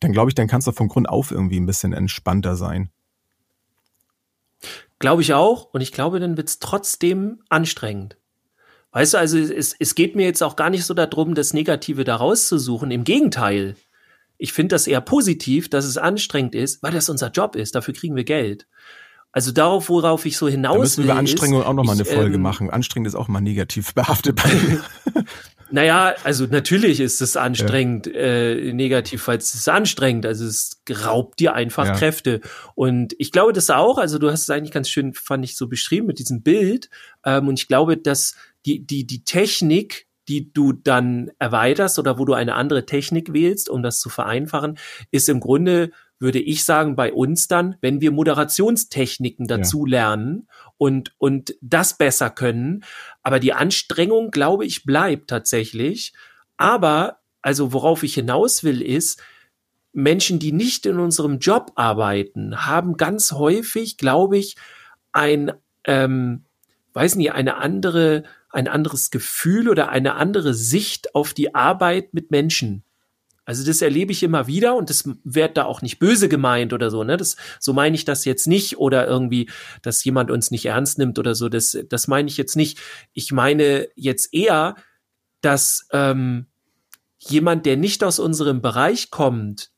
dann 0.00 0.12
glaube 0.12 0.30
ich, 0.30 0.34
dann 0.34 0.48
kannst 0.48 0.66
du 0.66 0.72
von 0.72 0.88
Grund 0.88 1.08
auf 1.08 1.30
irgendwie 1.30 1.60
ein 1.60 1.66
bisschen 1.66 1.92
entspannter 1.92 2.56
sein. 2.56 2.90
Glaube 4.98 5.22
ich 5.22 5.32
auch. 5.34 5.72
Und 5.72 5.80
ich 5.80 5.92
glaube, 5.92 6.20
dann 6.20 6.36
wird 6.36 6.48
es 6.48 6.58
trotzdem 6.58 7.40
anstrengend. 7.48 8.16
Weißt 8.92 9.14
du, 9.14 9.18
also 9.18 9.38
es, 9.38 9.74
es 9.78 9.94
geht 9.94 10.16
mir 10.16 10.26
jetzt 10.26 10.42
auch 10.42 10.56
gar 10.56 10.68
nicht 10.68 10.84
so 10.84 10.94
darum, 10.94 11.34
das 11.34 11.52
Negative 11.52 12.04
da 12.04 12.16
rauszusuchen. 12.16 12.90
Im 12.90 13.04
Gegenteil. 13.04 13.76
Ich 14.36 14.52
finde 14.52 14.74
das 14.74 14.86
eher 14.86 15.02
positiv, 15.02 15.68
dass 15.68 15.84
es 15.84 15.98
anstrengend 15.98 16.54
ist, 16.54 16.82
weil 16.82 16.92
das 16.92 17.08
unser 17.08 17.30
Job 17.30 17.56
ist. 17.56 17.74
Dafür 17.74 17.94
kriegen 17.94 18.16
wir 18.16 18.24
Geld. 18.24 18.66
Also 19.32 19.52
darauf, 19.52 19.88
worauf 19.90 20.26
ich 20.26 20.36
so 20.36 20.48
hinaus 20.48 20.74
da 20.74 20.80
müssen 20.80 21.04
wir 21.04 21.12
über 21.12 21.20
Anstrengung 21.20 21.60
ist, 21.60 21.66
auch 21.66 21.74
nochmal 21.74 21.94
eine 21.94 22.04
Folge 22.04 22.34
ähm, 22.34 22.42
machen. 22.42 22.70
Anstrengend 22.70 23.06
ist 23.06 23.14
auch 23.14 23.28
mal 23.28 23.40
negativ 23.40 23.94
behaftet 23.94 24.36
bei 24.42 24.52
mir. 24.52 24.84
Naja, 25.72 26.14
also 26.24 26.46
natürlich 26.46 27.00
ist 27.00 27.20
es 27.20 27.36
anstrengend, 27.36 28.06
ja. 28.06 28.12
äh, 28.12 28.72
negativ, 28.72 29.26
weil 29.28 29.38
es 29.38 29.54
ist 29.54 29.68
anstrengend. 29.68 30.26
Also 30.26 30.44
es 30.44 30.82
raubt 31.04 31.40
dir 31.40 31.54
einfach 31.54 31.86
ja. 31.86 31.94
Kräfte. 31.94 32.40
Und 32.74 33.14
ich 33.18 33.32
glaube 33.32 33.52
das 33.52 33.70
auch, 33.70 33.98
also 33.98 34.18
du 34.18 34.30
hast 34.30 34.42
es 34.42 34.50
eigentlich 34.50 34.72
ganz 34.72 34.88
schön, 34.88 35.14
fand 35.14 35.44
ich 35.44 35.56
so 35.56 35.68
beschrieben 35.68 36.06
mit 36.06 36.18
diesem 36.18 36.42
Bild. 36.42 36.90
Ähm, 37.24 37.48
und 37.48 37.58
ich 37.58 37.68
glaube, 37.68 37.96
dass 37.96 38.34
die, 38.66 38.84
die, 38.84 39.06
die 39.06 39.24
Technik, 39.24 40.06
die 40.28 40.52
du 40.52 40.72
dann 40.72 41.30
erweiterst 41.38 41.98
oder 41.98 42.18
wo 42.18 42.24
du 42.24 42.34
eine 42.34 42.54
andere 42.54 42.86
Technik 42.86 43.32
wählst, 43.32 43.68
um 43.68 43.82
das 43.82 44.00
zu 44.00 44.08
vereinfachen, 44.08 44.78
ist 45.10 45.28
im 45.28 45.40
Grunde 45.40 45.90
würde 46.20 46.38
ich 46.38 46.64
sagen, 46.64 46.94
bei 46.94 47.12
uns 47.12 47.48
dann, 47.48 47.76
wenn 47.80 48.00
wir 48.00 48.12
Moderationstechniken 48.12 49.46
dazu 49.46 49.86
ja. 49.86 49.90
lernen 49.90 50.48
und, 50.76 51.14
und 51.18 51.56
das 51.62 51.96
besser 51.96 52.28
können. 52.28 52.84
Aber 53.22 53.40
die 53.40 53.54
Anstrengung, 53.54 54.30
glaube 54.30 54.66
ich, 54.66 54.84
bleibt 54.84 55.30
tatsächlich. 55.30 56.12
Aber, 56.58 57.20
also 57.40 57.72
worauf 57.72 58.02
ich 58.02 58.14
hinaus 58.14 58.62
will, 58.62 58.82
ist, 58.82 59.20
Menschen, 59.92 60.38
die 60.38 60.52
nicht 60.52 60.86
in 60.86 61.00
unserem 61.00 61.38
Job 61.38 61.72
arbeiten, 61.74 62.66
haben 62.66 62.96
ganz 62.96 63.32
häufig, 63.32 63.96
glaube 63.96 64.38
ich, 64.38 64.56
ein, 65.12 65.52
ähm, 65.84 66.44
weiß 66.92 67.16
nicht, 67.16 67.32
eine 67.32 67.56
andere, 67.56 68.24
ein 68.50 68.68
anderes 68.68 69.10
Gefühl 69.10 69.68
oder 69.68 69.88
eine 69.88 70.14
andere 70.14 70.54
Sicht 70.54 71.14
auf 71.14 71.32
die 71.32 71.54
Arbeit 71.54 72.14
mit 72.14 72.30
Menschen. 72.30 72.84
Also 73.50 73.66
das 73.66 73.82
erlebe 73.82 74.12
ich 74.12 74.22
immer 74.22 74.46
wieder 74.46 74.76
und 74.76 74.90
das 74.90 75.10
wird 75.24 75.56
da 75.56 75.64
auch 75.64 75.82
nicht 75.82 75.98
böse 75.98 76.28
gemeint 76.28 76.72
oder 76.72 76.88
so, 76.88 77.02
ne? 77.02 77.16
Das, 77.16 77.34
so 77.58 77.72
meine 77.72 77.96
ich 77.96 78.04
das 78.04 78.24
jetzt 78.24 78.46
nicht 78.46 78.78
oder 78.78 79.08
irgendwie, 79.08 79.50
dass 79.82 80.04
jemand 80.04 80.30
uns 80.30 80.52
nicht 80.52 80.66
ernst 80.66 80.98
nimmt 80.98 81.18
oder 81.18 81.34
so. 81.34 81.48
Das, 81.48 81.76
das 81.88 82.06
meine 82.06 82.28
ich 82.28 82.36
jetzt 82.36 82.54
nicht. 82.54 82.78
Ich 83.12 83.32
meine 83.32 83.88
jetzt 83.96 84.32
eher, 84.32 84.76
dass 85.40 85.88
ähm, 85.90 86.46
jemand, 87.18 87.66
der 87.66 87.76
nicht 87.76 88.04
aus 88.04 88.20
unserem 88.20 88.62
Bereich 88.62 89.10
kommt, 89.10 89.72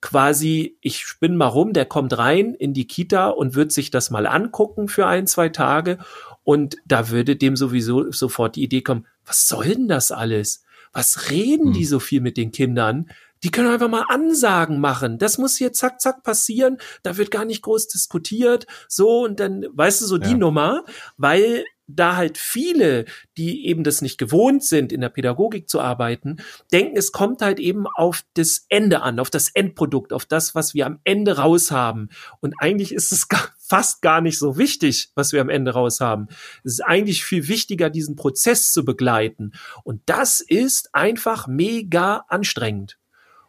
quasi, 0.00 0.76
ich 0.80 0.98
spinne 0.98 1.36
mal 1.36 1.46
rum, 1.46 1.72
der 1.72 1.86
kommt 1.86 2.18
rein 2.18 2.52
in 2.52 2.74
die 2.74 2.88
Kita 2.88 3.28
und 3.28 3.54
wird 3.54 3.70
sich 3.70 3.92
das 3.92 4.10
mal 4.10 4.26
angucken 4.26 4.88
für 4.88 5.06
ein, 5.06 5.28
zwei 5.28 5.50
Tage 5.50 5.98
und 6.42 6.78
da 6.84 7.10
würde 7.10 7.36
dem 7.36 7.54
sowieso 7.54 8.10
sofort 8.10 8.56
die 8.56 8.64
Idee 8.64 8.82
kommen, 8.82 9.06
was 9.24 9.46
soll 9.46 9.68
denn 9.68 9.86
das 9.86 10.10
alles? 10.10 10.63
Was 10.94 11.30
reden 11.30 11.72
die 11.72 11.80
hm. 11.80 11.86
so 11.86 12.00
viel 12.00 12.22
mit 12.22 12.38
den 12.38 12.52
Kindern? 12.52 13.10
Die 13.42 13.50
können 13.50 13.68
einfach 13.68 13.90
mal 13.90 14.06
Ansagen 14.08 14.80
machen. 14.80 15.18
Das 15.18 15.36
muss 15.36 15.58
hier 15.58 15.74
zack, 15.74 16.00
zack 16.00 16.22
passieren. 16.22 16.78
Da 17.02 17.18
wird 17.18 17.30
gar 17.30 17.44
nicht 17.44 17.60
groß 17.60 17.88
diskutiert. 17.88 18.66
So, 18.88 19.24
und 19.24 19.38
dann, 19.38 19.66
weißt 19.70 20.00
du, 20.00 20.06
so 20.06 20.16
ja. 20.16 20.28
die 20.28 20.34
Nummer, 20.34 20.84
weil 21.18 21.64
da 21.86 22.16
halt 22.16 22.38
viele, 22.38 23.04
die 23.36 23.66
eben 23.66 23.84
das 23.84 24.00
nicht 24.00 24.18
gewohnt 24.18 24.64
sind, 24.64 24.92
in 24.92 25.00
der 25.00 25.08
Pädagogik 25.08 25.68
zu 25.68 25.80
arbeiten, 25.80 26.38
denken, 26.72 26.96
es 26.96 27.12
kommt 27.12 27.42
halt 27.42 27.60
eben 27.60 27.86
auf 27.86 28.24
das 28.34 28.66
Ende 28.68 29.02
an, 29.02 29.18
auf 29.18 29.30
das 29.30 29.50
Endprodukt, 29.50 30.12
auf 30.12 30.24
das, 30.24 30.54
was 30.54 30.74
wir 30.74 30.86
am 30.86 31.00
Ende 31.04 31.36
raus 31.36 31.70
haben. 31.70 32.08
Und 32.40 32.54
eigentlich 32.58 32.92
ist 32.92 33.12
es 33.12 33.28
gar, 33.28 33.50
fast 33.58 34.02
gar 34.02 34.20
nicht 34.20 34.38
so 34.38 34.56
wichtig, 34.56 35.10
was 35.14 35.32
wir 35.32 35.40
am 35.40 35.48
Ende 35.50 35.72
raus 35.72 36.00
haben. 36.00 36.28
Es 36.64 36.74
ist 36.74 36.84
eigentlich 36.84 37.24
viel 37.24 37.48
wichtiger, 37.48 37.90
diesen 37.90 38.16
Prozess 38.16 38.72
zu 38.72 38.84
begleiten. 38.84 39.52
Und 39.82 40.02
das 40.06 40.40
ist 40.40 40.94
einfach 40.94 41.46
mega 41.46 42.24
anstrengend. 42.28 42.98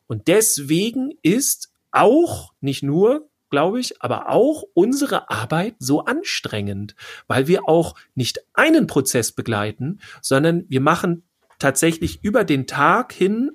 Und 0.08 0.28
deswegen 0.28 1.12
ist 1.22 1.72
auch, 1.92 2.54
nicht 2.60 2.84
nur, 2.84 3.30
glaube 3.50 3.80
ich, 3.80 4.02
aber 4.02 4.30
auch 4.30 4.64
unsere 4.74 5.30
Arbeit 5.30 5.76
so 5.80 6.06
anstrengend, 6.06 6.96
weil 7.28 7.48
wir 7.48 7.68
auch 7.70 7.96
nicht 8.16 8.40
einen 8.54 8.88
Prozess 8.88 9.32
begleiten, 9.32 10.00
sondern 10.22 10.66
wir 10.68 10.82
machen 10.82 11.24
tatsächlich 11.60 12.24
über 12.24 12.44
den 12.44 12.68
Tag 12.68 13.14
hin 13.14 13.52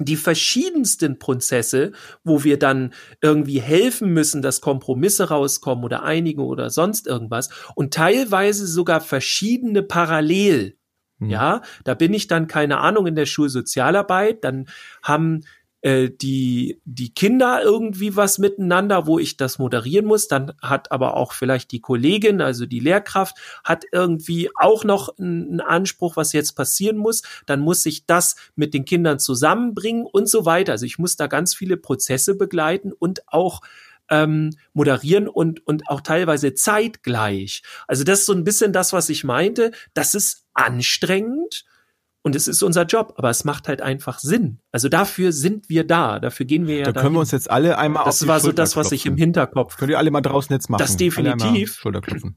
die 0.00 0.16
verschiedensten 0.16 1.18
Prozesse, 1.18 1.92
wo 2.24 2.42
wir 2.42 2.58
dann 2.58 2.92
irgendwie 3.20 3.60
helfen 3.60 4.12
müssen, 4.12 4.42
dass 4.42 4.60
Kompromisse 4.60 5.28
rauskommen 5.28 5.84
oder 5.84 6.02
Einigung 6.02 6.48
oder 6.48 6.70
sonst 6.70 7.06
irgendwas 7.06 7.48
und 7.76 7.94
teilweise 7.94 8.66
sogar 8.66 9.00
verschiedene 9.00 9.82
parallel. 9.82 10.76
Hm. 11.20 11.30
Ja, 11.30 11.62
da 11.84 11.94
bin 11.94 12.12
ich 12.12 12.26
dann 12.26 12.48
keine 12.48 12.78
Ahnung 12.78 13.06
in 13.06 13.14
der 13.14 13.26
Schulsozialarbeit, 13.26 14.42
dann 14.42 14.66
haben 15.02 15.42
äh, 15.84 16.08
die, 16.08 16.80
die 16.86 17.12
Kinder 17.12 17.60
irgendwie 17.62 18.16
was 18.16 18.38
miteinander, 18.38 19.06
wo 19.06 19.18
ich 19.18 19.36
das 19.36 19.58
moderieren 19.58 20.06
muss. 20.06 20.28
Dann 20.28 20.54
hat 20.62 20.90
aber 20.90 21.14
auch 21.14 21.32
vielleicht 21.32 21.72
die 21.72 21.80
Kollegin, 21.80 22.40
also 22.40 22.64
die 22.64 22.80
Lehrkraft, 22.80 23.36
hat 23.62 23.84
irgendwie 23.92 24.48
auch 24.58 24.84
noch 24.84 25.18
einen 25.18 25.60
Anspruch, 25.60 26.16
was 26.16 26.32
jetzt 26.32 26.52
passieren 26.52 26.96
muss. 26.96 27.22
Dann 27.44 27.60
muss 27.60 27.84
ich 27.84 28.06
das 28.06 28.36
mit 28.56 28.72
den 28.72 28.86
Kindern 28.86 29.18
zusammenbringen 29.18 30.06
und 30.06 30.26
so 30.26 30.46
weiter. 30.46 30.72
Also 30.72 30.86
ich 30.86 30.98
muss 30.98 31.16
da 31.16 31.26
ganz 31.26 31.54
viele 31.54 31.76
Prozesse 31.76 32.34
begleiten 32.34 32.90
und 32.90 33.20
auch 33.26 33.60
ähm, 34.08 34.56
moderieren 34.72 35.28
und, 35.28 35.66
und 35.66 35.90
auch 35.90 36.00
teilweise 36.00 36.54
zeitgleich. 36.54 37.62
Also 37.86 38.04
das 38.04 38.20
ist 38.20 38.26
so 38.26 38.32
ein 38.32 38.44
bisschen 38.44 38.72
das, 38.72 38.94
was 38.94 39.10
ich 39.10 39.22
meinte. 39.22 39.70
Das 39.92 40.14
ist 40.14 40.46
anstrengend 40.54 41.66
und 42.24 42.34
es 42.34 42.48
ist 42.48 42.62
unser 42.62 42.84
Job, 42.84 43.12
aber 43.18 43.28
es 43.28 43.44
macht 43.44 43.68
halt 43.68 43.82
einfach 43.82 44.18
Sinn. 44.18 44.58
Also 44.72 44.88
dafür 44.88 45.30
sind 45.30 45.68
wir 45.68 45.86
da, 45.86 46.18
dafür 46.18 46.46
gehen 46.46 46.66
wir 46.66 46.78
ja. 46.78 46.84
Da 46.86 46.92
dahin. 46.92 47.04
können 47.04 47.16
wir 47.16 47.20
uns 47.20 47.32
jetzt 47.32 47.50
alle 47.50 47.76
einmal 47.76 48.06
Das 48.06 48.26
war 48.26 48.40
so 48.40 48.50
das, 48.50 48.76
was 48.76 48.92
ich 48.92 49.04
im 49.04 49.18
Hinterkopf. 49.18 49.76
Könnt 49.76 49.90
ihr 49.90 49.98
alle 49.98 50.10
mal 50.10 50.22
draußen 50.22 50.52
jetzt 50.52 50.70
machen? 50.70 50.80
Das 50.80 50.96
definitiv. 50.96 51.74
Schulterklopfen. 51.74 52.36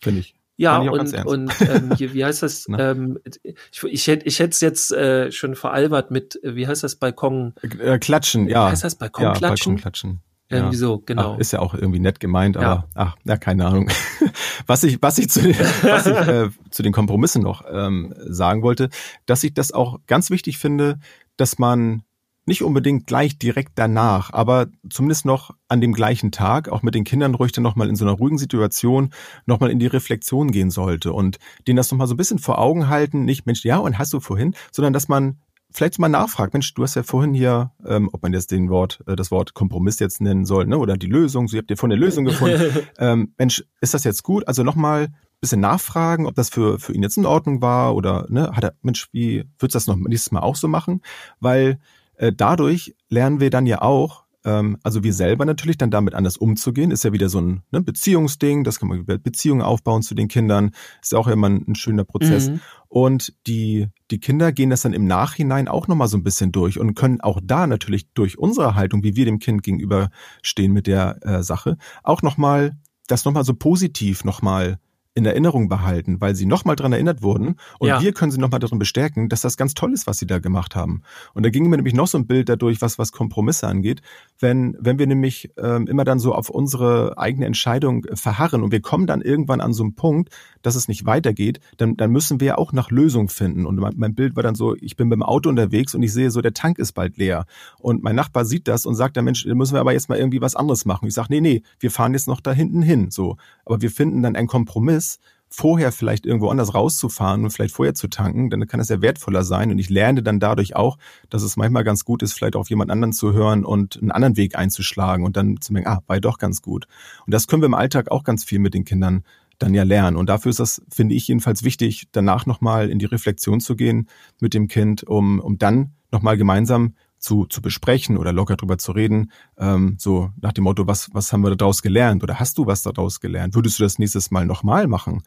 Finde 0.00 0.20
ich. 0.20 0.36
Ja, 0.56 0.78
und, 0.78 1.14
und 1.24 1.52
ähm, 1.60 1.94
hier, 1.96 2.14
wie 2.14 2.24
heißt 2.24 2.44
das? 2.44 2.66
ähm, 2.78 3.18
ich, 3.24 3.82
ich 3.82 4.06
hätte 4.06 4.26
ich 4.26 4.38
hätte 4.38 4.50
es 4.50 4.60
jetzt 4.60 4.92
äh, 4.92 5.32
schon 5.32 5.56
veralbert 5.56 6.12
mit, 6.12 6.38
wie 6.44 6.68
heißt 6.68 6.84
das, 6.84 6.96
Balkon? 6.96 7.54
Äh, 7.62 7.98
klatschen, 7.98 8.48
ja. 8.48 8.66
Wie 8.66 8.70
heißt 8.70 8.84
das, 8.84 8.94
Balkon 8.94 9.24
ja, 9.24 9.32
klatschen? 9.32 9.74
Balkon 9.74 9.82
klatschen. 9.82 10.20
Irgendwie 10.50 10.76
ja. 10.76 10.80
so, 10.80 11.02
genau. 11.04 11.34
Ach, 11.34 11.38
ist 11.38 11.52
ja 11.52 11.58
auch 11.58 11.74
irgendwie 11.74 12.00
nett 12.00 12.20
gemeint, 12.20 12.56
aber 12.56 12.66
ja. 12.66 12.84
ach, 12.94 13.16
ja, 13.24 13.36
keine 13.36 13.66
Ahnung. 13.66 13.90
was 14.66 14.82
ich, 14.82 15.02
was 15.02 15.18
ich 15.18 15.28
zu 15.28 15.42
den, 15.42 15.54
was 15.82 16.06
ich, 16.06 16.16
äh, 16.16 16.48
zu 16.70 16.82
den 16.82 16.92
Kompromissen 16.92 17.42
noch 17.42 17.64
ähm, 17.70 18.14
sagen 18.26 18.62
wollte, 18.62 18.88
dass 19.26 19.44
ich 19.44 19.52
das 19.52 19.72
auch 19.72 19.98
ganz 20.06 20.30
wichtig 20.30 20.56
finde, 20.56 20.98
dass 21.36 21.58
man 21.58 22.02
nicht 22.48 22.62
unbedingt 22.62 23.06
gleich 23.06 23.38
direkt 23.38 23.72
danach, 23.74 24.32
aber 24.32 24.68
zumindest 24.88 25.26
noch 25.26 25.50
an 25.68 25.82
dem 25.82 25.92
gleichen 25.92 26.32
Tag, 26.32 26.70
auch 26.70 26.82
mit 26.82 26.94
den 26.94 27.04
Kindern 27.04 27.34
ruhig 27.34 27.52
dann 27.52 27.62
nochmal 27.62 27.90
in 27.90 27.94
so 27.94 28.06
einer 28.06 28.14
ruhigen 28.14 28.38
Situation 28.38 29.10
nochmal 29.44 29.70
in 29.70 29.78
die 29.78 29.86
Reflexion 29.86 30.50
gehen 30.50 30.70
sollte 30.70 31.12
und 31.12 31.38
denen 31.66 31.76
das 31.76 31.90
nochmal 31.92 32.06
so 32.06 32.14
ein 32.14 32.16
bisschen 32.16 32.38
vor 32.38 32.58
Augen 32.58 32.88
halten, 32.88 33.24
nicht, 33.24 33.44
Mensch, 33.44 33.64
ja, 33.64 33.76
und 33.76 33.98
hast 33.98 34.14
du 34.14 34.20
vorhin, 34.20 34.54
sondern 34.72 34.94
dass 34.94 35.08
man 35.08 35.36
vielleicht 35.70 35.98
mal 35.98 36.08
nachfragt, 36.08 36.52
Mensch, 36.52 36.72
du 36.74 36.82
hast 36.82 36.94
ja 36.94 37.02
vorhin 37.02 37.34
hier, 37.34 37.72
ähm, 37.86 38.08
ob 38.12 38.22
man 38.22 38.32
jetzt 38.32 38.50
den 38.50 38.70
Wort, 38.70 39.00
äh, 39.06 39.16
das 39.16 39.30
Wort 39.30 39.54
Kompromiss 39.54 39.98
jetzt 39.98 40.20
nennen 40.20 40.44
soll, 40.44 40.66
ne, 40.66 40.78
oder 40.78 40.96
die 40.96 41.06
Lösung, 41.06 41.48
so 41.48 41.56
ihr 41.56 41.60
habt 41.60 41.70
ja 41.70 41.76
vorhin 41.76 41.96
eine 41.96 42.04
Lösung 42.04 42.24
gefunden. 42.24 42.62
ähm, 42.98 43.34
Mensch, 43.38 43.64
ist 43.80 43.94
das 43.94 44.04
jetzt 44.04 44.22
gut? 44.22 44.46
Also 44.48 44.62
nochmal 44.62 45.08
bisschen 45.40 45.60
nachfragen, 45.60 46.26
ob 46.26 46.34
das 46.34 46.48
für, 46.48 46.78
für 46.78 46.92
ihn 46.92 47.02
jetzt 47.02 47.16
in 47.16 47.26
Ordnung 47.26 47.62
war 47.62 47.94
oder, 47.94 48.26
ne, 48.28 48.50
hat 48.54 48.64
er, 48.64 48.74
Mensch, 48.82 49.08
wie 49.12 49.44
würdest 49.58 49.74
du 49.74 49.78
das 49.78 49.86
noch 49.86 49.96
nächstes 49.96 50.32
Mal 50.32 50.40
auch 50.40 50.56
so 50.56 50.68
machen? 50.68 51.02
Weil 51.38 51.78
äh, 52.14 52.32
dadurch 52.34 52.96
lernen 53.08 53.40
wir 53.40 53.50
dann 53.50 53.66
ja 53.66 53.80
auch, 53.82 54.24
also 54.44 55.02
wir 55.02 55.12
selber 55.12 55.44
natürlich 55.44 55.78
dann 55.78 55.90
damit 55.90 56.14
anders 56.14 56.36
umzugehen, 56.36 56.90
ist 56.90 57.04
ja 57.04 57.12
wieder 57.12 57.28
so 57.28 57.40
ein 57.40 57.62
ne, 57.70 57.82
Beziehungsding, 57.82 58.64
das 58.64 58.78
kann 58.78 58.88
man 58.88 58.98
über 58.98 59.18
Beziehungen 59.18 59.62
aufbauen 59.62 60.02
zu 60.02 60.14
den 60.14 60.28
Kindern, 60.28 60.70
ist 61.02 61.12
ja 61.12 61.18
auch 61.18 61.26
immer 61.26 61.48
ein, 61.48 61.64
ein 61.66 61.74
schöner 61.74 62.04
Prozess. 62.04 62.50
Mhm. 62.50 62.60
Und 62.88 63.34
die, 63.46 63.88
die 64.10 64.20
Kinder 64.20 64.52
gehen 64.52 64.70
das 64.70 64.82
dann 64.82 64.92
im 64.92 65.06
Nachhinein 65.06 65.68
auch 65.68 65.88
nochmal 65.88 66.08
so 66.08 66.16
ein 66.16 66.22
bisschen 66.22 66.52
durch 66.52 66.78
und 66.78 66.94
können 66.94 67.20
auch 67.20 67.40
da 67.42 67.66
natürlich 67.66 68.10
durch 68.12 68.38
unsere 68.38 68.74
Haltung, 68.74 69.02
wie 69.02 69.16
wir 69.16 69.24
dem 69.24 69.40
Kind 69.40 69.62
gegenüberstehen 69.62 70.72
mit 70.72 70.86
der 70.86 71.18
äh, 71.22 71.42
Sache, 71.42 71.76
auch 72.02 72.22
nochmal, 72.22 72.76
das 73.08 73.24
nochmal 73.24 73.44
so 73.44 73.54
positiv 73.54 74.24
nochmal 74.24 74.78
in 75.18 75.26
Erinnerung 75.26 75.68
behalten, 75.68 76.20
weil 76.20 76.34
sie 76.34 76.46
nochmal 76.46 76.76
dran 76.76 76.92
erinnert 76.92 77.22
wurden 77.22 77.56
und 77.78 77.88
ja. 77.88 78.00
wir 78.00 78.12
können 78.12 78.30
sie 78.30 78.38
nochmal 78.38 78.60
darin 78.60 78.78
bestärken, 78.78 79.28
dass 79.28 79.42
das 79.42 79.56
ganz 79.56 79.74
toll 79.74 79.92
ist, 79.92 80.06
was 80.06 80.18
sie 80.18 80.26
da 80.26 80.38
gemacht 80.38 80.76
haben. 80.76 81.02
Und 81.34 81.44
da 81.44 81.50
ging 81.50 81.68
mir 81.68 81.76
nämlich 81.76 81.94
noch 81.94 82.06
so 82.06 82.18
ein 82.18 82.26
Bild 82.26 82.48
dadurch, 82.48 82.80
was, 82.80 82.98
was 82.98 83.12
Kompromisse 83.12 83.66
angeht. 83.66 84.00
Wenn, 84.38 84.76
wenn 84.80 84.98
wir 84.98 85.06
nämlich 85.06 85.50
ähm, 85.58 85.86
immer 85.86 86.04
dann 86.04 86.20
so 86.20 86.34
auf 86.34 86.48
unsere 86.48 87.18
eigene 87.18 87.46
Entscheidung 87.46 88.06
verharren 88.14 88.62
und 88.62 88.70
wir 88.72 88.80
kommen 88.80 89.06
dann 89.06 89.20
irgendwann 89.20 89.60
an 89.60 89.72
so 89.72 89.82
einen 89.82 89.94
Punkt, 89.94 90.30
dass 90.62 90.76
es 90.76 90.88
nicht 90.88 91.04
weitergeht, 91.06 91.60
dann, 91.76 91.96
dann 91.96 92.10
müssen 92.10 92.40
wir 92.40 92.58
auch 92.58 92.72
nach 92.72 92.90
Lösungen 92.90 93.28
finden. 93.28 93.66
Und 93.66 93.76
mein, 93.76 93.94
mein 93.96 94.14
Bild 94.14 94.36
war 94.36 94.42
dann 94.42 94.54
so, 94.54 94.76
ich 94.76 94.96
bin 94.96 95.08
mit 95.08 95.16
dem 95.16 95.22
Auto 95.22 95.48
unterwegs 95.48 95.94
und 95.94 96.02
ich 96.02 96.12
sehe 96.12 96.30
so, 96.30 96.40
der 96.40 96.54
Tank 96.54 96.78
ist 96.78 96.92
bald 96.92 97.16
leer. 97.16 97.46
Und 97.78 98.02
mein 98.02 98.14
Nachbar 98.14 98.44
sieht 98.44 98.68
das 98.68 98.86
und 98.86 98.94
sagt, 98.94 99.16
der 99.16 99.22
Mensch, 99.22 99.44
müssen 99.46 99.74
wir 99.74 99.80
aber 99.80 99.92
jetzt 99.92 100.08
mal 100.08 100.18
irgendwie 100.18 100.40
was 100.40 100.54
anderes 100.54 100.84
machen. 100.84 101.08
Ich 101.08 101.14
sage, 101.14 101.28
nee, 101.30 101.40
nee, 101.40 101.62
wir 101.80 101.90
fahren 101.90 102.12
jetzt 102.12 102.28
noch 102.28 102.40
da 102.40 102.52
hinten 102.52 102.82
hin. 102.82 103.10
So. 103.10 103.36
Aber 103.64 103.80
wir 103.80 103.90
finden 103.90 104.22
dann 104.22 104.36
einen 104.36 104.48
Kompromiss, 104.48 105.07
vorher 105.50 105.92
vielleicht 105.92 106.26
irgendwo 106.26 106.48
anders 106.50 106.74
rauszufahren 106.74 107.44
und 107.44 107.50
vielleicht 107.50 107.74
vorher 107.74 107.94
zu 107.94 108.08
tanken, 108.08 108.50
dann 108.50 108.66
kann 108.66 108.80
es 108.80 108.88
ja 108.88 109.00
wertvoller 109.00 109.44
sein. 109.44 109.70
Und 109.70 109.78
ich 109.78 109.88
lerne 109.88 110.22
dann 110.22 110.40
dadurch 110.40 110.76
auch, 110.76 110.98
dass 111.30 111.42
es 111.42 111.56
manchmal 111.56 111.84
ganz 111.84 112.04
gut 112.04 112.22
ist, 112.22 112.34
vielleicht 112.34 112.56
auf 112.56 112.68
jemand 112.68 112.90
anderen 112.90 113.12
zu 113.12 113.32
hören 113.32 113.64
und 113.64 113.96
einen 113.96 114.10
anderen 114.10 114.36
Weg 114.36 114.56
einzuschlagen 114.56 115.24
und 115.24 115.36
dann 115.36 115.60
zu 115.60 115.72
merken, 115.72 115.88
ah, 115.88 116.02
war 116.06 116.16
ja 116.16 116.20
doch 116.20 116.38
ganz 116.38 116.60
gut. 116.60 116.86
Und 117.26 117.32
das 117.32 117.46
können 117.46 117.62
wir 117.62 117.66
im 117.66 117.74
Alltag 117.74 118.10
auch 118.10 118.24
ganz 118.24 118.44
viel 118.44 118.58
mit 118.58 118.74
den 118.74 118.84
Kindern 118.84 119.24
dann 119.58 119.74
ja 119.74 119.82
lernen. 119.82 120.16
Und 120.16 120.28
dafür 120.28 120.50
ist 120.50 120.60
das, 120.60 120.82
finde 120.88 121.14
ich 121.14 121.26
jedenfalls 121.28 121.64
wichtig, 121.64 122.08
danach 122.12 122.46
nochmal 122.46 122.90
in 122.90 122.98
die 122.98 123.06
Reflexion 123.06 123.60
zu 123.60 123.74
gehen 123.74 124.08
mit 124.40 124.54
dem 124.54 124.68
Kind, 124.68 125.02
um, 125.04 125.40
um 125.40 125.58
dann 125.58 125.94
nochmal 126.12 126.36
gemeinsam 126.36 126.94
zu, 127.18 127.46
zu 127.46 127.60
besprechen 127.60 128.16
oder 128.16 128.32
locker 128.32 128.56
drüber 128.56 128.78
zu 128.78 128.92
reden, 128.92 129.32
ähm, 129.56 129.96
so 129.98 130.30
nach 130.40 130.52
dem 130.52 130.64
Motto, 130.64 130.86
was, 130.86 131.10
was 131.12 131.32
haben 131.32 131.42
wir 131.42 131.54
daraus 131.56 131.82
gelernt 131.82 132.22
oder 132.22 132.38
hast 132.38 132.58
du 132.58 132.66
was 132.66 132.82
daraus 132.82 133.20
gelernt? 133.20 133.54
Würdest 133.54 133.78
du 133.78 133.82
das 133.82 133.98
nächstes 133.98 134.30
Mal 134.30 134.46
nochmal 134.46 134.86
machen? 134.86 135.22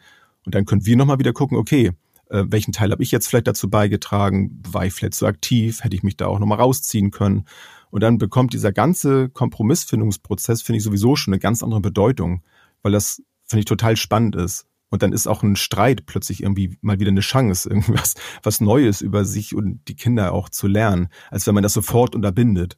Und 0.46 0.56
dann 0.56 0.66
können 0.66 0.86
wir 0.86 0.96
nochmal 0.96 1.20
wieder 1.20 1.34
gucken, 1.34 1.58
okay, 1.58 1.92
äh, 2.30 2.46
welchen 2.48 2.72
Teil 2.72 2.92
habe 2.92 3.04
ich 3.04 3.12
jetzt 3.12 3.28
vielleicht 3.28 3.48
dazu 3.48 3.70
beigetragen? 3.70 4.62
War 4.68 4.86
ich 4.86 4.94
vielleicht 4.94 5.16
zu 5.16 5.26
aktiv? 5.26 5.84
Hätte 5.84 5.96
ich 5.96 6.04
mich 6.04 6.18
da 6.18 6.28
auch 6.28 6.40
nochmal 6.40 6.60
rausziehen 6.60 7.12
können? 7.12 7.46
Und 7.92 8.02
dann 8.02 8.18
bekommt 8.18 8.54
dieser 8.54 8.72
ganze 8.72 9.30
Kompromissfindungsprozess, 9.30 10.62
finde 10.62 10.78
ich 10.78 10.84
sowieso 10.84 11.16
schon 11.16 11.34
eine 11.34 11.40
ganz 11.40 11.62
andere 11.62 11.82
Bedeutung, 11.82 12.42
weil 12.82 12.94
das, 12.94 13.22
finde 13.46 13.60
ich, 13.60 13.66
total 13.66 13.98
spannend 13.98 14.36
ist. 14.36 14.66
Und 14.92 15.02
dann 15.02 15.14
ist 15.14 15.26
auch 15.26 15.42
ein 15.42 15.56
Streit 15.56 16.06
plötzlich 16.06 16.44
irgendwie 16.44 16.78
mal 16.82 17.00
wieder 17.00 17.10
eine 17.10 17.22
Chance, 17.22 17.68
irgendwas, 17.72 18.14
was 18.44 18.62
Neues 18.62 19.02
über 19.02 19.26
sich 19.26 19.56
und 19.56 19.82
die 19.88 19.96
Kinder 19.96 20.34
auch 20.34 20.50
zu 20.50 20.68
lernen, 20.68 21.08
als 21.32 21.48
wenn 21.48 21.56
man 21.56 21.64
das 21.64 21.74
sofort 21.74 22.14
unterbindet. 22.14 22.78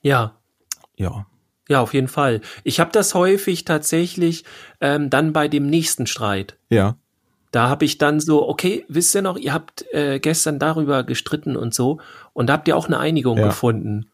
Ja. 0.00 0.36
Ja. 0.96 1.26
Ja, 1.68 1.82
auf 1.82 1.92
jeden 1.92 2.08
Fall. 2.08 2.40
Ich 2.64 2.80
habe 2.80 2.90
das 2.92 3.14
häufig 3.14 3.66
tatsächlich 3.66 4.44
ähm, 4.80 5.10
dann 5.10 5.34
bei 5.34 5.48
dem 5.48 5.66
nächsten 5.68 6.06
Streit. 6.06 6.56
Ja. 6.70 6.96
Da 7.50 7.68
habe 7.68 7.84
ich 7.84 7.98
dann 7.98 8.20
so, 8.20 8.48
okay, 8.48 8.86
wisst 8.88 9.14
ihr 9.14 9.22
noch, 9.22 9.36
ihr 9.36 9.52
habt 9.52 9.84
äh, 9.92 10.18
gestern 10.18 10.58
darüber 10.58 11.02
gestritten 11.02 11.56
und 11.56 11.74
so 11.74 12.00
und 12.32 12.46
da 12.46 12.54
habt 12.54 12.68
ihr 12.68 12.76
auch 12.76 12.86
eine 12.86 12.98
Einigung 12.98 13.38
ja. 13.38 13.46
gefunden. 13.46 14.10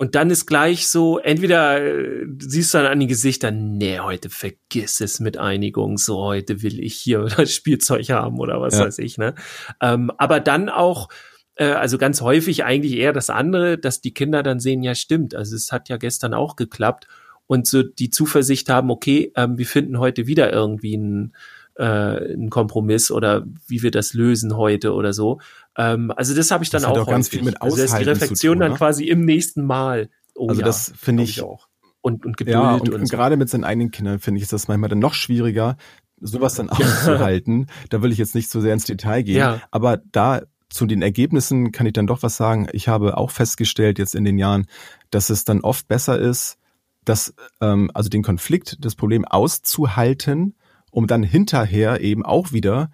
Und 0.00 0.14
dann 0.14 0.30
ist 0.30 0.46
gleich 0.46 0.88
so, 0.88 1.18
entweder 1.18 1.78
äh, 1.78 2.24
siehst 2.38 2.72
du 2.72 2.78
dann 2.78 2.86
an 2.86 3.00
den 3.00 3.08
Gesichtern, 3.08 3.76
nee, 3.76 3.98
heute 3.98 4.30
vergiss 4.30 5.02
es 5.02 5.20
mit 5.20 5.36
Einigung, 5.36 5.98
so 5.98 6.16
heute 6.22 6.62
will 6.62 6.80
ich 6.80 6.94
hier 6.94 7.24
das 7.36 7.52
Spielzeug 7.52 8.08
haben 8.08 8.38
oder 8.38 8.62
was 8.62 8.78
ja. 8.78 8.86
weiß 8.86 8.98
ich, 8.98 9.18
ne? 9.18 9.34
Ähm, 9.82 10.10
aber 10.16 10.40
dann 10.40 10.70
auch, 10.70 11.10
äh, 11.56 11.72
also 11.72 11.98
ganz 11.98 12.22
häufig 12.22 12.64
eigentlich 12.64 12.94
eher 12.94 13.12
das 13.12 13.28
andere, 13.28 13.76
dass 13.76 14.00
die 14.00 14.14
Kinder 14.14 14.42
dann 14.42 14.58
sehen, 14.58 14.82
ja 14.82 14.94
stimmt, 14.94 15.34
also 15.34 15.54
es 15.54 15.70
hat 15.70 15.90
ja 15.90 15.98
gestern 15.98 16.32
auch 16.32 16.56
geklappt 16.56 17.06
und 17.46 17.66
so 17.66 17.82
die 17.82 18.08
Zuversicht 18.08 18.70
haben, 18.70 18.90
okay, 18.90 19.34
ähm, 19.36 19.58
wir 19.58 19.66
finden 19.66 19.98
heute 19.98 20.26
wieder 20.26 20.50
irgendwie 20.50 20.94
einen, 20.94 21.34
äh, 21.74 21.84
einen 21.84 22.48
Kompromiss 22.48 23.10
oder 23.10 23.44
wie 23.66 23.82
wir 23.82 23.90
das 23.90 24.14
lösen 24.14 24.56
heute 24.56 24.94
oder 24.94 25.12
so. 25.12 25.40
Ähm, 25.80 26.12
also 26.14 26.34
das 26.34 26.50
habe 26.50 26.62
ich 26.62 26.68
dann 26.68 26.82
das 26.82 26.90
auch, 26.90 26.98
auch 26.98 27.06
ganz 27.06 27.28
viel 27.28 27.42
mit 27.42 27.62
Aushalten 27.62 27.80
also 27.80 27.86
das 27.86 27.92
ist 27.92 27.98
die 27.98 28.10
Reflexion 28.10 28.54
tun, 28.54 28.60
dann 28.60 28.72
ne? 28.72 28.76
quasi 28.76 29.04
im 29.04 29.24
nächsten 29.24 29.64
Mal. 29.64 30.10
Oh, 30.34 30.48
also 30.48 30.60
ja, 30.60 30.66
das 30.66 30.92
finde 30.94 31.22
ich, 31.22 31.38
ich, 31.38 31.42
auch. 31.42 31.68
Und, 32.02 32.26
und 32.26 32.36
Geduld 32.36 32.54
ja, 32.54 32.74
und, 32.74 32.88
und, 32.88 32.94
und 33.00 33.06
so. 33.06 33.16
gerade 33.16 33.38
mit 33.38 33.48
seinen 33.48 33.64
eigenen 33.64 33.90
Kindern 33.90 34.18
finde 34.18 34.38
ich 34.38 34.42
ist 34.42 34.52
das 34.52 34.68
manchmal 34.68 34.90
dann 34.90 34.98
noch 34.98 35.14
schwieriger, 35.14 35.78
sowas 36.20 36.54
dann 36.54 36.68
auszuhalten. 36.70 37.68
da 37.88 38.02
will 38.02 38.12
ich 38.12 38.18
jetzt 38.18 38.34
nicht 38.34 38.50
so 38.50 38.60
sehr 38.60 38.74
ins 38.74 38.84
Detail 38.84 39.22
gehen. 39.22 39.36
Ja. 39.36 39.62
Aber 39.70 40.02
da 40.12 40.42
zu 40.68 40.86
den 40.86 41.00
Ergebnissen 41.00 41.72
kann 41.72 41.86
ich 41.86 41.94
dann 41.94 42.06
doch 42.06 42.22
was 42.22 42.36
sagen. 42.36 42.68
Ich 42.72 42.86
habe 42.86 43.16
auch 43.16 43.30
festgestellt 43.30 43.98
jetzt 43.98 44.14
in 44.14 44.24
den 44.24 44.38
Jahren, 44.38 44.66
dass 45.10 45.30
es 45.30 45.44
dann 45.44 45.62
oft 45.62 45.88
besser 45.88 46.18
ist, 46.18 46.58
dass 47.04 47.34
ähm, 47.62 47.90
also 47.94 48.10
den 48.10 48.22
Konflikt, 48.22 48.76
das 48.84 48.94
Problem 48.94 49.24
auszuhalten, 49.24 50.54
um 50.90 51.06
dann 51.06 51.22
hinterher 51.22 52.02
eben 52.02 52.24
auch 52.24 52.52
wieder 52.52 52.90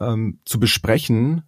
ähm, 0.00 0.38
zu 0.44 0.60
besprechen, 0.60 1.42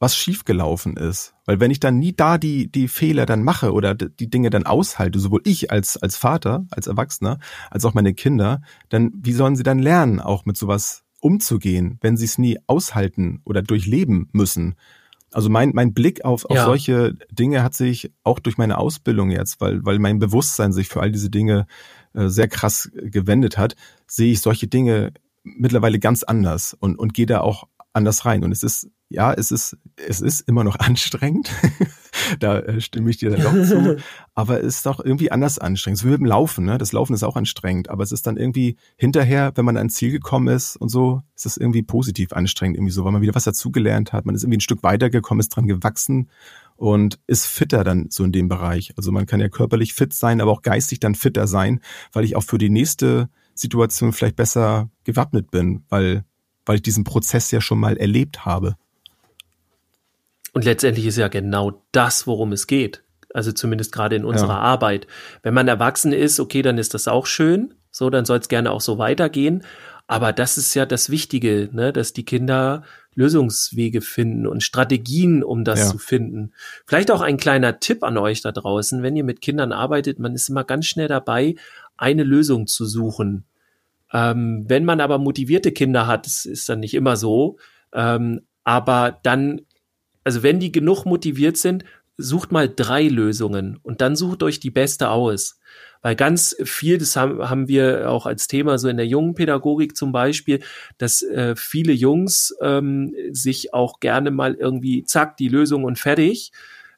was 0.00 0.16
schiefgelaufen 0.16 0.96
ist. 0.96 1.34
Weil 1.44 1.60
wenn 1.60 1.70
ich 1.70 1.78
dann 1.78 1.98
nie 1.98 2.14
da 2.14 2.38
die, 2.38 2.72
die 2.72 2.88
Fehler 2.88 3.26
dann 3.26 3.44
mache 3.44 3.72
oder 3.72 3.94
die 3.94 4.30
Dinge 4.30 4.48
dann 4.48 4.64
aushalte, 4.64 5.18
sowohl 5.18 5.42
ich 5.44 5.70
als, 5.70 5.98
als 5.98 6.16
Vater, 6.16 6.64
als 6.70 6.86
Erwachsener, 6.86 7.38
als 7.70 7.84
auch 7.84 7.92
meine 7.92 8.14
Kinder, 8.14 8.62
dann 8.88 9.12
wie 9.14 9.34
sollen 9.34 9.56
sie 9.56 9.62
dann 9.62 9.78
lernen, 9.78 10.18
auch 10.18 10.46
mit 10.46 10.56
sowas 10.56 11.04
umzugehen, 11.20 11.98
wenn 12.00 12.16
sie 12.16 12.24
es 12.24 12.38
nie 12.38 12.58
aushalten 12.66 13.42
oder 13.44 13.60
durchleben 13.60 14.30
müssen? 14.32 14.74
Also 15.32 15.50
mein, 15.50 15.72
mein 15.74 15.92
Blick 15.92 16.24
auf, 16.24 16.46
auf 16.46 16.56
ja. 16.56 16.64
solche 16.64 17.14
Dinge 17.30 17.62
hat 17.62 17.74
sich 17.74 18.10
auch 18.24 18.38
durch 18.38 18.56
meine 18.56 18.78
Ausbildung 18.78 19.30
jetzt, 19.30 19.60
weil, 19.60 19.84
weil 19.84 19.98
mein 19.98 20.18
Bewusstsein 20.18 20.72
sich 20.72 20.88
für 20.88 21.02
all 21.02 21.12
diese 21.12 21.28
Dinge 21.28 21.66
äh, 22.14 22.28
sehr 22.28 22.48
krass 22.48 22.90
gewendet 22.94 23.58
hat, 23.58 23.76
sehe 24.06 24.32
ich 24.32 24.40
solche 24.40 24.66
Dinge 24.66 25.12
mittlerweile 25.44 25.98
ganz 25.98 26.22
anders 26.22 26.74
und, 26.74 26.98
und 26.98 27.12
gehe 27.12 27.26
da 27.26 27.42
auch 27.42 27.68
anders 27.92 28.24
rein. 28.24 28.44
Und 28.44 28.52
es 28.52 28.62
ist 28.62 28.88
ja, 29.12 29.32
es 29.32 29.50
ist, 29.50 29.76
es 29.96 30.20
ist 30.20 30.48
immer 30.48 30.62
noch 30.62 30.76
anstrengend. 30.78 31.50
da 32.38 32.60
äh, 32.60 32.80
stimme 32.80 33.10
ich 33.10 33.18
dir 33.18 33.30
dann 33.30 33.42
doch 33.42 33.66
zu. 33.66 33.96
Aber 34.34 34.60
es 34.60 34.76
ist 34.76 34.86
doch 34.86 35.04
irgendwie 35.04 35.32
anders 35.32 35.58
anstrengend. 35.58 35.98
So 35.98 36.06
wie 36.06 36.12
mit 36.12 36.20
dem 36.20 36.26
Laufen, 36.26 36.64
ne? 36.64 36.78
Das 36.78 36.92
Laufen 36.92 37.12
ist 37.12 37.24
auch 37.24 37.34
anstrengend. 37.34 37.90
Aber 37.90 38.04
es 38.04 38.12
ist 38.12 38.28
dann 38.28 38.36
irgendwie 38.36 38.76
hinterher, 38.96 39.50
wenn 39.56 39.64
man 39.64 39.76
ans 39.76 39.94
Ziel 39.94 40.12
gekommen 40.12 40.46
ist 40.46 40.76
und 40.76 40.90
so, 40.90 41.22
ist 41.34 41.44
es 41.44 41.56
irgendwie 41.56 41.82
positiv 41.82 42.32
anstrengend, 42.32 42.76
irgendwie 42.76 42.92
so, 42.92 43.04
weil 43.04 43.12
man 43.12 43.20
wieder 43.20 43.34
was 43.34 43.44
dazugelernt 43.44 44.12
hat. 44.12 44.26
Man 44.26 44.36
ist 44.36 44.44
irgendwie 44.44 44.58
ein 44.58 44.62
Stück 44.62 44.84
weitergekommen, 44.84 45.40
ist 45.40 45.48
dran 45.48 45.66
gewachsen 45.66 46.30
und 46.76 47.18
ist 47.26 47.46
fitter 47.46 47.82
dann 47.82 48.06
so 48.10 48.22
in 48.22 48.32
dem 48.32 48.48
Bereich. 48.48 48.94
Also 48.96 49.10
man 49.10 49.26
kann 49.26 49.40
ja 49.40 49.48
körperlich 49.48 49.92
fit 49.92 50.12
sein, 50.12 50.40
aber 50.40 50.52
auch 50.52 50.62
geistig 50.62 51.00
dann 51.00 51.16
fitter 51.16 51.48
sein, 51.48 51.80
weil 52.12 52.24
ich 52.24 52.36
auch 52.36 52.44
für 52.44 52.58
die 52.58 52.70
nächste 52.70 53.28
Situation 53.54 54.12
vielleicht 54.12 54.36
besser 54.36 54.88
gewappnet 55.04 55.50
bin, 55.50 55.84
weil, 55.88 56.24
weil 56.70 56.76
ich 56.76 56.82
diesen 56.82 57.02
Prozess 57.02 57.50
ja 57.50 57.60
schon 57.60 57.80
mal 57.80 57.96
erlebt 57.96 58.44
habe. 58.44 58.76
Und 60.52 60.64
letztendlich 60.64 61.04
ist 61.04 61.18
ja 61.18 61.26
genau 61.26 61.82
das, 61.90 62.28
worum 62.28 62.52
es 62.52 62.68
geht. 62.68 63.02
Also 63.34 63.50
zumindest 63.50 63.90
gerade 63.90 64.14
in 64.14 64.24
unserer 64.24 64.54
ja. 64.54 64.60
Arbeit. 64.60 65.08
Wenn 65.42 65.52
man 65.52 65.66
erwachsen 65.66 66.12
ist, 66.12 66.38
okay, 66.38 66.62
dann 66.62 66.78
ist 66.78 66.94
das 66.94 67.08
auch 67.08 67.26
schön. 67.26 67.74
So, 67.90 68.08
dann 68.08 68.24
soll 68.24 68.38
es 68.38 68.46
gerne 68.46 68.70
auch 68.70 68.80
so 68.80 68.98
weitergehen. 68.98 69.64
Aber 70.06 70.32
das 70.32 70.58
ist 70.58 70.72
ja 70.74 70.86
das 70.86 71.10
Wichtige, 71.10 71.70
ne, 71.72 71.92
dass 71.92 72.12
die 72.12 72.24
Kinder 72.24 72.84
Lösungswege 73.16 74.00
finden 74.00 74.46
und 74.46 74.62
Strategien, 74.62 75.42
um 75.42 75.64
das 75.64 75.80
ja. 75.80 75.86
zu 75.86 75.98
finden. 75.98 76.52
Vielleicht 76.86 77.10
auch 77.10 77.20
ein 77.20 77.36
kleiner 77.36 77.80
Tipp 77.80 78.04
an 78.04 78.16
euch 78.16 78.42
da 78.42 78.52
draußen, 78.52 79.02
wenn 79.02 79.16
ihr 79.16 79.24
mit 79.24 79.40
Kindern 79.40 79.72
arbeitet, 79.72 80.20
man 80.20 80.36
ist 80.36 80.48
immer 80.48 80.62
ganz 80.62 80.86
schnell 80.86 81.08
dabei, 81.08 81.56
eine 81.96 82.22
Lösung 82.22 82.68
zu 82.68 82.86
suchen. 82.86 83.44
Ähm, 84.12 84.64
wenn 84.68 84.84
man 84.84 85.00
aber 85.00 85.18
motivierte 85.18 85.72
Kinder 85.72 86.06
hat, 86.06 86.26
das 86.26 86.44
ist 86.44 86.68
dann 86.68 86.80
nicht 86.80 86.94
immer 86.94 87.16
so, 87.16 87.58
ähm, 87.92 88.42
aber 88.64 89.18
dann 89.22 89.62
also 90.24 90.42
wenn 90.42 90.60
die 90.60 90.72
genug 90.72 91.04
motiviert 91.04 91.56
sind, 91.56 91.84
sucht 92.16 92.52
mal 92.52 92.68
drei 92.68 93.08
Lösungen 93.08 93.78
und 93.82 94.00
dann 94.00 94.16
sucht 94.16 94.42
euch 94.42 94.60
die 94.60 94.70
beste 94.70 95.10
aus. 95.10 95.58
Weil 96.02 96.16
ganz 96.16 96.56
viel, 96.64 96.96
das 96.98 97.16
haben, 97.16 97.68
wir 97.68 98.10
auch 98.10 98.24
als 98.24 98.46
Thema 98.46 98.78
so 98.78 98.88
in 98.88 98.96
der 98.96 99.06
jungen 99.06 99.34
Pädagogik 99.34 99.96
zum 99.96 100.12
Beispiel, 100.12 100.60
dass 100.96 101.22
äh, 101.22 101.54
viele 101.56 101.92
Jungs 101.92 102.54
ähm, 102.62 103.14
sich 103.32 103.74
auch 103.74 104.00
gerne 104.00 104.30
mal 104.30 104.54
irgendwie, 104.54 105.04
zack, 105.04 105.36
die 105.36 105.48
Lösung 105.48 105.84
und 105.84 105.98
fertig 105.98 106.52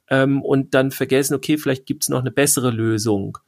ähm, 0.08 0.40
und 0.42 0.74
dann 0.74 0.92
vergessen, 0.92 1.34
okay, 1.34 1.58
vielleicht 1.58 1.86
gibt's 1.86 2.08
noch 2.08 2.20
eine 2.20 2.30
bessere 2.30 2.70
Lösung. 2.70 3.38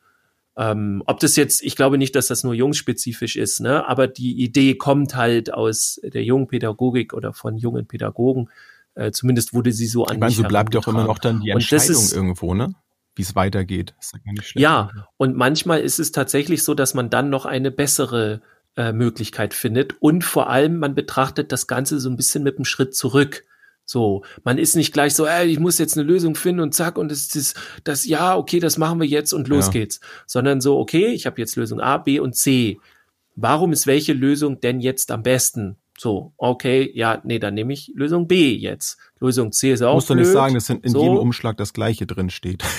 Ähm, 0.56 1.02
ob 1.06 1.20
das 1.20 1.36
jetzt, 1.36 1.62
ich 1.62 1.74
glaube 1.74 1.98
nicht, 1.98 2.14
dass 2.14 2.28
das 2.28 2.44
nur 2.44 2.54
jungsspezifisch 2.54 3.36
ist, 3.36 3.60
ne? 3.60 3.88
aber 3.88 4.06
die 4.06 4.40
Idee 4.42 4.76
kommt 4.76 5.16
halt 5.16 5.52
aus 5.52 6.00
der 6.04 6.22
jungen 6.22 6.46
Pädagogik 6.46 7.12
oder 7.12 7.32
von 7.32 7.56
jungen 7.56 7.86
Pädagogen, 7.86 8.48
äh, 8.94 9.10
zumindest 9.10 9.52
wurde 9.52 9.72
sie 9.72 9.86
so 9.86 10.04
an 10.04 10.14
Ich 10.14 10.20
meine, 10.20 10.32
so 10.32 10.44
bleibt 10.44 10.74
ja 10.74 10.80
auch 10.80 10.86
immer 10.86 11.04
noch 11.04 11.18
dann 11.18 11.40
die 11.40 11.50
Entscheidung 11.50 11.90
ist, 11.90 12.12
irgendwo, 12.12 12.54
ne? 12.54 12.74
wie 13.16 13.22
es 13.22 13.34
weitergeht. 13.34 13.94
Ist 14.00 14.16
schlecht. 14.24 14.56
Ja, 14.56 14.90
und 15.16 15.36
manchmal 15.36 15.80
ist 15.80 15.98
es 15.98 16.12
tatsächlich 16.12 16.62
so, 16.62 16.74
dass 16.74 16.94
man 16.94 17.10
dann 17.10 17.30
noch 17.30 17.46
eine 17.46 17.70
bessere 17.70 18.40
äh, 18.76 18.92
Möglichkeit 18.92 19.54
findet. 19.54 19.94
Und 20.00 20.24
vor 20.24 20.50
allem, 20.50 20.78
man 20.78 20.94
betrachtet 20.94 21.52
das 21.52 21.66
Ganze 21.66 22.00
so 22.00 22.10
ein 22.10 22.16
bisschen 22.16 22.42
mit 22.42 22.56
einem 22.56 22.64
Schritt 22.64 22.94
zurück. 22.94 23.44
So, 23.86 24.24
man 24.44 24.56
ist 24.58 24.76
nicht 24.76 24.92
gleich 24.92 25.14
so, 25.14 25.26
ey, 25.26 25.46
ich 25.46 25.58
muss 25.60 25.78
jetzt 25.78 25.96
eine 25.98 26.06
Lösung 26.06 26.36
finden 26.36 26.60
und 26.62 26.74
zack, 26.74 26.96
und 26.96 27.12
es 27.12 27.34
ist 27.34 27.56
das, 27.84 28.06
ja, 28.06 28.36
okay, 28.36 28.58
das 28.58 28.78
machen 28.78 28.98
wir 29.00 29.06
jetzt 29.06 29.32
und 29.34 29.48
los 29.48 29.66
Ja. 29.66 29.72
geht's. 29.72 30.00
Sondern 30.26 30.60
so, 30.60 30.78
okay, 30.78 31.06
ich 31.08 31.26
habe 31.26 31.40
jetzt 31.40 31.56
Lösung 31.56 31.80
A, 31.80 31.98
B 31.98 32.18
und 32.18 32.34
C. 32.34 32.78
Warum 33.36 33.72
ist 33.72 33.86
welche 33.86 34.12
Lösung 34.12 34.60
denn 34.60 34.80
jetzt 34.80 35.10
am 35.10 35.22
besten? 35.22 35.76
So, 35.98 36.32
okay, 36.38 36.90
ja, 36.94 37.20
nee, 37.24 37.38
dann 37.38 37.54
nehme 37.54 37.72
ich 37.72 37.92
Lösung 37.94 38.26
B 38.26 38.54
jetzt. 38.56 38.96
Lösung 39.20 39.52
C 39.52 39.72
ist 39.72 39.82
auch 39.82 39.94
Musst 39.94 40.10
du 40.10 40.14
blöd. 40.14 40.24
nicht 40.26 40.32
sagen, 40.32 40.54
dass 40.54 40.70
in, 40.70 40.80
in 40.80 40.90
so. 40.90 41.02
jedem 41.02 41.18
Umschlag 41.18 41.56
das 41.56 41.72
Gleiche 41.72 42.06
drin 42.06 42.30
steht. 42.30 42.64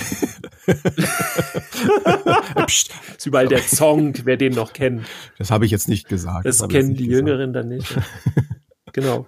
Psst, 2.66 2.90
ist 3.16 3.26
überall 3.26 3.48
der 3.48 3.60
Song, 3.62 4.14
wer 4.24 4.36
den 4.36 4.54
noch 4.54 4.72
kennt. 4.72 5.02
das 5.38 5.50
habe 5.50 5.64
ich 5.64 5.70
jetzt 5.70 5.88
nicht 5.88 6.08
gesagt. 6.08 6.46
Das 6.46 6.60
jetzt 6.60 6.70
kennen 6.70 6.94
die 6.94 7.06
gesagt. 7.06 7.28
Jüngeren 7.28 7.52
dann 7.52 7.68
nicht. 7.68 7.96
genau. 8.92 9.26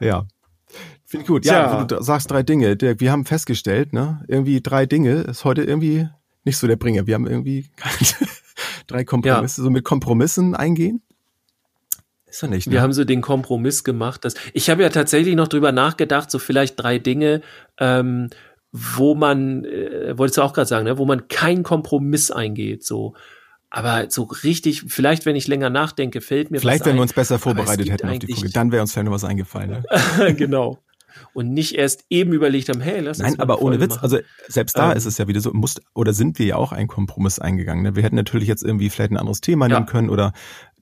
Ja. 0.00 0.26
Finde 1.06 1.22
ich 1.22 1.28
gut. 1.28 1.44
Ja, 1.44 1.84
Tja. 1.84 1.84
du 1.84 2.02
sagst 2.02 2.30
drei 2.30 2.42
Dinge. 2.42 2.76
Wir 2.80 3.12
haben 3.12 3.24
festgestellt, 3.24 3.92
ne, 3.92 4.24
irgendwie 4.26 4.60
drei 4.60 4.86
Dinge 4.86 5.22
ist 5.22 5.44
heute 5.44 5.62
irgendwie 5.62 6.08
nicht 6.44 6.58
so 6.58 6.66
der 6.66 6.76
Bringer. 6.76 7.06
Wir 7.06 7.14
haben 7.14 7.28
irgendwie 7.28 7.66
drei 8.88 9.04
Kompromisse, 9.04 9.62
so 9.62 9.70
mit 9.70 9.84
Kompromissen 9.84 10.56
eingehen. 10.56 11.02
Ist 12.26 12.42
ja 12.42 12.48
nicht, 12.48 12.66
ne? 12.66 12.72
Wir 12.72 12.82
haben 12.82 12.92
so 12.92 13.04
den 13.04 13.20
Kompromiss 13.20 13.84
gemacht, 13.84 14.24
dass 14.24 14.34
ich 14.52 14.68
habe 14.68 14.82
ja 14.82 14.88
tatsächlich 14.88 15.36
noch 15.36 15.46
drüber 15.46 15.70
nachgedacht, 15.70 16.28
so 16.30 16.40
vielleicht 16.40 16.80
drei 16.80 16.98
Dinge, 16.98 17.40
ähm, 17.78 18.30
wo 18.72 19.14
man, 19.14 19.64
äh, 19.64 20.18
wolltest 20.18 20.38
du 20.38 20.42
auch 20.42 20.52
gerade 20.52 20.66
sagen, 20.66 20.84
ne, 20.84 20.98
wo 20.98 21.06
man 21.06 21.28
keinen 21.28 21.62
Kompromiss 21.62 22.32
eingeht, 22.32 22.84
so. 22.84 23.14
Aber 23.70 24.10
so 24.10 24.24
richtig, 24.24 24.84
vielleicht, 24.88 25.26
wenn 25.26 25.36
ich 25.36 25.48
länger 25.48 25.70
nachdenke, 25.70 26.20
fällt 26.20 26.50
mir 26.50 26.60
Vielleicht, 26.60 26.84
wenn 26.84 26.94
wir 26.94 27.00
ein. 27.00 27.02
uns 27.02 27.12
besser 27.12 27.38
vorbereitet 27.38 27.90
hätten 27.90 28.08
auf 28.08 28.18
die 28.18 28.32
Folge, 28.32 28.50
dann 28.50 28.72
wäre 28.72 28.82
uns 28.82 28.92
vielleicht 28.92 29.06
noch 29.06 29.12
was 29.12 29.24
eingefallen. 29.24 29.70
Ne? 29.70 30.34
genau. 30.36 30.78
Und 31.32 31.52
nicht 31.52 31.74
erst 31.74 32.04
eben 32.10 32.32
überlegt 32.32 32.68
haben, 32.68 32.80
hey, 32.80 33.00
lass 33.00 33.18
uns 33.18 33.28
Nein, 33.30 33.40
aber 33.40 33.62
ohne 33.62 33.80
Witz, 33.80 33.90
machen. 33.96 34.02
also 34.02 34.18
selbst 34.48 34.76
da 34.76 34.92
Ähm. 34.92 34.96
ist 34.96 35.04
es 35.06 35.18
ja 35.18 35.28
wieder 35.28 35.40
so, 35.40 35.52
muss, 35.52 35.76
oder 35.94 36.12
sind 36.12 36.38
wir 36.38 36.46
ja 36.46 36.56
auch 36.56 36.72
einen 36.72 36.88
Kompromiss 36.88 37.38
eingegangen. 37.38 37.82
Ne? 37.82 37.96
Wir 37.96 38.02
hätten 38.02 38.16
natürlich 38.16 38.48
jetzt 38.48 38.62
irgendwie 38.62 38.90
vielleicht 38.90 39.10
ein 39.12 39.16
anderes 39.16 39.40
Thema 39.40 39.68
Ja. 39.68 39.74
nehmen 39.76 39.86
können 39.86 40.10
oder 40.10 40.32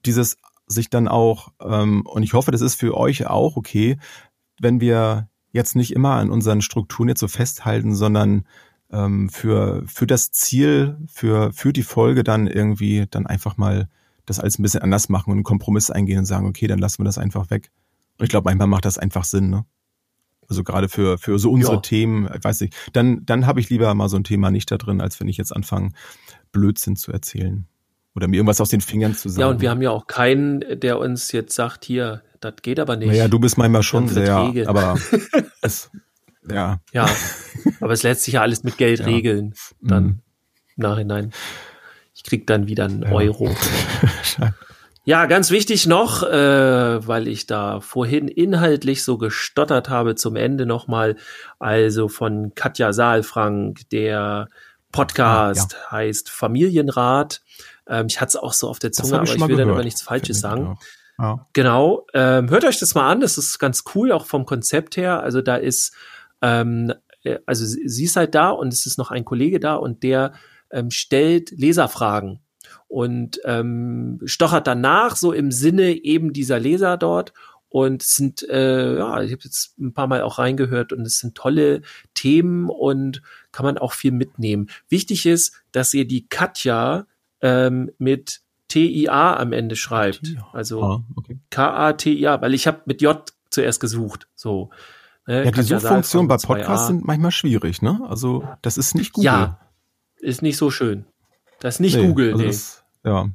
dieses 0.04 0.36
sich 0.66 0.88
dann 0.90 1.08
auch, 1.08 1.48
ähm, 1.60 2.06
und 2.06 2.22
ich 2.22 2.32
hoffe, 2.32 2.50
das 2.50 2.60
ist 2.60 2.74
für 2.76 2.96
euch 2.96 3.26
auch 3.26 3.56
okay, 3.56 3.98
wenn 4.60 4.80
wir 4.80 5.28
jetzt 5.52 5.76
nicht 5.76 5.92
immer 5.92 6.14
an 6.14 6.30
unseren 6.30 6.62
Strukturen 6.62 7.08
jetzt 7.08 7.20
so 7.20 7.28
festhalten, 7.28 7.94
sondern 7.94 8.46
ähm, 8.90 9.28
für, 9.28 9.82
für 9.86 10.06
das 10.06 10.30
Ziel, 10.30 10.96
für, 11.06 11.52
für 11.52 11.72
die 11.72 11.82
Folge 11.82 12.24
dann 12.24 12.46
irgendwie 12.46 13.06
dann 13.10 13.26
einfach 13.26 13.56
mal 13.56 13.88
das 14.26 14.40
alles 14.40 14.58
ein 14.58 14.62
bisschen 14.62 14.82
anders 14.82 15.08
machen 15.08 15.30
und 15.30 15.36
einen 15.38 15.44
Kompromiss 15.44 15.90
eingehen 15.90 16.20
und 16.20 16.24
sagen, 16.24 16.46
okay, 16.46 16.66
dann 16.66 16.78
lassen 16.78 17.00
wir 17.00 17.04
das 17.04 17.18
einfach 17.18 17.50
weg. 17.50 17.70
Und 18.18 18.24
ich 18.24 18.30
glaube, 18.30 18.44
manchmal 18.48 18.68
macht 18.68 18.84
das 18.84 18.96
einfach 18.96 19.24
Sinn, 19.24 19.50
ne? 19.50 19.64
Also 20.48 20.62
gerade 20.64 20.88
für, 20.88 21.18
für 21.18 21.38
so 21.38 21.50
unsere 21.50 21.74
Ja. 21.74 21.80
Themen, 21.80 22.28
ich 22.36 22.44
weiß 22.44 22.60
nicht, 22.60 22.74
dann, 22.92 23.24
dann 23.24 23.46
habe 23.46 23.60
ich 23.60 23.70
lieber 23.70 23.92
mal 23.94 24.08
so 24.08 24.16
ein 24.16 24.24
Thema 24.24 24.50
nicht 24.50 24.70
da 24.70 24.76
drin, 24.78 25.00
als 25.00 25.20
wenn 25.20 25.28
ich 25.28 25.36
jetzt 25.36 25.54
anfange, 25.54 25.90
Blödsinn 26.52 26.96
zu 26.96 27.12
erzählen. 27.12 27.66
Oder 28.14 28.28
mir 28.28 28.36
irgendwas 28.36 28.60
aus 28.60 28.68
den 28.68 28.80
Fingern 28.80 29.14
zu 29.14 29.28
sagen. 29.28 29.40
ja, 29.40 29.48
und 29.48 29.60
wir 29.60 29.70
haben 29.70 29.82
ja 29.82 29.90
auch 29.90 30.06
keinen, 30.06 30.62
der 30.80 30.98
uns 31.00 31.32
jetzt 31.32 31.54
sagt, 31.56 31.84
hier, 31.84 32.22
das 32.40 32.54
geht 32.62 32.78
aber 32.78 32.96
nicht. 32.96 33.08
Naja, 33.08 33.26
du 33.28 33.38
bist 33.40 33.58
manchmal 33.58 33.82
schon 33.82 34.06
sehr, 34.08 34.26
Verträge. 34.26 34.68
aber 34.68 34.96
es, 35.62 35.90
ja. 36.48 36.80
Ja, 36.92 37.08
aber 37.80 37.92
es 37.92 38.02
lässt 38.04 38.22
sich 38.22 38.34
ja 38.34 38.42
alles 38.42 38.62
mit 38.62 38.76
Geld 38.76 39.00
Ja. 39.00 39.06
regeln, 39.06 39.54
dann 39.80 40.04
Mhm. 40.04 40.10
im 40.76 40.82
Nachhinein. 40.82 41.32
Ich 42.14 42.22
krieg 42.22 42.46
dann 42.46 42.68
wieder 42.68 42.84
einen 42.84 43.02
Ja. 43.02 43.10
Euro. 43.12 43.50
Ja, 45.06 45.26
ganz 45.26 45.50
wichtig 45.50 45.86
noch, 45.86 46.22
äh, 46.22 47.06
weil 47.06 47.28
ich 47.28 47.46
da 47.46 47.80
vorhin 47.80 48.26
inhaltlich 48.26 49.04
so 49.04 49.18
gestottert 49.18 49.90
habe 49.90 50.14
zum 50.14 50.34
Ende 50.34 50.64
nochmal, 50.64 51.16
also 51.58 52.08
von 52.08 52.54
Katja 52.54 52.94
Saalfrank, 52.94 53.88
der 53.90 54.48
Podcast 54.92 55.76
heißt 55.90 56.30
Familienrat. 56.30 57.42
Ähm, 57.86 58.06
ich 58.08 58.20
hatte 58.20 58.30
es 58.30 58.36
auch 58.36 58.54
so 58.54 58.68
auf 58.68 58.78
der 58.78 58.92
Zunge, 58.92 59.16
aber 59.16 59.24
ich 59.24 59.34
ich 59.34 59.40
will 59.40 59.48
dann 59.48 59.56
gehört. 59.56 59.72
aber 59.72 59.84
nichts 59.84 60.00
Falsches 60.00 60.40
sagen. 60.40 60.78
Ja. 61.18 61.46
Genau, 61.52 62.06
ähm, 62.14 62.48
hört 62.48 62.64
euch 62.64 62.80
das 62.80 62.94
mal 62.94 63.10
an, 63.10 63.20
das 63.20 63.36
ist 63.36 63.58
ganz 63.58 63.84
cool, 63.94 64.10
auch 64.10 64.24
vom 64.24 64.46
Konzept 64.46 64.96
her. 64.96 65.20
Also 65.22 65.42
da 65.42 65.56
ist, 65.56 65.94
ähm, 66.40 66.94
äh, 67.24 67.38
also 67.44 67.66
sie 67.66 67.88
sie 67.88 68.04
ist 68.04 68.16
halt 68.16 68.34
da 68.34 68.50
und 68.50 68.72
es 68.72 68.86
ist 68.86 68.96
noch 68.96 69.10
ein 69.10 69.26
Kollege 69.26 69.60
da 69.60 69.74
und 69.74 70.02
der 70.02 70.32
ähm, 70.70 70.90
stellt 70.90 71.50
Leserfragen 71.50 72.40
und 72.88 73.40
ähm, 73.44 74.20
stochert 74.24 74.66
danach 74.66 75.16
so 75.16 75.32
im 75.32 75.50
Sinne 75.50 75.92
eben 75.92 76.32
dieser 76.32 76.58
Leser 76.60 76.96
dort. 76.96 77.32
Und 77.68 78.02
es 78.02 78.14
sind, 78.14 78.48
äh, 78.48 78.98
ja, 78.98 79.20
ich 79.22 79.32
habe 79.32 79.42
jetzt 79.42 79.76
ein 79.80 79.92
paar 79.94 80.06
Mal 80.06 80.22
auch 80.22 80.38
reingehört 80.38 80.92
und 80.92 81.00
es 81.02 81.18
sind 81.18 81.34
tolle 81.34 81.82
Themen 82.14 82.68
und 82.70 83.20
kann 83.50 83.66
man 83.66 83.78
auch 83.78 83.92
viel 83.92 84.12
mitnehmen. 84.12 84.68
Wichtig 84.88 85.26
ist, 85.26 85.60
dass 85.72 85.92
ihr 85.92 86.06
die 86.06 86.28
Katja 86.28 87.06
ähm, 87.40 87.90
mit 87.98 88.42
TIA 88.68 89.36
am 89.36 89.52
Ende 89.52 89.74
schreibt. 89.76 90.36
Also 90.52 90.82
Ah, 90.82 91.04
okay. 91.16 91.38
K-A-T-I-A, 91.50 92.40
weil 92.40 92.54
ich 92.54 92.66
habe 92.68 92.82
mit 92.86 93.02
J 93.02 93.20
zuerst 93.50 93.80
gesucht. 93.80 94.28
So. 94.36 94.70
Ne, 95.26 95.38
Ja, 95.38 95.44
die 95.44 95.50
Katja 95.50 95.80
Suchfunktionen 95.80 96.28
bei 96.28 96.36
Podcasts 96.36 96.84
2A. 96.84 96.86
sind 96.86 97.04
manchmal 97.04 97.30
schwierig, 97.32 97.82
ne? 97.82 98.00
Also, 98.08 98.46
das 98.62 98.76
ist 98.78 98.94
nicht 98.94 99.14
Google. 99.14 99.24
Ja, 99.26 99.60
ist 100.18 100.42
nicht 100.42 100.56
so 100.58 100.70
schön. 100.70 101.06
Das 101.60 101.76
ist 101.76 101.80
nicht 101.80 101.96
Nee, 101.96 102.06
Google, 102.06 102.32
also 102.32 102.42
nee. 102.42 102.46
das, 102.48 102.84
ja. 103.04 103.28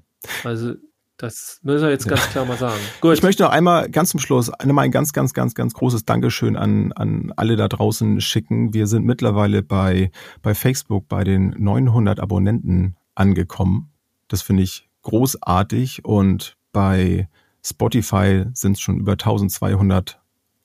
Also, 0.43 0.74
das 1.17 1.59
müssen 1.63 1.84
wir 1.84 1.89
jetzt 1.89 2.07
ganz 2.07 2.30
klar 2.30 2.45
mal 2.45 2.57
sagen. 2.57 2.80
Gut. 3.01 3.13
Ich 3.13 3.24
möchte 3.24 3.43
noch 3.43 3.49
einmal 3.51 3.89
ganz 3.89 4.11
zum 4.11 4.20
Schluss 4.20 4.49
einmal 4.49 4.86
ein 4.86 4.91
ganz, 4.91 5.11
ganz, 5.11 5.34
ganz, 5.34 5.53
ganz 5.53 5.74
großes 5.74 6.05
Dankeschön 6.05 6.55
an, 6.55 6.93
an 6.93 7.34
alle 7.36 7.55
da 7.57 7.67
draußen 7.67 8.22
schicken. 8.22 8.74
Wir 8.74 8.88
sind 8.88 9.05
mittlerweile 9.05 9.61
bei, 9.63 10.11
bei 10.41 10.55
Facebook 10.55 11.07
bei 11.09 11.24
den 11.24 11.49
900 11.57 12.20
Abonnenten 12.20 12.95
angekommen. 13.15 13.91
Das 14.30 14.41
finde 14.41 14.63
ich 14.63 14.89
großartig 15.01 16.05
und 16.05 16.55
bei 16.72 17.28
Spotify 17.65 18.45
sind 18.53 18.74
es 18.74 18.80
schon 18.80 18.99
über 18.99 19.13
1200 19.13 20.22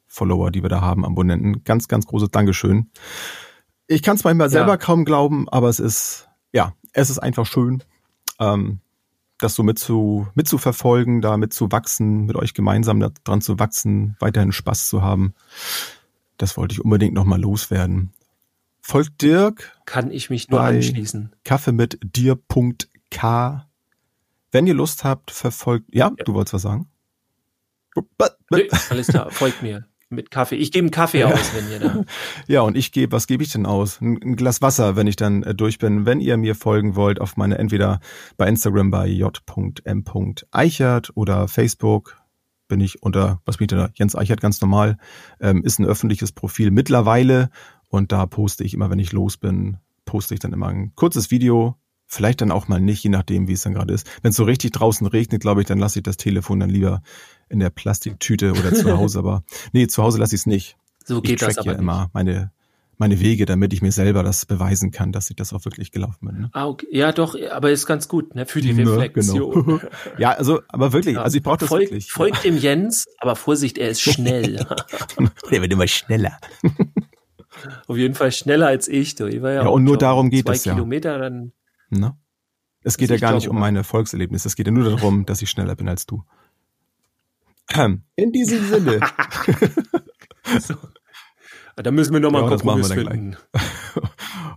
Follower, 0.06 0.50
die 0.52 0.62
wir 0.62 0.68
da 0.70 0.80
haben, 0.80 1.04
Abonnenten. 1.04 1.64
Ganz, 1.64 1.88
ganz 1.88 2.06
großes 2.06 2.30
Dankeschön. 2.30 2.90
Ich 3.88 4.02
kann 4.02 4.14
es 4.16 4.22
manchmal 4.22 4.46
Ja. 4.46 4.50
selber 4.50 4.78
kaum 4.78 5.04
glauben, 5.04 5.48
aber 5.48 5.68
es 5.68 5.80
ist, 5.80 6.28
ja, 6.52 6.72
es 6.94 7.10
ist 7.10 7.18
einfach 7.18 7.46
schön. 7.46 7.82
Ähm, 8.40 8.80
das 9.38 9.54
so 9.54 9.62
mit 9.62 9.78
zu, 9.78 10.26
mitzuverfolgen, 10.34 11.20
da 11.20 11.36
mitzuwachsen, 11.36 12.24
mit 12.24 12.36
euch 12.36 12.54
gemeinsam 12.54 13.00
da 13.00 13.10
dran 13.24 13.40
zu 13.40 13.58
wachsen, 13.58 14.16
weiterhin 14.20 14.52
Spaß 14.52 14.88
zu 14.88 15.02
haben. 15.02 15.34
Das 16.38 16.56
wollte 16.56 16.72
ich 16.72 16.80
unbedingt 16.84 17.14
nochmal 17.14 17.40
loswerden. 17.40 18.12
Folgt 18.80 19.22
Dirk, 19.22 19.76
Kann 19.86 20.10
ich 20.10 20.30
mich 20.30 20.48
nur 20.50 20.60
anschließen. 20.60 21.32
Kaffee 21.44 21.72
mit 21.72 21.98
dir.k. 22.02 23.66
Wenn 24.52 24.66
ihr 24.66 24.74
Lust 24.74 25.04
habt, 25.04 25.30
verfolgt, 25.30 25.86
ja, 25.92 26.12
Ja. 26.16 26.24
du 26.24 26.34
wolltest 26.34 26.54
was 26.54 26.62
sagen? 26.62 26.88
Nee, 28.50 28.68
alles 28.90 29.06
klar, 29.08 29.30
folgt 29.30 29.62
mir. 29.62 29.86
Mit 30.14 30.30
Kaffee. 30.30 30.56
Ich 30.56 30.72
gebe 30.72 30.84
einen 30.84 30.90
Kaffee 30.90 31.24
aus, 31.24 31.52
wenn 31.54 31.70
ihr 31.70 31.78
da. 31.80 32.04
Ja, 32.46 32.60
und 32.62 32.76
ich 32.76 32.92
gebe, 32.92 33.12
was 33.12 33.26
gebe 33.26 33.42
ich 33.42 33.52
denn 33.52 33.66
aus? 33.66 34.00
Ein, 34.00 34.18
ein 34.22 34.36
Glas 34.36 34.62
Wasser, 34.62 34.96
wenn 34.96 35.06
ich 35.06 35.16
dann 35.16 35.42
äh, 35.42 35.54
durch 35.54 35.78
bin. 35.78 36.06
Wenn 36.06 36.20
ihr 36.20 36.36
mir 36.36 36.54
folgen 36.54 36.96
wollt, 36.96 37.20
auf 37.20 37.36
meine, 37.36 37.58
entweder 37.58 38.00
bei 38.36 38.48
Instagram 38.48 38.90
bei 38.90 39.06
j.m.eichert 39.08 39.50
oder 41.14 41.48
Facebook 41.48 42.16
bin 42.68 42.80
ich 42.80 43.02
unter, 43.02 43.40
was 43.44 43.58
bin 43.58 43.66
ich 43.66 43.70
da? 43.70 43.90
Jens 43.94 44.16
Eichert 44.16 44.40
ganz 44.40 44.60
normal, 44.60 44.96
ähm, 45.40 45.62
ist 45.62 45.78
ein 45.78 45.86
öffentliches 45.86 46.32
Profil 46.32 46.70
mittlerweile 46.70 47.50
und 47.88 48.12
da 48.12 48.26
poste 48.26 48.64
ich 48.64 48.74
immer, 48.74 48.90
wenn 48.90 48.98
ich 48.98 49.12
los 49.12 49.36
bin, 49.36 49.76
poste 50.04 50.34
ich 50.34 50.40
dann 50.40 50.52
immer 50.52 50.68
ein 50.68 50.92
kurzes 50.94 51.30
Video, 51.30 51.76
vielleicht 52.06 52.40
dann 52.40 52.50
auch 52.50 52.68
mal 52.68 52.80
nicht, 52.80 53.02
je 53.02 53.10
nachdem, 53.10 53.48
wie 53.48 53.52
es 53.52 53.62
dann 53.62 53.74
gerade 53.74 53.92
ist. 53.92 54.08
Wenn 54.22 54.30
es 54.30 54.36
so 54.36 54.44
richtig 54.44 54.72
draußen 54.72 55.06
regnet, 55.06 55.42
glaube 55.42 55.60
ich, 55.60 55.66
dann 55.66 55.78
lasse 55.78 55.98
ich 55.98 56.02
das 56.02 56.16
Telefon 56.16 56.60
dann 56.60 56.70
lieber 56.70 57.02
in 57.48 57.60
der 57.60 57.70
Plastiktüte 57.70 58.52
oder 58.52 58.72
zu 58.74 58.96
Hause, 58.96 59.18
aber 59.18 59.42
nee, 59.72 59.86
zu 59.86 60.02
Hause 60.02 60.18
lasse 60.18 60.34
ich 60.34 60.42
es 60.42 60.46
nicht 60.46 60.76
So 61.04 61.18
ich 61.18 61.22
geht 61.24 61.42
das 61.42 61.54
track 61.54 61.58
aber 61.58 61.66
ja 61.66 61.72
nicht. 61.72 61.80
immer 61.82 62.10
meine, 62.12 62.52
meine 62.96 63.18
Wege, 63.20 63.44
damit 63.44 63.72
ich 63.72 63.82
mir 63.82 63.90
selber 63.92 64.22
das 64.22 64.46
beweisen 64.46 64.90
kann, 64.92 65.10
dass 65.10 65.28
ich 65.28 65.36
das 65.36 65.52
auch 65.52 65.64
wirklich 65.64 65.90
gelaufen 65.90 66.26
bin. 66.26 66.40
Ne? 66.42 66.50
Ah, 66.52 66.66
okay. 66.68 66.86
Ja, 66.92 67.10
doch, 67.12 67.34
aber 67.50 67.70
ist 67.72 67.86
ganz 67.86 68.06
gut, 68.08 68.34
ne? 68.36 68.46
Für 68.46 68.60
die 68.60 68.72
Ne, 68.72 68.88
Reflexion. 68.88 69.64
genau. 69.64 69.80
Ja, 70.18 70.30
also, 70.30 70.60
aber 70.68 70.92
wirklich, 70.92 71.16
Ja. 71.16 71.22
also 71.22 71.36
ich 71.36 71.42
brauche 71.42 71.58
das 71.58 71.68
Folgt, 71.68 71.86
wirklich. 71.90 72.12
folgt 72.12 72.44
dem 72.44 72.56
Jens, 72.56 73.06
aber 73.18 73.34
Vorsicht, 73.36 73.78
er 73.78 73.88
ist 73.90 74.00
schnell. 74.00 74.56
Der 75.50 75.60
wird 75.60 75.72
immer 75.72 75.88
schneller. 75.88 76.38
Auf 77.86 77.96
jeden 77.96 78.14
Fall 78.14 78.32
schneller 78.32 78.66
als 78.68 78.88
ich. 78.88 79.14
Du. 79.14 79.26
Ich 79.26 79.40
war 79.42 79.52
ja, 79.52 79.62
Ja, 79.62 79.68
und 79.68 79.84
nur 79.84 79.96
darum 79.98 80.30
geht 80.30 80.46
zwei 80.46 80.52
es 80.54 80.64
ja. 80.64 80.74
Kilometer, 80.74 81.18
dann 81.18 81.52
Ne? 81.90 82.16
Es 82.82 82.96
geht 82.96 83.10
Also 83.10 83.12
ja 83.12 83.16
ich 83.16 83.20
gar 83.22 83.34
nicht 83.34 83.48
um 83.48 83.58
meine 83.58 83.78
Erfolgserlebnisse, 83.78 84.48
es 84.48 84.56
geht 84.56 84.66
ja 84.66 84.72
nur 84.72 84.84
darum, 84.84 85.24
dass 85.26 85.40
ich 85.42 85.48
schneller 85.50 85.74
bin 85.76 85.88
als 85.88 86.06
du. 86.06 86.22
In 88.16 88.32
diesem 88.32 88.64
Sinne. 88.66 89.00
so. 90.60 90.74
Da 91.76 91.90
müssen 91.90 92.12
wir 92.12 92.20
nochmal 92.20 92.42
Ja, 92.42 92.46
einen 92.46 92.56
das 92.56 92.64
machen 92.64 92.82
wir 92.82 92.94
finden. 92.94 93.36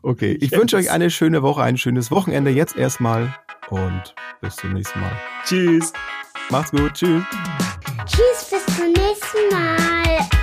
Okay, 0.03 0.37
ich 0.39 0.51
yes. 0.51 0.59
wünsche 0.59 0.77
euch 0.77 0.91
eine 0.91 1.09
schöne 1.09 1.41
Woche, 1.41 1.63
ein 1.63 1.77
schönes 1.77 2.11
Wochenende 2.11 2.51
jetzt 2.51 2.77
erstmal 2.77 3.35
und 3.69 4.15
bis 4.39 4.55
zum 4.55 4.73
nächsten 4.73 5.01
Mal. 5.01 5.11
Tschüss. 5.43 5.91
Macht's 6.49 6.71
gut. 6.71 6.93
Tschüss. 6.93 7.23
Tschüss, 8.05 8.49
bis 8.49 8.77
zum 8.77 8.93
nächsten 8.93 9.49
Mal. 9.51 10.36